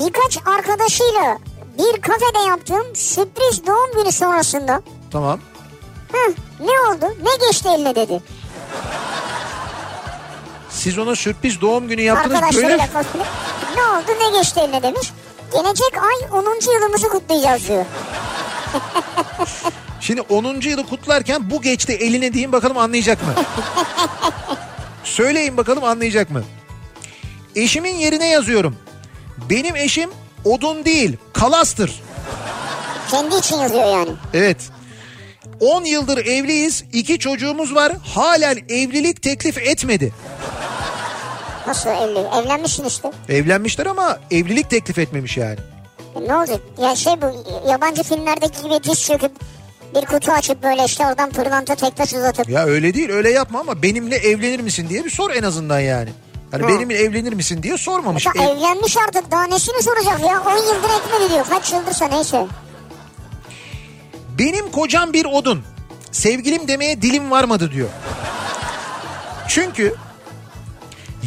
[0.00, 1.38] birkaç arkadaşıyla
[1.78, 5.40] bir kafede yaptığım sürpriz doğum günü sonrasında Tamam.
[6.60, 8.22] Ne oldu ne geçti eline dedi.
[10.70, 12.76] Siz ona sürpriz doğum günü yaptınız böyle.
[13.76, 15.12] Ne oldu ne geçti eline demiş.
[15.52, 16.72] Gelecek ay 10.
[16.72, 17.84] yılımızı kutlayacağız diyor.
[20.00, 20.60] Şimdi 10.
[20.60, 23.34] yılı kutlarken bu geçti eline deyin bakalım anlayacak mı?
[25.04, 26.42] Söyleyin bakalım anlayacak mı?
[27.56, 28.76] Eşimin yerine yazıyorum.
[29.50, 30.10] Benim eşim
[30.44, 32.02] odun değil kalastır.
[33.10, 34.10] Kendi için yazıyor yani.
[34.34, 34.56] Evet.
[35.60, 36.84] 10 yıldır evliyiz.
[36.92, 37.92] iki çocuğumuz var.
[38.14, 40.12] Halen evlilik teklif etmedi.
[41.66, 42.18] Nasıl evli?
[42.18, 43.10] Evlenmişsin işte.
[43.28, 45.56] Evlenmişler ama evlilik teklif etmemiş yani.
[46.16, 46.60] E ne olacak?
[46.82, 49.32] Ya şey bu yabancı filmlerdeki gibi diz çöküp
[49.94, 52.48] bir kutu açıp böyle işte oradan pırlanta tektaş uzatıp.
[52.48, 56.10] Ya öyle değil öyle yapma ama benimle evlenir misin diye bir sor en azından yani.
[56.50, 56.68] Hani Ha.
[56.68, 58.26] benimle evlenir misin diye sormamış.
[58.26, 60.42] Ya Ev- evlenmiş artık daha nesini soracak ya?
[60.46, 61.46] 10 yıldır etmedi diyor.
[61.50, 62.46] Kaç yıldırsa neyse.
[64.38, 65.62] Benim kocam bir odun.
[66.12, 67.88] Sevgilim demeye dilim varmadı diyor.
[69.48, 69.94] Çünkü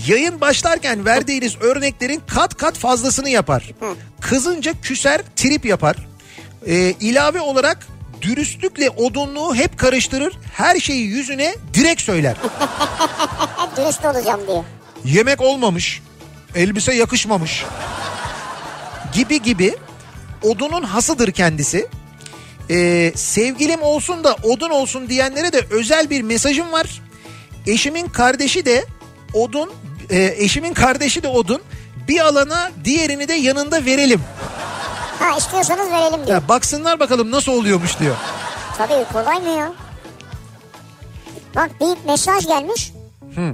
[0.08, 3.72] yayın başlarken verdiğiniz örneklerin kat kat fazlasını yapar.
[4.22, 5.96] Kızınca küser, trip yapar.
[6.68, 7.88] Ee, ilave olarak
[8.22, 10.34] dürüstlükle odunluğu hep karıştırır.
[10.54, 12.36] Her şeyi yüzüne direkt söyler.
[13.78, 14.64] Dürüst olacağım diyor.
[15.06, 16.02] Yemek olmamış,
[16.56, 17.66] elbise yakışmamış
[19.14, 19.76] gibi gibi
[20.44, 21.88] odunun hasıdır kendisi.
[22.70, 27.02] Ee, sevgilim olsun da odun olsun diyenlere de özel bir mesajım var.
[27.68, 28.86] Eşimin kardeşi de
[29.34, 29.72] odun,
[30.10, 31.62] e, eşimin kardeşi de odun.
[32.08, 34.22] Bir alana diğerini de yanında verelim.
[35.20, 36.42] Ha istiyorsanız verelim diyor.
[36.42, 38.16] Ya baksınlar bakalım nasıl oluyormuş diyor.
[38.78, 39.74] Tabii kolay mı ya?
[41.56, 42.92] Bak bir mesaj gelmiş.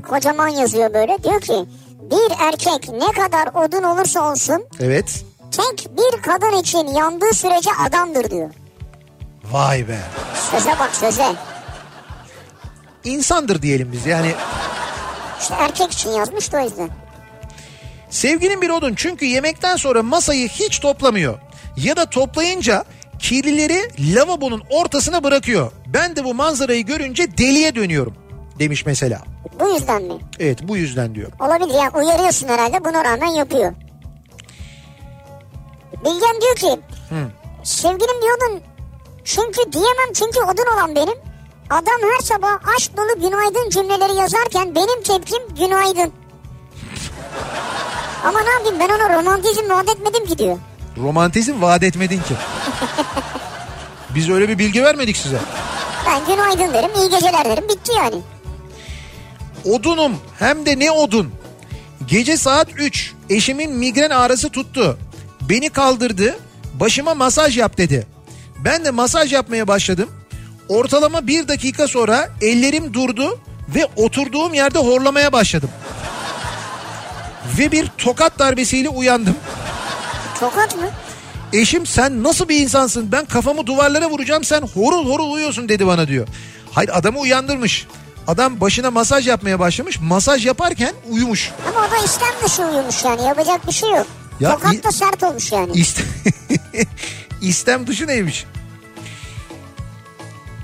[0.09, 1.23] Kocaman yazıyor böyle.
[1.23, 1.65] Diyor ki
[2.11, 5.25] bir erkek ne kadar odun olursa olsun Evet.
[5.51, 8.49] tek bir kadın için yandığı sürece adamdır diyor.
[9.51, 9.99] Vay be.
[10.51, 11.35] Söze bak söze.
[13.03, 14.31] İnsandır diyelim biz yani.
[15.41, 16.89] İşte erkek için yazmış da o yüzden.
[18.09, 21.39] Sevgilim bir odun çünkü yemekten sonra masayı hiç toplamıyor.
[21.77, 22.83] Ya da toplayınca
[23.19, 25.71] kirlileri lavabonun ortasına bırakıyor.
[25.87, 28.15] Ben de bu manzarayı görünce deliye dönüyorum
[28.59, 29.21] demiş mesela.
[29.59, 30.13] Bu yüzden mi?
[30.39, 31.31] Evet bu yüzden diyor.
[31.39, 33.73] Olabilir ya uyarıyorsun herhalde buna rağmen yapıyor.
[36.05, 36.81] Bilgen diyor ki
[37.63, 38.61] sevgilim diyordun
[39.27, 41.15] çünkü diyemem çünkü odun olan benim.
[41.69, 46.13] Adam her sabah aşk dolu günaydın cümleleri yazarken benim tepkim günaydın.
[48.25, 50.57] Ama ne yapayım ben ona romantizm vaat etmedim ki diyor.
[50.97, 52.33] Romantizm vaat etmedin ki.
[54.15, 55.39] Biz öyle bir bilgi vermedik size.
[56.07, 58.21] Ben günaydın derim iyi geceler derim bitti yani.
[59.65, 61.31] Odunum hem de ne odun.
[62.07, 64.97] Gece saat 3 eşimin migren ağrısı tuttu.
[65.41, 66.39] Beni kaldırdı
[66.79, 68.16] başıma masaj yap dedi.
[68.63, 70.09] Ben de masaj yapmaya başladım.
[70.69, 73.39] Ortalama bir dakika sonra ellerim durdu
[73.75, 75.69] ve oturduğum yerde horlamaya başladım.
[77.59, 79.35] Ve bir tokat darbesiyle uyandım.
[80.39, 80.89] Tokat mı?
[81.53, 86.07] Eşim sen nasıl bir insansın ben kafamı duvarlara vuracağım sen horul horul uyuyorsun dedi bana
[86.07, 86.27] diyor.
[86.71, 87.87] Hayır adamı uyandırmış.
[88.27, 89.99] Adam başına masaj yapmaya başlamış.
[89.99, 91.51] Masaj yaparken uyumuş.
[91.69, 94.07] Ama o da istem dışı uyumuş yani yapacak bir şey yok.
[94.39, 95.71] Ya Tokat da sert olmuş yani.
[95.73, 96.01] İst
[97.41, 98.45] İstem dışı neymiş?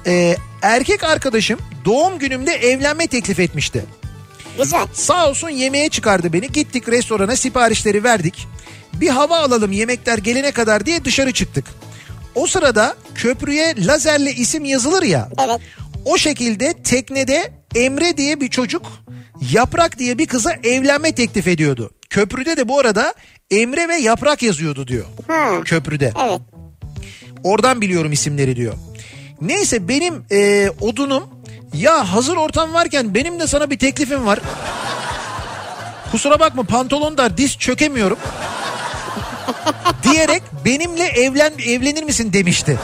[0.06, 3.86] Ee, erkek arkadaşım doğum günümde evlenme teklif etmişti.
[4.58, 4.88] Güzel.
[4.94, 6.52] Sağ olsun yemeğe çıkardı beni.
[6.52, 8.48] Gittik restorana siparişleri verdik.
[8.94, 11.66] Bir hava alalım yemekler gelene kadar diye dışarı çıktık.
[12.36, 15.30] O sırada köprüye lazerle isim yazılır ya.
[15.46, 15.60] Evet.
[16.06, 18.86] O şekilde teknede Emre diye bir çocuk
[19.52, 21.92] Yaprak diye bir kıza evlenme teklif ediyordu.
[22.10, 23.14] Köprüde de bu arada
[23.52, 25.06] Emre ve Yaprak yazıyordu diyor.
[25.28, 25.62] Ha.
[25.66, 26.14] Köprüde.
[26.28, 26.42] Evet.
[27.44, 28.74] Oradan biliyorum isimleri diyor.
[29.42, 31.24] Neyse benim e, odunum
[31.74, 34.40] ya hazır ortam varken benim de sana bir teklifim var.
[36.12, 38.18] Kusura bakma pantolon dar diz çökemiyorum.
[40.04, 42.80] diyerek benimle evlen evlenir misin demişti.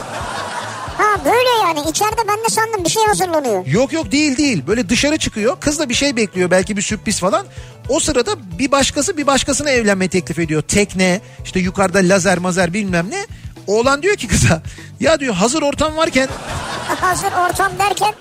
[0.98, 3.66] Ha böyle yani içeride ben de sandım bir şey hazırlanıyor.
[3.66, 4.62] Yok yok değil değil.
[4.66, 5.56] Böyle dışarı çıkıyor.
[5.60, 6.50] Kız da bir şey bekliyor.
[6.50, 7.46] Belki bir sürpriz falan.
[7.88, 10.62] O sırada bir başkası bir başkasına evlenme teklif ediyor.
[10.62, 13.26] Tekne, işte yukarıda lazer mazer bilmem ne.
[13.70, 14.62] Oğlan diyor ki kıza
[15.00, 16.28] ya diyor hazır ortam varken
[17.00, 18.14] hazır ortam derken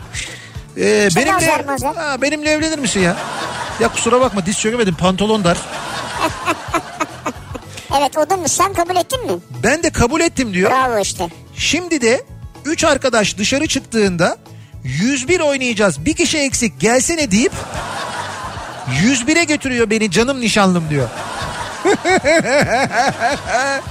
[1.08, 3.18] İşte benimle, ha, benimle evlenir misin ya?
[3.80, 5.58] Ya kusura bakma diz çökemedim pantolon dar.
[8.00, 9.32] evet odunmuş sen kabul ettin mi?
[9.64, 10.72] Ben de kabul ettim diyor.
[10.72, 11.30] Bravo işte.
[11.56, 12.24] Şimdi de
[12.66, 14.38] 3 arkadaş dışarı çıktığında
[14.84, 17.54] 101 oynayacağız bir kişi eksik gelsene deyip
[19.04, 21.10] 101'e götürüyor beni canım nişanlım diyor.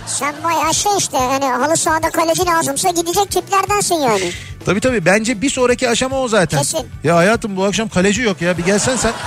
[0.07, 4.33] Sen bayağı şey işte hani halı sahada kaleci lazımsa gidecek tiplerdensin yani.
[4.67, 6.59] Tabii tabii bence bir sonraki aşama o zaten.
[6.59, 6.87] Kesin.
[7.05, 9.13] Ya hayatım bu akşam kaleci yok ya bir gelsen sen.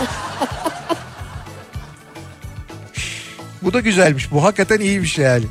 [3.62, 5.45] bu da güzelmiş bu hakikaten iyiymiş yani.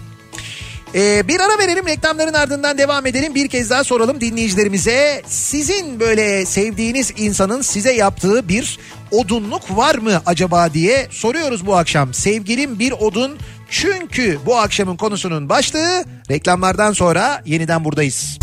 [0.95, 3.35] Ee, bir ara verelim reklamların ardından devam edelim.
[3.35, 5.23] Bir kez daha soralım dinleyicilerimize.
[5.27, 8.79] Sizin böyle sevdiğiniz insanın size yaptığı bir
[9.11, 12.15] odunluk var mı acaba diye soruyoruz bu akşam.
[12.15, 13.39] Sevgilim bir odun
[13.71, 18.39] çünkü bu akşamın konusunun başlığı reklamlardan sonra yeniden buradayız.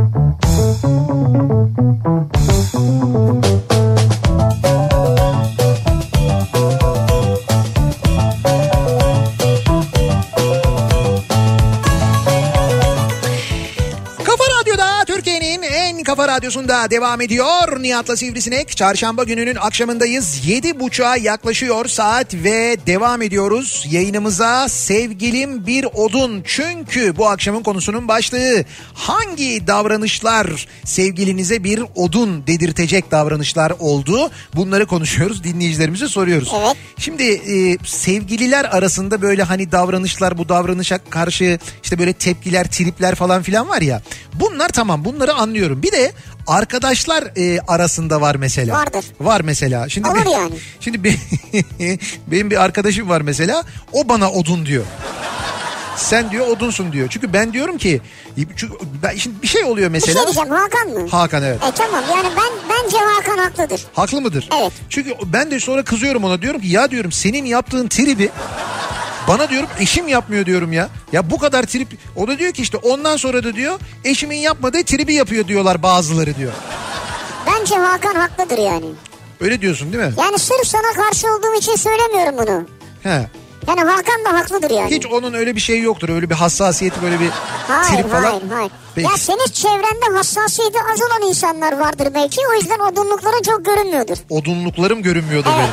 [16.36, 17.84] radyosunda devam ediyor.
[17.84, 18.78] Nihat'la Sivrisinek.
[18.78, 20.48] Çarşamba gününün akşamındayız.
[20.48, 23.86] Yedi buçuğa yaklaşıyor saat ve devam ediyoruz.
[23.92, 26.44] Yayınımıza sevgilim bir odun.
[26.46, 34.30] Çünkü bu akşamın konusunun başlığı hangi davranışlar sevgilinize bir odun dedirtecek davranışlar oldu?
[34.56, 35.44] Bunları konuşuyoruz.
[35.44, 36.52] Dinleyicilerimize soruyoruz.
[36.60, 36.78] Evet.
[36.98, 43.42] Şimdi e, sevgililer arasında böyle hani davranışlar bu davranışa karşı işte böyle tepkiler tripler falan
[43.42, 44.02] filan var ya.
[44.34, 45.84] Bunlar tamam bunları anlıyorum.
[45.84, 46.12] Bir de
[46.48, 48.78] arkadaşlar e, arasında var mesela.
[48.78, 49.06] Vardır.
[49.20, 49.89] Var mesela.
[49.89, 50.54] Şimdi Olur yani.
[50.80, 51.16] Şimdi be-
[52.28, 53.64] benim bir arkadaşım var mesela.
[53.91, 54.84] O bana odun diyor.
[55.98, 57.08] Sen diyor odunsun diyor.
[57.10, 58.02] Çünkü ben diyorum ki
[58.58, 58.74] çünkü
[59.04, 60.26] ben, şimdi bir şey oluyor Bir şey mesela.
[60.26, 61.10] diyeceğim Hakan mı?
[61.10, 61.60] Hakan evet.
[61.64, 63.86] E tamam yani ben bence Hakan haklıdır.
[63.93, 64.50] Haklı mıdır?
[64.62, 64.74] Evet.
[64.89, 68.30] Çünkü ben de sonra kızıyorum ona diyorum ki ya diyorum senin yaptığın tribi
[69.28, 70.89] bana diyorum eşim yapmıyor diyorum ya.
[71.12, 74.84] Ya bu kadar trip o da diyor ki işte ondan sonra da diyor eşimin yapmadığı
[74.84, 76.52] tribi yapıyor diyorlar bazıları diyor.
[77.48, 78.86] Bence Hakan haklıdır yani.
[79.39, 80.14] Öyle diyorsun değil mi?
[80.18, 82.66] Yani sırf sana karşı olduğum için söylemiyorum bunu.
[83.04, 83.28] He.
[83.68, 84.91] Yani Hakan da haklıdır yani.
[84.95, 86.09] Hiç onun öyle bir şeyi yoktur.
[86.09, 87.30] Öyle bir hassasiyeti böyle bir
[87.68, 88.24] Hayır trip falan.
[88.24, 88.72] hayır hayır.
[89.09, 92.38] Ya senin çevrende hassasiyeti az olan insanlar vardır belki.
[92.51, 94.18] O yüzden odunlukların çok görünmüyordur.
[94.30, 95.70] Odunluklarım görünmüyordur Evet.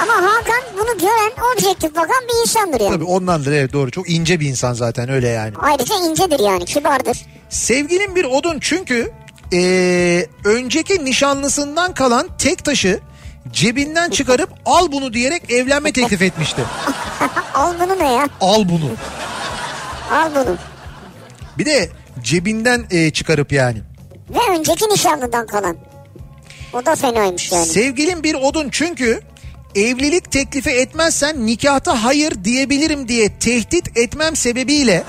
[0.00, 0.10] benim.
[0.10, 2.92] Ama Hakan bunu gören objektif bakan bir insandır yani.
[2.92, 3.90] Tabii ondandır evet doğru.
[3.90, 5.52] Çok ince bir insan zaten öyle yani.
[5.62, 7.18] Ayrıca incedir yani kibardır.
[7.48, 9.12] Sevgilim bir odun çünkü
[9.52, 13.00] eee, önceki nişanlısından kalan tek taşı
[13.52, 16.62] cebinden çıkarıp al bunu diyerek evlenme teklif etmişti.
[17.54, 18.28] Al bunu ne ya?
[18.40, 18.90] Al bunu.
[20.12, 20.56] Al bunu.
[21.58, 21.90] Bir de
[22.22, 23.78] cebinden eee, çıkarıp yani.
[24.30, 25.76] Ve önceki nişanlıdan kalan.
[26.72, 27.66] O da fenaymış yani.
[27.66, 29.20] Sevgilim bir odun çünkü
[29.74, 35.04] evlilik teklifi etmezsen nikahta hayır diyebilirim diye tehdit etmem sebebiyle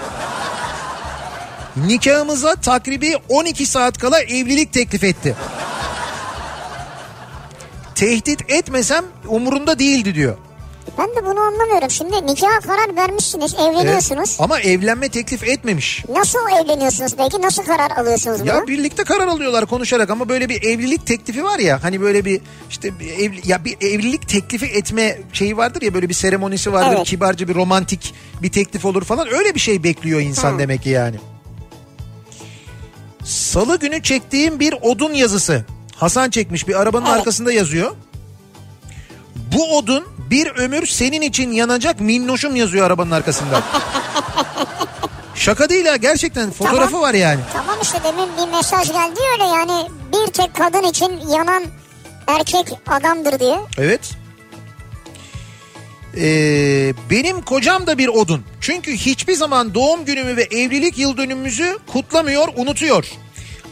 [1.75, 5.35] nikahımıza takribi 12 saat kala evlilik teklif etti.
[7.95, 10.37] Tehdit etmesem umurunda değildi diyor.
[10.97, 11.89] Ben de bunu anlamıyorum.
[11.89, 14.29] Şimdi nikaha karar vermişsiniz, evleniyorsunuz.
[14.29, 16.05] Evet, ama evlenme teklif etmemiş.
[16.09, 17.41] Nasıl evleniyorsunuz peki?
[17.41, 18.47] Nasıl karar alıyorsunuz bunu?
[18.47, 22.41] Ya birlikte karar alıyorlar konuşarak ama böyle bir evlilik teklifi var ya hani böyle bir
[22.69, 26.95] işte bir ev, ya bir evlilik teklifi etme şeyi vardır ya böyle bir seremonisi vardır
[26.97, 27.07] Evet.
[27.07, 30.59] kibarca bir romantik bir teklif olur falan öyle bir şey bekliyor insan Hı.
[30.59, 31.15] demek ki yani.
[33.23, 35.65] Salı günü çektiğim bir odun yazısı.
[35.95, 37.17] Hasan çekmiş bir arabanın Evet.
[37.17, 37.95] arkasında yazıyor.
[39.55, 43.63] Bu odun bir ömür senin için yanacak minnoşum yazıyor arabanın arkasında.
[45.35, 47.01] Şaka değil ha gerçekten fotoğrafı Tamam.
[47.01, 47.39] var yani.
[47.53, 51.63] Tamam işte demin bir mesaj geldi öyle yani bir tek kadın için yanan
[52.27, 53.59] erkek adamdır diye.
[53.77, 54.01] Evet.
[56.17, 58.45] Ee, benim kocam da bir odun.
[58.61, 63.05] Çünkü hiçbir zaman doğum günümü ve evlilik yıl dönümümüzü kutlamıyor, unutuyor.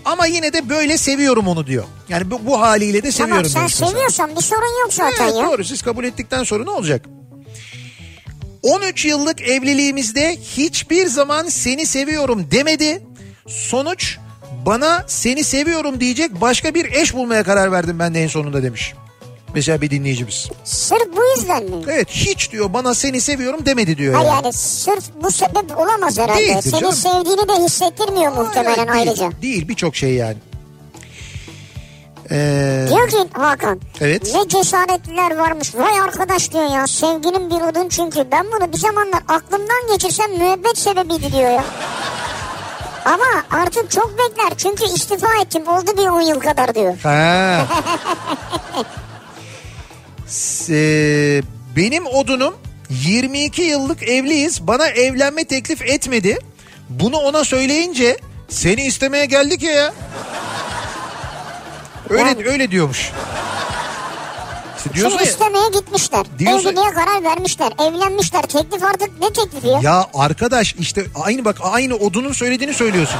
[0.05, 1.83] Ama yine de böyle seviyorum onu diyor.
[2.09, 3.33] Yani bu, bu haliyle de seviyorum.
[3.43, 3.89] tamam sen mesela.
[3.89, 5.43] seviyorsan bir sorun yok zaten Evet, ya.
[5.47, 7.05] doğru siz kabul ettikten sonra ne olacak?
[8.61, 13.03] 13 yıllık evliliğimizde hiçbir zaman seni seviyorum demedi.
[13.47, 14.17] Sonuç
[14.65, 18.93] bana seni seviyorum diyecek başka bir eş bulmaya karar verdim ben de en sonunda demiş.
[19.55, 20.49] Mesela bir dinleyicimiz.
[20.63, 21.83] Sırf bu yüzden mi?
[21.87, 24.13] Evet hiç diyor bana seni seviyorum demedi diyor.
[24.13, 24.41] Hayır yani.
[24.43, 26.39] yani sırf bu sebep olamaz herhalde.
[26.39, 26.93] Değildir Seni canım.
[26.95, 29.41] sevdiğini de hissettirmiyor muhtemelen Evet, değil, ayrıca.
[29.41, 30.37] Değil birçok şey yani.
[32.31, 33.81] Ee, Diyor ki Hakan.
[34.01, 34.35] Evet.
[34.35, 35.75] Ne cesaretliler varmış.
[35.75, 36.87] Vay arkadaş diyor ya.
[36.87, 38.27] Sevgilim bir odun çünkü.
[38.31, 41.63] Ben bunu bir zamanlar aklımdan geçirsem müebbet sebebiydi diyor ya.
[43.05, 46.97] Ama artık çok bekler çünkü istifa ettim oldu bir 10 yıl kadar diyor.
[47.03, 47.65] Ha.
[50.27, 51.41] S-
[51.75, 52.53] benim odunum
[52.89, 54.67] 22 yıllık evliyiz.
[54.67, 56.37] Bana evlenme teklif etmedi.
[56.89, 58.17] Bunu ona söyleyince
[58.49, 59.93] seni istemeye geldik ya ya.
[62.09, 63.11] Öyle Yani- öyle diyormuş.
[64.77, 66.25] İşte diyorsun Şimdi ya, istemeye gitmişler.
[66.39, 67.71] Diyorsun- Evliliğe karar vermişler.
[67.79, 68.41] Evlenmişler.
[68.41, 69.79] Teklif artık ne teklifi ya?
[69.83, 73.19] ya arkadaş işte aynı bak aynı odunun söylediğini söylüyorsun.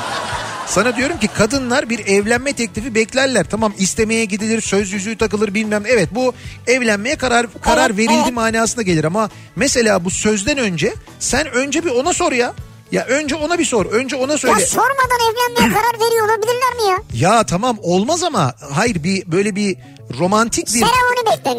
[0.68, 3.46] Sana diyorum ki kadınlar bir evlenme teklifi beklerler.
[3.50, 5.84] Tamam istemeye gidilir, söz yüzüğü takılır bilmem.
[5.88, 6.34] Evet bu
[6.68, 8.34] evlenmeye karar karar Evet, verildi evet.
[8.34, 12.54] manasına gelir ama mesela bu sözden önce sen önce bir ona sor ya.
[12.92, 13.86] Ya önce ona bir sor.
[13.86, 14.60] Önce ona söyle.
[14.62, 17.30] Ya sormadan evlenmeye karar veriyor olabilirler mi ya?
[17.30, 19.78] Ya tamam olmaz ama hayır bir böyle bir
[20.20, 20.84] romantik bir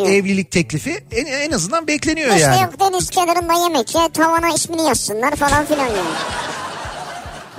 [0.09, 2.61] evlilik teklifi en, en azından bekleniyor İşte yani.
[2.63, 6.01] yok deniz kenarında yemek ye tavana ismini yazsınlar falan filan yani.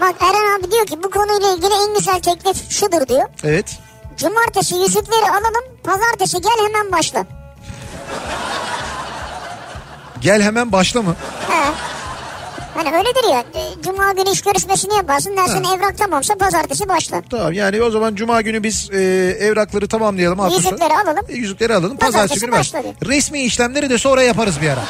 [0.01, 3.29] Bak Eren abi diyor ki bu konuyla ilgili en güzel teklif şudur diyor.
[3.43, 3.77] Evet.
[4.17, 7.25] Cumartesi yüzükleri alalım pazartesi gel hemen başla.
[10.21, 11.15] Gel hemen başla mı?
[11.49, 11.71] He.
[12.75, 13.39] Hani öyledir ya.
[13.39, 17.21] e, Cuma günü iş görüşmesini yaparsın dersin evrak tamamsa pazartesi başla.
[17.29, 18.97] Tamam yani o zaman cuma günü biz e,
[19.39, 20.37] evrakları tamamlayalım.
[20.39, 20.53] sonu.
[20.53, 21.25] Yüzükleri alalım.
[21.29, 21.97] E, yüzükleri alalım.
[21.97, 22.73] Pazartesi, Pazartesi günü baş.
[22.73, 22.93] başladı.
[23.05, 24.81] Resmi işlemleri de sonra yaparız bir ara.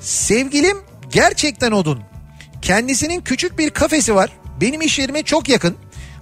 [0.00, 0.78] Sevgilim
[1.10, 2.02] gerçekten odun.
[2.62, 4.30] Kendisinin küçük bir kafesi var.
[4.60, 5.76] Benim iş yerime çok yakın.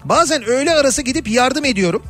[0.04, 2.02] Bazen öğle arası gidip yardım ediyorum.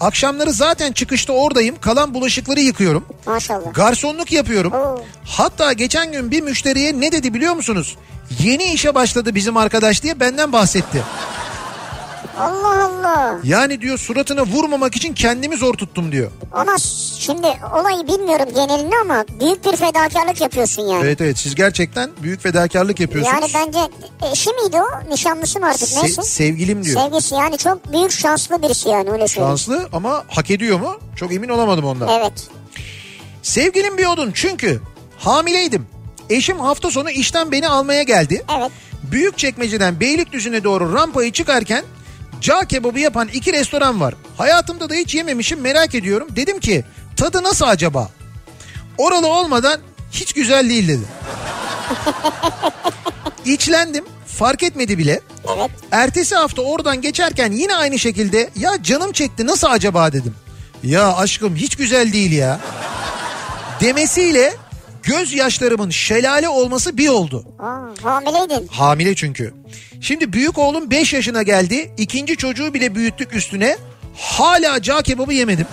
[0.00, 1.76] Akşamları zaten çıkışta oradayım.
[1.80, 3.04] Kalan bulaşıkları yıkıyorum.
[3.26, 3.74] Maşallah.
[3.74, 4.72] Garsonluk yapıyorum.
[4.72, 5.04] Oo.
[5.24, 7.96] Hatta geçen gün bir müşteriye ne dedi biliyor musunuz?
[8.38, 11.02] Yeni işe başladı bizim arkadaş diye benden bahsetti.
[12.38, 13.38] Allah Allah.
[13.44, 16.30] Yani diyor suratına vurmamak için kendimi zor tuttum diyor.
[16.52, 16.76] Ama
[17.18, 17.46] şimdi
[17.80, 21.04] olayı bilmiyorum genelini ama büyük bir fedakarlık yapıyorsun yani.
[21.04, 23.54] Evet evet siz gerçekten büyük fedakarlık yapıyorsunuz.
[23.54, 23.78] Yani bence
[24.32, 25.12] eşi miydi o?
[25.12, 26.22] Nişanlısı mı artık Se- neyse?
[26.22, 27.00] sevgilim diyor.
[27.00, 29.50] Sevgisi yani çok büyük şanslı birisi yani öyle söyleyeyim.
[29.58, 30.96] Şanslı ama hak ediyor mu?
[31.16, 32.08] Çok emin olamadım ondan.
[32.08, 32.32] Evet.
[33.42, 34.80] Sevgilim bir odun çünkü
[35.18, 35.86] hamileydim.
[36.30, 38.44] Eşim hafta sonu işten beni almaya geldi.
[38.58, 38.70] Evet.
[39.02, 41.84] Büyük çekmeceden Beylikdüzü'ne doğru rampayı çıkarken
[42.40, 44.14] cağ kebabı yapan iki restoran var.
[44.38, 46.28] Hayatımda da hiç yememişim merak ediyorum.
[46.36, 46.84] Dedim ki
[47.16, 48.10] tadı nasıl acaba?
[48.98, 49.80] Oralı olmadan
[50.12, 51.04] hiç güzel değil dedi.
[53.44, 55.20] İçlendim fark etmedi bile.
[55.56, 55.70] Evet.
[55.90, 60.34] Ertesi hafta oradan geçerken yine aynı şekilde ya canım çekti nasıl acaba dedim.
[60.82, 62.60] Ya aşkım hiç güzel değil ya.
[63.80, 64.56] Demesiyle
[65.06, 67.44] gözyaşlarımın şelale olması bir oldu.
[67.58, 68.66] Aa, hamileydin.
[68.66, 69.54] Hamile çünkü.
[70.00, 71.90] Şimdi büyük oğlum 5 yaşına geldi.
[71.98, 73.76] İkinci çocuğu bile büyüttük üstüne.
[74.16, 75.66] Hala cağ kebabı yemedim.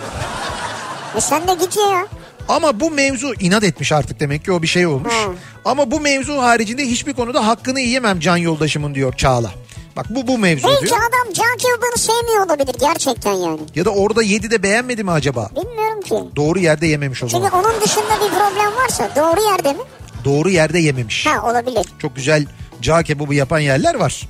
[1.18, 2.07] E sen de git ya.
[2.49, 5.14] Ama bu mevzu inat etmiş artık demek ki o bir şey olmuş.
[5.14, 5.34] Hı.
[5.65, 9.51] Ama bu mevzu haricinde hiçbir konuda hakkını yiyemem can yoldaşımın diyor Çağla.
[9.95, 10.97] Bak bu bu mevzu Belki diyor.
[10.97, 13.59] adam can kebabını sevmiyor olabilir gerçekten yani.
[13.75, 15.49] Ya da orada yedi de beğenmedi mi acaba?
[15.55, 16.35] Bilmiyorum ki.
[16.35, 17.65] Doğru yerde yememiş o Çünkü zaman.
[17.65, 19.79] onun dışında bir problem varsa doğru yerde mi?
[20.25, 21.25] Doğru yerde yememiş.
[21.25, 21.85] Ha olabilir.
[21.99, 22.45] Çok güzel
[22.81, 24.21] cağ kebabı yapan yerler var.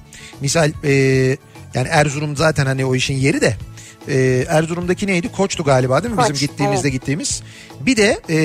[0.41, 0.91] Misal e,
[1.73, 3.55] yani Erzurum zaten hani o işin yeri de.
[4.07, 5.31] E, Erzurum'daki neydi?
[5.31, 6.21] Koç'tu galiba değil mi?
[6.21, 6.93] Koç, Bizim gittiğimizde evet.
[6.99, 7.41] gittiğimiz.
[7.79, 8.37] Bir de e,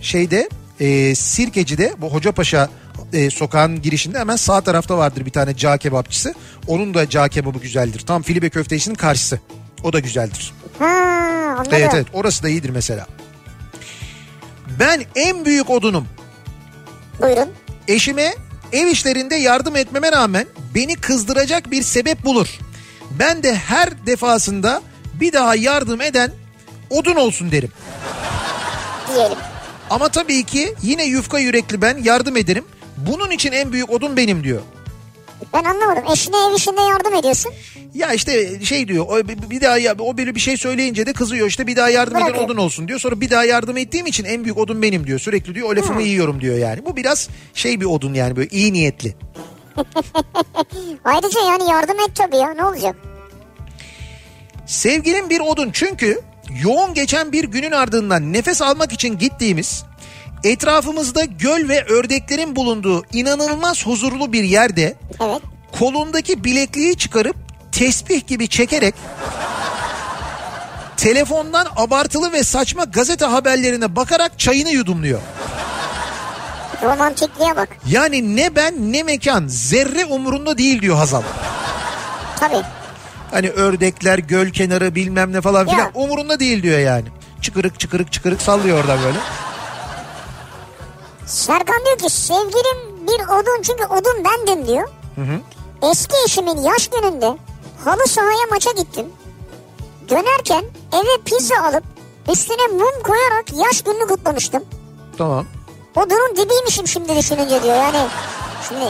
[0.00, 0.48] şeyde
[0.80, 2.68] e, Sirkeci'de bu Hocapaşa
[3.12, 6.34] e, sokağın girişinde hemen sağ tarafta vardır bir tane cağ kebapçısı.
[6.66, 8.00] Onun da cağ kebabı güzeldir.
[8.00, 9.40] Tam Filibe köftesinin karşısı.
[9.82, 10.52] O da güzeldir.
[10.78, 11.72] Ha anladım.
[11.72, 13.06] Evet evet orası da iyidir mesela.
[14.80, 16.06] Ben en büyük odunum.
[17.20, 17.48] Buyurun.
[17.88, 18.34] Eşime
[18.72, 22.58] ev işlerinde yardım etmeme rağmen beni kızdıracak bir sebep bulur.
[23.10, 24.82] Ben de her defasında
[25.14, 26.30] bir daha yardım eden
[26.90, 27.72] odun olsun derim.
[29.14, 29.38] Diyelim.
[29.90, 32.64] Ama tabii ki yine yufka yürekli ben yardım ederim.
[33.06, 34.60] Bunun için en büyük odun benim diyor.
[35.54, 36.02] Ben anlamadım.
[36.12, 37.52] Eşine ev işinde yardım ediyorsun.
[37.94, 41.46] Ya işte şey diyor o bir daha ya- o böyle bir şey söyleyince de kızıyor
[41.46, 42.44] işte bir daha yardım eden Bırakıyor.
[42.44, 42.98] odun olsun diyor.
[43.00, 45.18] Sonra bir daha yardım ettiğim için en büyük odun benim diyor.
[45.18, 46.84] Sürekli diyor o lafımı yiyorum diyor yani.
[46.86, 49.16] Bu biraz şey bir odun yani böyle iyi niyetli.
[51.04, 52.96] Ayrıca yani yardım et tabii ya ne olacak?
[54.66, 56.20] Sevgilim bir odun çünkü
[56.64, 59.84] yoğun geçen bir günün ardından nefes almak için gittiğimiz
[60.44, 65.40] etrafımızda göl ve ördeklerin bulunduğu inanılmaz huzurlu bir yerde Evet.
[65.78, 67.36] kolundaki bilekliği çıkarıp
[67.72, 68.94] tesbih gibi çekerek
[70.96, 75.20] telefondan abartılı ve saçma gazete haberlerine bakarak çayını yudumluyor.
[76.82, 77.68] Romantikliğe bak.
[77.86, 81.22] Yani ne ben ne mekan zerre umurunda değil diyor Hazal.
[82.40, 82.62] Tabii.
[83.30, 87.04] Hani ördekler, göl kenarı bilmem ne falan filan umurunda değil diyor yani.
[87.42, 89.18] Çıkırık çıkırık çıkırık sallıyor orada böyle.
[91.28, 94.88] Serkan diyor ki sevgilim bir odun çünkü odun bendim diyor.
[95.82, 97.36] Eski eşimin yaş gününde
[97.84, 99.06] halı sahaya maça gittim.
[100.08, 101.84] Dönerken eve pizza alıp
[102.32, 104.64] üstüne mum koyarak yaş gününü kutlamıştım.
[105.18, 105.46] Tamam.
[105.96, 108.06] Odunun dibiymişim şimdi düşününce diyor yani.
[108.68, 108.84] Şimdi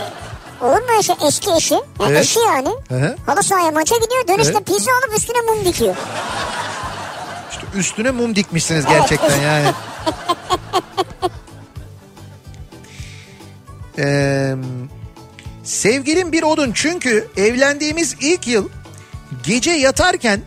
[0.63, 1.75] olur mu eşi, eski eşi?
[1.75, 2.23] Yani Evet.
[2.23, 2.69] Eşi yani.
[2.89, 3.17] Hı hı.
[3.27, 4.67] Halı sahaya maça gidiyor dönüşte Evet.
[4.67, 5.95] pizza alıp üstüne mum dikiyor.
[7.51, 9.67] İşte üstüne mum dikmişsiniz gerçekten yani.
[13.99, 14.55] Ee,
[15.65, 18.69] sevgilim bir odun çünkü evlendiğimiz ilk yıl
[19.43, 20.41] gece yatarken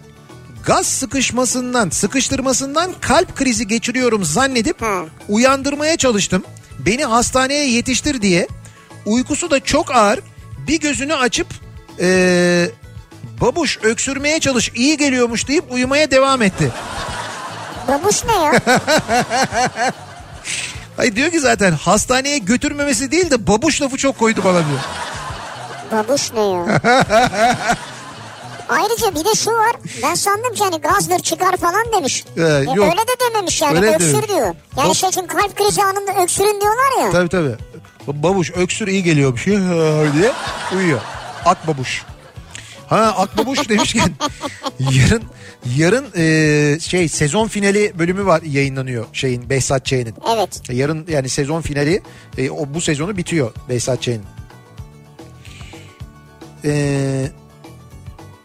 [0.66, 5.06] gaz sıkışmasından sıkıştırmasından kalp krizi geçiriyorum zannedip Ha.
[5.30, 6.44] uyandırmaya çalıştım.
[6.80, 8.48] Beni hastaneye yetiştir diye
[9.06, 10.20] uykusu da çok ağır
[10.68, 11.48] bir gözünü açıp
[12.00, 12.70] ee,
[13.42, 16.72] babuş öksürmeye çalış iyi geliyormuş deyip uyumaya devam etti.
[17.88, 18.52] Babuş ne ya?
[21.02, 24.80] Hayır diyor ki zaten hastaneye götürmemesi değil de babuş lafı çok koydu bana diyor.
[25.92, 26.66] Babuş ne ya?
[28.70, 29.76] Ayrıca bir de şu var.
[30.04, 32.26] Ben sandım ki hani gazdır çıkar falan demiş.
[32.38, 32.78] Ee, E, yok.
[32.80, 34.30] Öyle de dememiş yani Öyle öksür demiş.
[34.30, 34.56] diyor.
[34.78, 37.12] Yani şey için kalp krizi anında öksürün diyorlar ya.
[37.12, 37.56] Tabii tabii.
[38.08, 39.46] Babuş öksür iyi geliyormuş
[40.16, 40.32] diye
[40.78, 41.00] uyuyor.
[41.46, 42.04] Ak babuş.
[42.92, 44.12] Ha ak babuş demişken
[44.80, 45.24] yarın
[45.78, 50.16] yarın e, şey sezon finali bölümü var yayınlanıyor şeyin Behzat Ç'nin.
[50.36, 50.62] Evet.
[50.72, 52.02] Yarın yani sezon finali
[52.38, 54.24] e, o bu sezonu bitiyor Behzat Ç'nin.
[56.66, 57.28] Ee,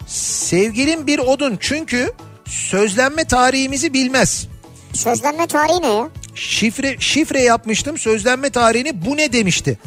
[0.07, 2.13] sevgilim bir odun çünkü
[2.45, 4.49] sözlenme tarihimizi bilmez.
[4.93, 6.09] Sözlenme tarihi ne ya?
[6.35, 9.79] Şifre şifre yapmıştım sözlenme tarihini bu ne demişti.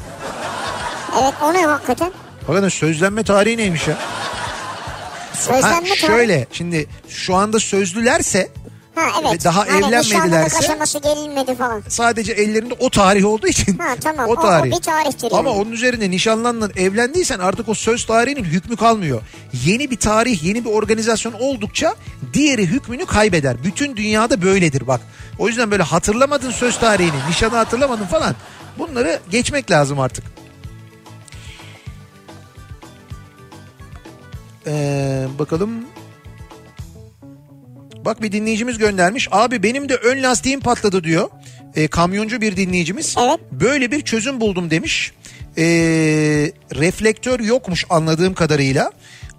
[1.21, 2.11] Evet o ne hakikaten?
[2.47, 3.97] Bakın sözlenme tarihi neymiş ya?
[5.39, 8.49] Sözlenme Ha, şöyle şimdi şu anda sözlülerse
[8.95, 9.33] Ha evet.
[9.41, 11.83] Ve daha hani evlenmedilerse- aşaması gelinmedi falan.
[11.87, 14.73] sadece ellerinde o tarih olduğu için Ha tamam o o, tarih.
[14.73, 15.59] o bir tarihtir Ama yani.
[15.59, 19.21] onun üzerine nişanlandın evlendiysen artık o söz tarihinin hükmü kalmıyor.
[19.65, 21.95] Yeni bir tarih yeni bir organizasyon oldukça
[22.33, 23.63] diğeri hükmünü kaybeder.
[23.63, 25.01] Bütün dünyada böyledir bak.
[25.39, 28.35] O yüzden böyle hatırlamadın söz tarihini nişanı hatırlamadın falan
[28.79, 30.23] bunları geçmek lazım artık.
[34.67, 35.71] Ee, bakalım.
[38.05, 39.27] Bak bir dinleyicimiz göndermiş.
[39.31, 41.29] Abi benim de ön lastiğim patladı diyor.
[41.75, 43.15] Ee, kamyoncu bir dinleyicimiz.
[43.19, 43.39] Evet.
[43.51, 45.11] Böyle bir çözüm buldum demiş.
[45.57, 45.63] Ee,
[46.75, 48.91] reflektör yokmuş anladığım kadarıyla.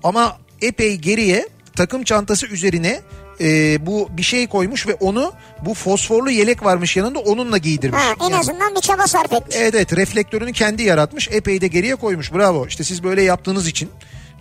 [0.02, 3.00] Ama epey geriye takım çantası üzerine
[3.40, 5.32] e, bu bir şey koymuş ve onu
[5.66, 8.00] bu fosforlu yelek varmış yanında onunla giydirmiş.
[8.02, 9.56] Ha en Yani- azından bir çaba sarf etmiş.
[9.58, 13.90] Evet evet reflektörünü kendi yaratmış epey de geriye koymuş bravo işte siz böyle yaptığınız için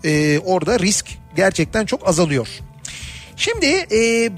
[0.04, 2.48] e, orada risk gerçekten çok azalıyor.
[3.36, 4.32] Şimdi e,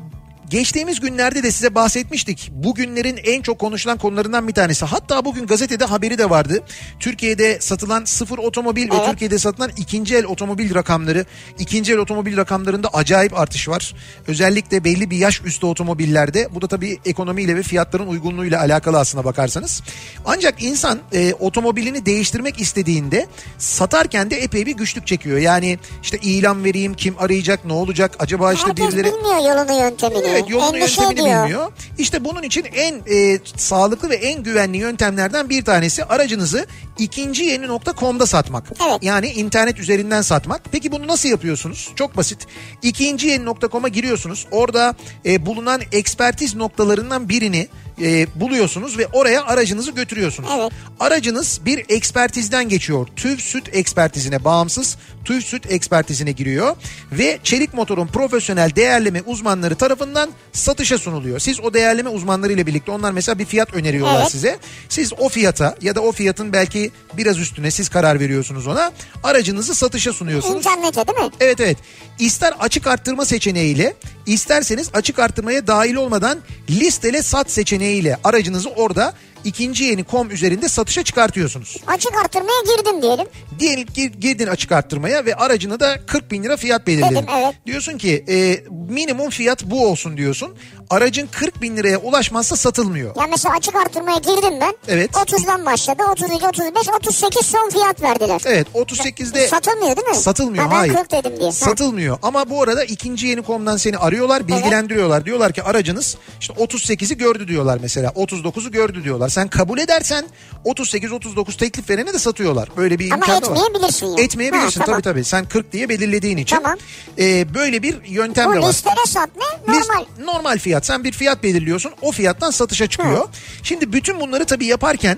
[0.52, 2.50] geçtiğimiz günlerde de size bahsetmiştik.
[2.54, 4.86] Bugünlerin en çok konuşulan konularından bir tanesi.
[4.86, 6.64] Hatta bugün gazetede haberi de vardı.
[7.00, 9.10] Türkiye'de satılan sıfır otomobil ve Evet.
[9.10, 11.26] Türkiye'de satılan ikinci el otomobil rakamları
[11.60, 13.94] ikinci el otomobil rakamlarında acayip artış var.
[14.28, 16.48] Özellikle belli bir yaş üstü otomobillerde.
[16.56, 19.82] Bu da tabii ekonomiyle ve fiyatların uygunluğuyla alakalı aslına bakarsanız.
[20.26, 25.38] Ancak insan e, otomobilini değiştirmek istediğinde satarken de epey bir güçlük çekiyor.
[25.38, 28.12] Yani işte ilan vereyim kim arayacak ne olacak?
[28.20, 30.28] Acaba işte Herkes birileri bilmiyor yolunu yöntemini.
[30.28, 31.44] Evet yolunu Endişe yöntemini ediyor.
[31.44, 31.72] bilmiyor.
[31.98, 36.66] İşte bunun için en e, sağlıklı ve en güvenli yöntemlerden bir tanesi aracınızı
[36.98, 38.64] ikinci yeni.com'da satmak.
[38.90, 38.98] Evet.
[39.02, 40.62] Yani internet üzerinden satmak.
[40.72, 41.90] Peki bunu nasıl yapıyorsunuz?
[41.96, 42.48] Çok basit.
[42.82, 44.48] İkinci yeni.com'a giriyorsunuz.
[44.52, 44.96] Orada
[45.26, 47.68] e, bulunan ekspertiz noktalarından birini
[48.02, 50.50] e, buluyorsunuz ve oraya aracınızı götürüyorsunuz.
[50.60, 50.72] Evet.
[51.00, 53.08] Aracınız bir ekspertizden geçiyor.
[53.16, 56.76] TÜV süt ekspertizine bağımsız TÜV süt ekspertizine giriyor
[57.12, 61.40] ve çelik motorun profesyonel değerleme uzmanları tarafından satışa sunuluyor.
[61.40, 64.32] Siz o değerleme uzmanları ile birlikte onlar mesela bir fiyat öneriyorlar Evet.
[64.32, 64.60] size.
[64.90, 68.92] Siz o fiyata ya da o fiyatın belki biraz üstüne siz karar veriyorsunuz ona.
[69.24, 70.58] Aracınızı satışa sunuyorsunuz.
[70.58, 71.30] İnternete değil mi?
[71.40, 71.78] Evet evet.
[72.20, 73.96] İster açık arttırma seçeneğiyle
[74.34, 76.40] isterseniz açık arttırmaya dahil olmadan
[76.70, 79.14] listele sat seçeneğiyle aracınızı orada
[79.44, 81.78] ikinci yeni kom üzerinde satışa çıkartıyorsunuz.
[81.88, 83.28] Açık artırmaya girdim diyelim.
[83.60, 87.16] Diyelim ki girdin açık arttırmaya ve aracına da 40 bin lira fiyat belirledin.
[87.16, 87.56] Dedim, evet.
[87.66, 90.56] Diyorsun ki e, minimum fiyat bu olsun diyorsun.
[90.90, 93.16] Aracın 40 bin liraya ulaşmazsa satılmıyor.
[93.16, 94.74] Ya mesela açık artırmaya girdim ben.
[94.88, 95.12] Evet.
[95.12, 96.04] 30'dan başladı.
[96.12, 98.42] 32, 35, 38 son fiyat verdiler.
[98.46, 100.16] Evet 38'de Satılmıyor değil mi?
[100.16, 100.94] Satılmıyor ha, ben hayır.
[100.94, 101.52] 40 dedim diye.
[101.52, 105.26] Satılmıyor ama bu arada ikinci yeni komdan seni arıyorlar bilgilendiriyorlar.
[105.26, 109.30] Diyorlar ki aracınız işte 38'i gördü diyorlar mesela 39'u gördü diyorlar.
[109.32, 110.26] Sen kabul edersen
[110.66, 112.70] 38-39 teklif verene de satıyorlar.
[112.78, 113.42] Böyle bir Ama imkan var.
[113.58, 114.22] etmeyebilirsin yani.
[114.22, 115.02] Etmeyebilirsin Ha, tabii tamam.
[115.02, 115.24] tabii.
[115.24, 116.56] Sen 40 diye belirlediğin için.
[116.56, 116.78] Tamam.
[117.20, 118.70] Ee, böyle bir yöntem Bu de var.
[118.70, 119.74] listele sat ne?
[119.74, 120.06] List- Normal.
[120.34, 120.86] normal fiyat.
[120.86, 121.92] Sen bir fiyat belirliyorsun.
[122.02, 123.28] O fiyattan satışa çıkıyor.
[123.64, 125.18] Şimdi bütün bunları tabii yaparken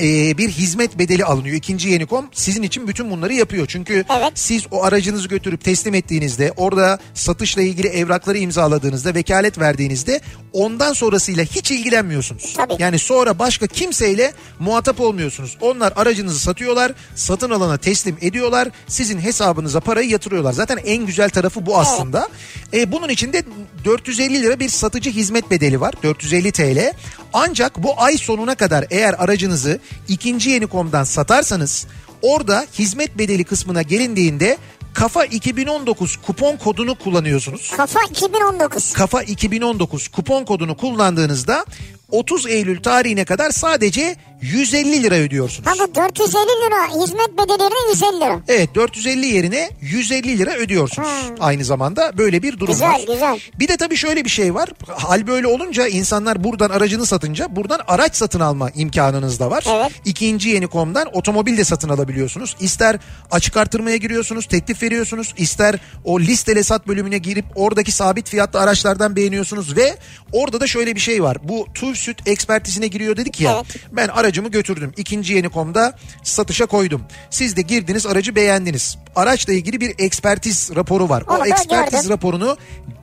[0.00, 1.56] e, bir hizmet bedeli alınıyor.
[1.56, 3.66] İkinci Yenikom sizin için bütün bunları yapıyor.
[3.66, 4.32] Çünkü Evet.
[4.34, 10.20] siz o aracınızı götürüp teslim ettiğinizde orada satışla ilgili evrakları imzaladığınızda vekalet verdiğinizde
[10.52, 12.54] ondan sonrasıyla hiç ilgilenmiyorsunuz.
[12.56, 12.74] Tabii.
[12.78, 15.56] Yani sonra başka kimseyle muhatap olmuyorsunuz.
[15.60, 20.52] Onlar aracınızı satıyorlar, satın alana teslim ediyorlar, sizin hesabınıza parayı yatırıyorlar.
[20.52, 22.28] Zaten en güzel tarafı bu aslında.
[22.72, 23.42] E, bunun içinde
[23.84, 25.94] 450 lira bir satıcı hizmet bedeli var.
[26.02, 26.92] 450 TL.
[27.32, 29.78] Ancak bu ay sonuna kadar eğer aracınızı
[30.08, 31.86] ikinci Yenikom'dan satarsanız
[32.22, 34.58] orada hizmet bedeli kısmına gelindiğinde
[34.94, 37.70] Kafa 2019 kupon kodunu kullanıyorsunuz.
[37.76, 38.92] Kafa 2019.
[38.92, 41.64] Kafa 2019 kupon kodunu kullandığınızda
[42.10, 45.66] 30 Eylül tarihine kadar sadece 150 lira ödüyorsunuz.
[45.68, 48.40] Ha bu 450 lira hizmet bedeli yerine 150 lira.
[48.48, 51.08] Evet 450 yerine 150 lira ödüyorsunuz.
[51.08, 51.36] Hmm.
[51.40, 53.00] Aynı zamanda böyle bir durum Güzel, var.
[53.08, 53.40] güzel.
[53.58, 54.68] Bir de tabii şöyle bir şey var.
[54.88, 59.64] Hal böyle olunca insanlar buradan aracını satınca buradan araç satın alma imkanınız da var.
[59.68, 59.92] Evet.
[60.04, 62.56] İkinci Yeni.com'dan otomobil de satın alabiliyorsunuz.
[62.60, 62.96] İster
[63.30, 65.34] açık artırmaya giriyorsunuz, teklif veriyorsunuz.
[65.36, 69.96] ister o listele sat bölümüne girip oradaki sabit fiyatlı araçlardan beğeniyorsunuz ve
[70.32, 71.36] orada da şöyle bir şey var.
[71.42, 73.52] Bu TÜV süt ekspertizine giriyor dedik ya.
[73.56, 73.76] Evet.
[73.92, 74.92] Ben aracımı götürdüm.
[74.96, 75.92] İkinci Yeni.com'da
[76.22, 77.02] satışa koydum.
[77.30, 78.98] Siz de girdiniz aracı beğendiniz.
[79.16, 81.24] Araçla ilgili bir ekspertiz raporu var.
[81.28, 82.10] Onu o ekspertiz gördüm.
[82.10, 82.56] raporunu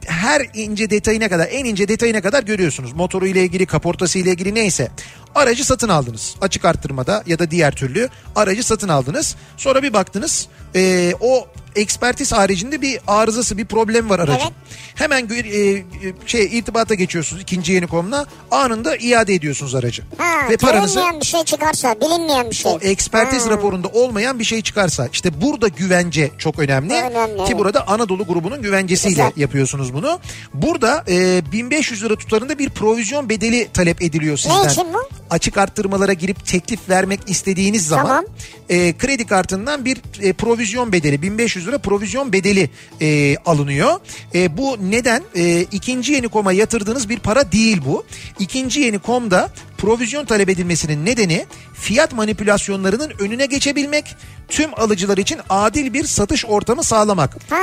[0.06, 2.94] her ince detayına kadar en ince detayına kadar görüyorsunuz.
[2.94, 4.92] Motoru ile ilgili, kaportası ile ilgili neyse.
[5.36, 6.36] Aracı satın aldınız.
[6.42, 9.36] Açık arttırmada ya da diğer türlü aracı satın aldınız.
[9.58, 14.34] Sonra bir baktınız e, o ekspertiz haricinde bir arızası bir problem var aracın.
[14.42, 14.54] Evet.
[14.96, 15.84] Hemen gö- e,
[16.26, 20.04] şey irtibata geçiyorsunuz ikinci yeni komuna anında iade ediyorsunuz aracı.
[20.18, 22.72] Ha, Ve paranızı bir şey çıkarsa, bilinmeyen bir şey.
[22.72, 23.50] o ekspertiz Ha.
[23.50, 26.94] raporunda olmayan bir şey çıkarsa işte burada güvence çok önemli.
[26.94, 29.32] Önemli, Ki burada Anadolu grubunun güvencesiyle Güzel.
[29.36, 30.20] yapıyorsunuz bunu.
[30.54, 34.70] Burada e, 1500 lira tutarında bir provizyon bedeli talep ediliyor sizden.
[34.70, 35.10] için bu?
[35.30, 38.26] Açık arttırmalara girip teklif vermek istediğiniz zaman Tamam.
[38.70, 42.70] e, kredi kartından bir e, provizyon bedeli 1500 lira provizyon bedeli
[43.02, 44.00] e, alınıyor.
[44.36, 45.24] E, bu neden?
[45.36, 48.06] E, ikinci yeni koma yatırdığınız bir para değil bu.
[48.40, 51.46] İkinci yeni komda provizyon talep edilmesinin nedeni
[51.80, 54.16] fiyat manipülasyonlarının önüne geçebilmek,
[54.48, 57.36] tüm alıcılar için adil bir satış ortamı sağlamak.
[57.50, 57.56] Ha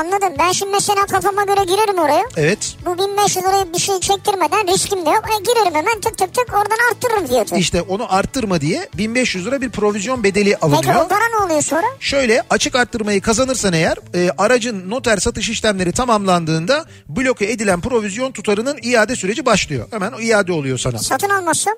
[0.00, 0.32] anladım.
[0.38, 2.24] Ben şimdi mesela kafama göre girerim oraya.
[2.36, 2.76] Evet.
[2.86, 5.24] Bu 1500 liraya bir şey çektirmeden riskim de yok.
[5.30, 7.56] E, girerim hemen tık tık tık oradan arttırırım fiyatı.
[7.56, 11.04] İşte onu arttırma diye 1500 lira bir provizyon bedeli Peki alınıyor.
[11.04, 11.86] o para ne oluyor sonra?
[12.00, 18.78] Şöyle açık arttırmayı kazanırsan eğer e, aracın noter satış işlemleri tamamlandığında bloke edilen provizyon tutarının
[18.82, 19.86] iade süreci başlıyor.
[19.90, 20.98] Hemen o iade oluyor sana.
[20.98, 21.74] Satın almazsam?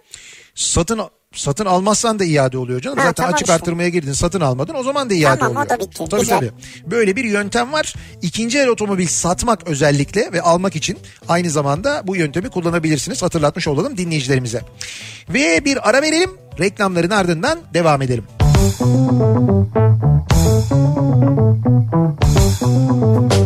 [0.55, 1.01] Satın
[1.37, 2.99] satın almazsan da iade oluyor canım.
[2.99, 3.53] Ha, Zaten tamam açık işte.
[3.55, 5.71] arttırmaya girdin satın almadın o zaman da iade Tamam, o oluyor.
[5.71, 6.05] da bitti.
[6.11, 6.39] Tabii Güzel.
[6.39, 6.51] tabii.
[6.87, 7.95] Böyle bir yöntem var.
[8.23, 10.99] İkinci el otomobil satmak özellikle ve almak için
[11.29, 13.23] aynı zamanda bu yöntemi kullanabilirsiniz.
[13.23, 14.63] Hatırlatmış olalım dinleyicilerimize.
[15.29, 16.31] Ve bir ara verelim.
[16.61, 18.25] Reklamların ardından devam edelim.
[22.49, 23.46] Kafa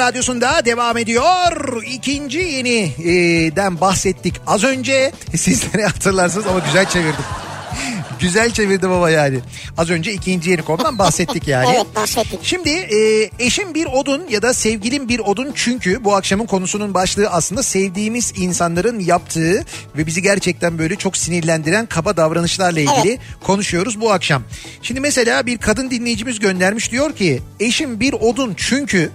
[0.00, 1.82] radyosunda devam ediyor.
[1.82, 5.12] İkinci yeniden bahsettik az önce.
[5.36, 7.24] Sizlere hatırlarsınız ama güzel çevirdim.
[8.20, 9.38] güzel çevirdim ama yani.
[9.78, 11.68] Az önce ikinci yeni konudan bahsettik yani.
[11.74, 12.40] Evet, bahsettik.
[12.42, 17.28] Şimdi e, eşim bir odun ya da sevgilim bir odun çünkü bu akşamın konusunun başlığı
[17.28, 19.64] aslında sevdiğimiz insanların yaptığı
[19.96, 24.42] ve bizi gerçekten böyle çok sinirlendiren kaba davranışlarla ilgili konuşuyoruz bu akşam.
[24.82, 29.10] Şimdi mesela bir kadın dinleyicimiz göndermiş diyor ki eşim bir odun çünkü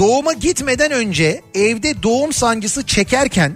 [0.00, 3.52] doğuma gitmeden önce evde doğum sancısı çekerken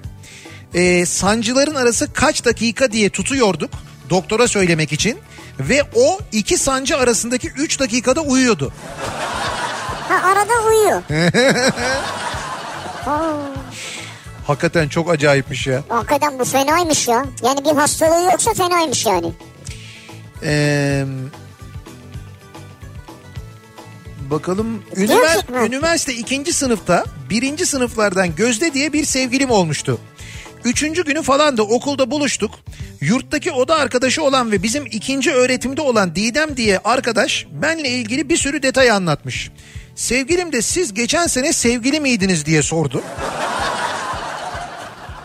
[0.74, 3.70] e, sancıların arası kaç dakika diye tutuyorduk
[4.10, 5.18] doktora söylemek için
[5.60, 8.72] ve o iki sancı arasındaki 3 dakikada uyuyordu.
[10.08, 11.02] Ha arada uyuyor.
[14.46, 15.82] Hakikaten çok acayipmiş ya.
[15.88, 17.24] hakikaten bu fenaymış ya.
[17.42, 19.32] Yani bir hastalığı yoksa fenaymış yani.
[20.42, 21.04] Ee,
[24.30, 25.66] bakalım Gerçek ünivers- mi?
[25.66, 29.98] üniversite ikinci sınıfta birinci sınıflardan Gözde diye bir sevgilim olmuştu.
[30.64, 32.50] Üçüncü günü falan da okulda buluştuk.
[33.00, 38.36] Yurttaki oda arkadaşı olan ve bizim ikinci öğretimde olan Didem diye arkadaş benle ilgili bir
[38.36, 39.50] sürü detay anlatmış.
[39.94, 43.02] Sevgilim de siz geçen sene sevgili miydiniz diye sordu.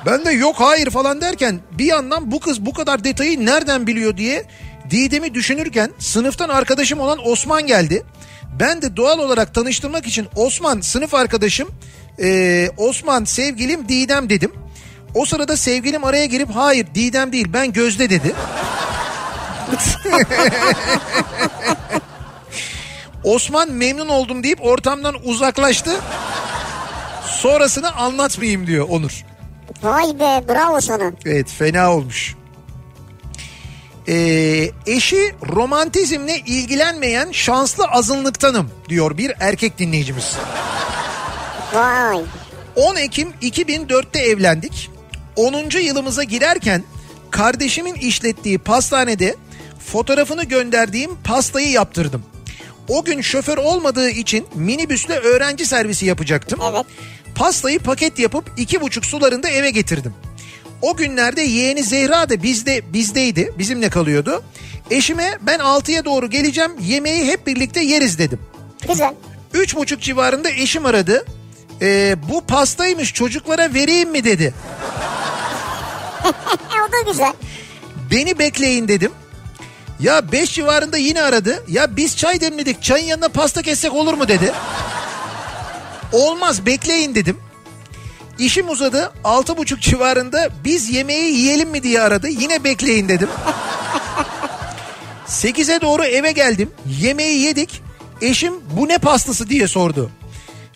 [0.05, 4.17] Ben de yok hayır falan derken bir yandan bu kız bu kadar detayı nereden biliyor
[4.17, 4.45] diye
[4.89, 8.03] Didem'i düşünürken sınıftan arkadaşım olan Osman geldi.
[8.59, 11.69] Ben de doğal olarak tanıştırmak için Osman sınıf arkadaşım,
[12.19, 14.53] ee, Osman sevgilim Didem dedim.
[15.15, 18.35] O sırada sevgilim araya girip hayır Didem değil ben Gözde dedi.
[23.23, 25.91] Osman memnun oldum deyip ortamdan uzaklaştı.
[27.25, 29.25] Sonrasını anlatmayayım diyor Onur.
[29.83, 31.11] Vay be bravo sana.
[31.25, 32.35] Evet fena olmuş.
[34.09, 40.35] Ee, eşi romantizmle ilgilenmeyen şanslı azınlıktanım diyor bir erkek dinleyicimiz.
[41.73, 42.17] Vay.
[42.75, 44.89] 10 Ekim 2004'te evlendik.
[45.35, 45.79] 10.
[45.79, 46.83] yılımıza girerken
[47.31, 49.35] kardeşimin işlettiği pastanede
[49.85, 52.23] fotoğrafını gönderdiğim pastayı yaptırdım.
[52.87, 56.59] O gün şoför olmadığı için minibüsle öğrenci servisi yapacaktım.
[56.71, 56.85] Evet.
[57.35, 60.13] Pastayı paket yapıp iki buçuk sularında eve getirdim.
[60.81, 64.43] O günlerde yeğeni Zehra da bizde bizdeydi, bizimle kalıyordu.
[64.91, 68.39] Eşime ben 6'ya doğru geleceğim, yemeği hep birlikte yeriz dedim.
[68.87, 69.13] Güzel.
[69.53, 71.25] Üç buçuk civarında eşim aradı.
[71.81, 74.53] Ee, bu pastaymış çocuklara vereyim mi dedi.
[76.89, 77.33] O da güzel.
[78.11, 79.11] Beni bekleyin dedim.
[79.99, 81.63] Ya 5 civarında yine aradı.
[81.67, 84.53] Ya biz çay demledik çayın yanına pasta kessek olur mu dedi.
[86.11, 87.37] Olmaz bekleyin dedim.
[88.39, 92.27] İşim uzadı altı buçuk civarında biz yemeği yiyelim mi diye aradı.
[92.27, 93.29] Yine bekleyin dedim.
[95.27, 96.71] 8'e doğru eve geldim.
[97.01, 97.81] Yemeği yedik.
[98.21, 100.11] Eşim bu ne pastası diye sordu.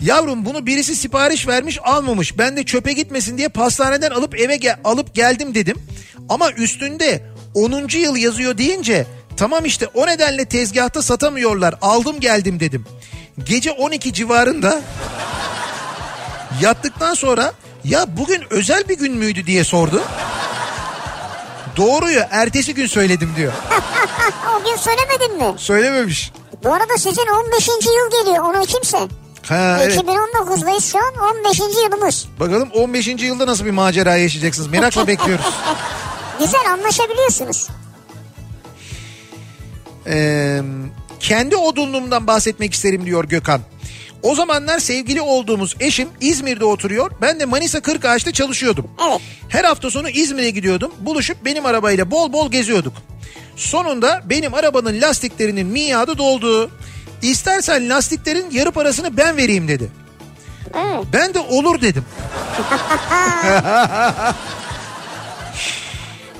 [0.02, 2.38] Yavrum bunu birisi sipariş vermiş almamış.
[2.38, 5.78] Ben de çöpe gitmesin diye pastaneden alıp eve gel alıp geldim dedim.
[6.30, 7.24] Ama üstünde
[7.54, 7.88] 10.
[7.98, 9.06] yıl yazıyor deyince
[9.38, 11.76] tamam işte o nedenle tezgahta satamıyorlar.
[11.82, 12.86] Aldım geldim dedim.
[13.46, 14.82] Gece 12 civarında
[16.62, 17.54] yattıktan sonra
[17.84, 20.02] ya bugün özel bir gün müydü diye sordu.
[21.78, 23.54] Doğruyu ertesi gün söyledim diyor.
[24.56, 25.54] o gün söylemedin mi?
[25.58, 26.32] Söylememiş.
[26.64, 27.68] Bu arada sizin 15.
[27.68, 28.98] yıl geliyor onu kimse.
[29.44, 29.98] Ha, evet.
[29.98, 31.60] 2019'dayız şu an 15.
[31.60, 32.26] yılımız.
[32.40, 33.08] Bakalım 15.
[33.08, 34.68] yılda nasıl bir macera yaşayacaksınız?
[34.68, 35.46] Merakla bekliyoruz.
[36.40, 37.68] Güzel anlaşabiliyorsunuz.
[40.08, 40.62] Ee,
[41.20, 43.62] kendi odunluğumdan bahsetmek isterim diyor Gökhan.
[44.24, 47.12] O zamanlar sevgili olduğumuz eşim İzmir'de oturuyor.
[47.22, 48.88] Ben de Manisa Kırkağaç'ta çalışıyordum.
[49.10, 49.22] Evet.
[49.50, 50.92] Her hafta sonu İzmir'e gidiyordum.
[51.00, 52.94] Buluşup benim arabayla bol bol geziyorduk.
[53.56, 56.72] Sonunda benim arabanın lastiklerinin miadı doldu.
[57.22, 59.92] İstersen lastiklerin yarı parasını ben vereyim dedi.
[61.14, 62.06] Ben de olur dedim.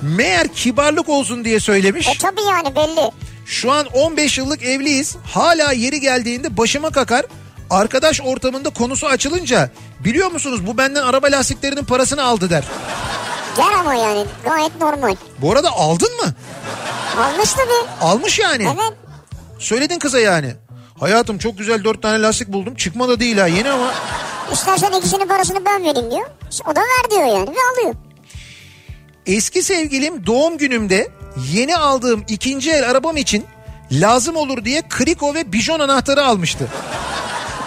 [0.02, 2.08] Meğer kibarlık olsun diye söylemiş.
[2.08, 3.10] E tabii yani belli.
[3.46, 5.16] Şu an 15 yıllık evliyiz.
[5.24, 7.26] Hala yeri geldiğinde başıma kakar.
[7.70, 9.70] Arkadaş ortamında konusu açılınca
[10.00, 12.64] biliyor musunuz bu benden araba lastiklerinin parasını aldı der.
[13.56, 15.16] Der ama yani gayet normal.
[15.38, 16.34] Bu arada aldın mı?
[17.18, 17.88] Almış tabii.
[18.00, 18.64] Almış yani.
[18.64, 18.92] Evet.
[19.58, 20.54] Söyledin kıza yani.
[21.00, 22.74] Hayatım çok güzel dört tane lastik buldum.
[22.74, 23.94] Çıkma da değil ha yeni ama.
[24.52, 26.26] İstersen ikisinin parasını ben vereyim diyor.
[26.70, 27.94] O da ver diyor yani ve alıyor.
[29.26, 31.08] Eski sevgilim doğum günümde
[31.52, 33.44] yeni aldığım ikinci el arabam için
[33.92, 36.68] lazım olur diye kriko ve bijon anahtarı almıştı.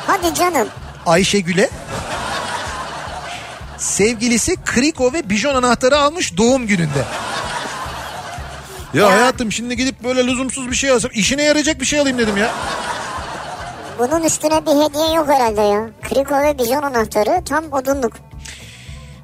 [0.07, 0.67] Hadi canım.
[1.05, 1.69] Ayşegül'e.
[3.77, 7.03] Sevgilisi kriko ve bijon anahtarı almış doğum gününde.
[8.93, 9.11] Ya, Ya.
[9.11, 12.51] hayatım şimdi gidip böyle lüzumsuz bir şey alsam işine yarayacak bir şey alayım dedim ya.
[13.99, 15.89] Bunun üstüne bir hediye yok herhalde ya.
[16.01, 18.13] Kriko ve bijon anahtarı tam odunluk.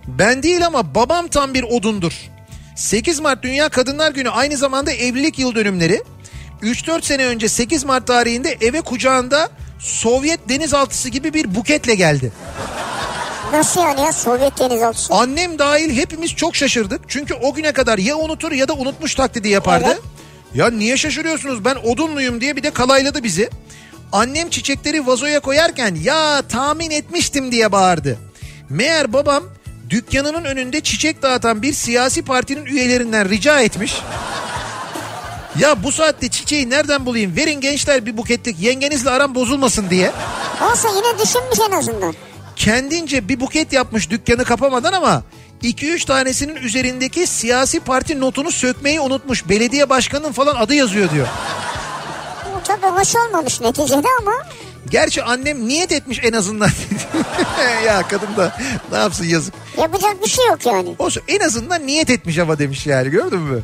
[0.07, 2.13] Ben değil ama babam tam bir odundur.
[2.75, 6.03] 8 Mart Dünya Kadınlar Günü aynı zamanda evlilik yıl dönümleri.
[6.61, 9.49] 3-4 sene önce 8 Mart tarihinde eve kucağında
[9.83, 12.31] Sovyet denizaltısı gibi bir buketle geldi.
[13.53, 15.13] Nasıl yani ya Sovyet denizaltısı?
[15.13, 17.01] Annem dahil hepimiz çok şaşırdık.
[17.07, 19.87] Çünkü o güne kadar ya unutur ya da unutmuş taklidi yapardı.
[19.87, 19.99] Evet.
[20.53, 23.49] Ya niye şaşırıyorsunuz ben odunluyum diye bir de kalayladı bizi.
[24.11, 28.17] Annem çiçekleri vazoya koyarken ya tahmin etmiştim diye bağırdı.
[28.69, 29.43] Meğer babam
[29.89, 34.01] dükkanının önünde çiçek dağıtan bir siyasi partinin üyelerinden rica etmiş.
[35.59, 37.35] Ya bu saatte çiçeği nereden bulayım?
[37.35, 40.11] Verin gençler bir buketlik yengenizle aram bozulmasın diye.
[40.71, 42.13] Olsa yine düşünmüş en azından.
[42.55, 45.23] kendince bir buket yapmış dükkanı kapamadan ama
[45.63, 49.49] 2-3 tanesinin üzerindeki siyasi parti notunu sökmeyi unutmuş.
[49.49, 51.27] Belediye başkanının falan adı yazıyor diyor.
[52.63, 54.33] Tabii hoş olmamış neticede ama
[54.91, 56.69] Gerçi annem niyet etmiş en azından.
[57.85, 58.57] ya kadın da
[58.91, 59.53] ne yapsın yazık.
[59.77, 60.95] yapacak bir şey yok yani.
[60.99, 63.63] Olsun en azından niyet etmiş ama demiş yani gördün mü?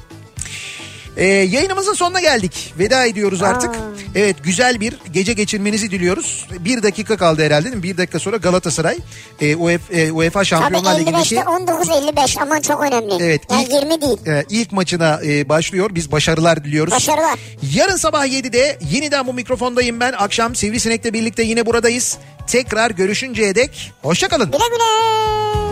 [1.19, 2.73] Ee, yayınımızın sonuna geldik.
[2.79, 3.69] Veda ediyoruz artık.
[3.75, 3.79] Aa.
[4.15, 6.47] Evet güzel bir gece geçirmenizi diliyoruz.
[6.59, 7.83] Bir dakika kaldı herhalde değil mi?
[7.83, 8.97] Bir dakika sonra Galatasaray
[9.41, 13.13] e, UEFA, e, UEFA Şampiyonlar Ligi'ndeki 55'te 19-55 aman çok önemli.
[13.23, 14.17] Evet, Yani ilk- 20 değil.
[14.27, 15.89] e, ilk maçına e, başlıyor.
[15.93, 16.93] Biz başarılar diliyoruz.
[16.93, 17.39] Başarılar.
[17.75, 20.13] Yarın sabah 7'de yeniden bu mikrofondayım ben.
[20.17, 22.17] Akşam Sivrisinek'le birlikte yine buradayız.
[22.47, 24.51] Tekrar görüşünceye dek hoşçakalın.
[24.51, 25.68] Güle güle.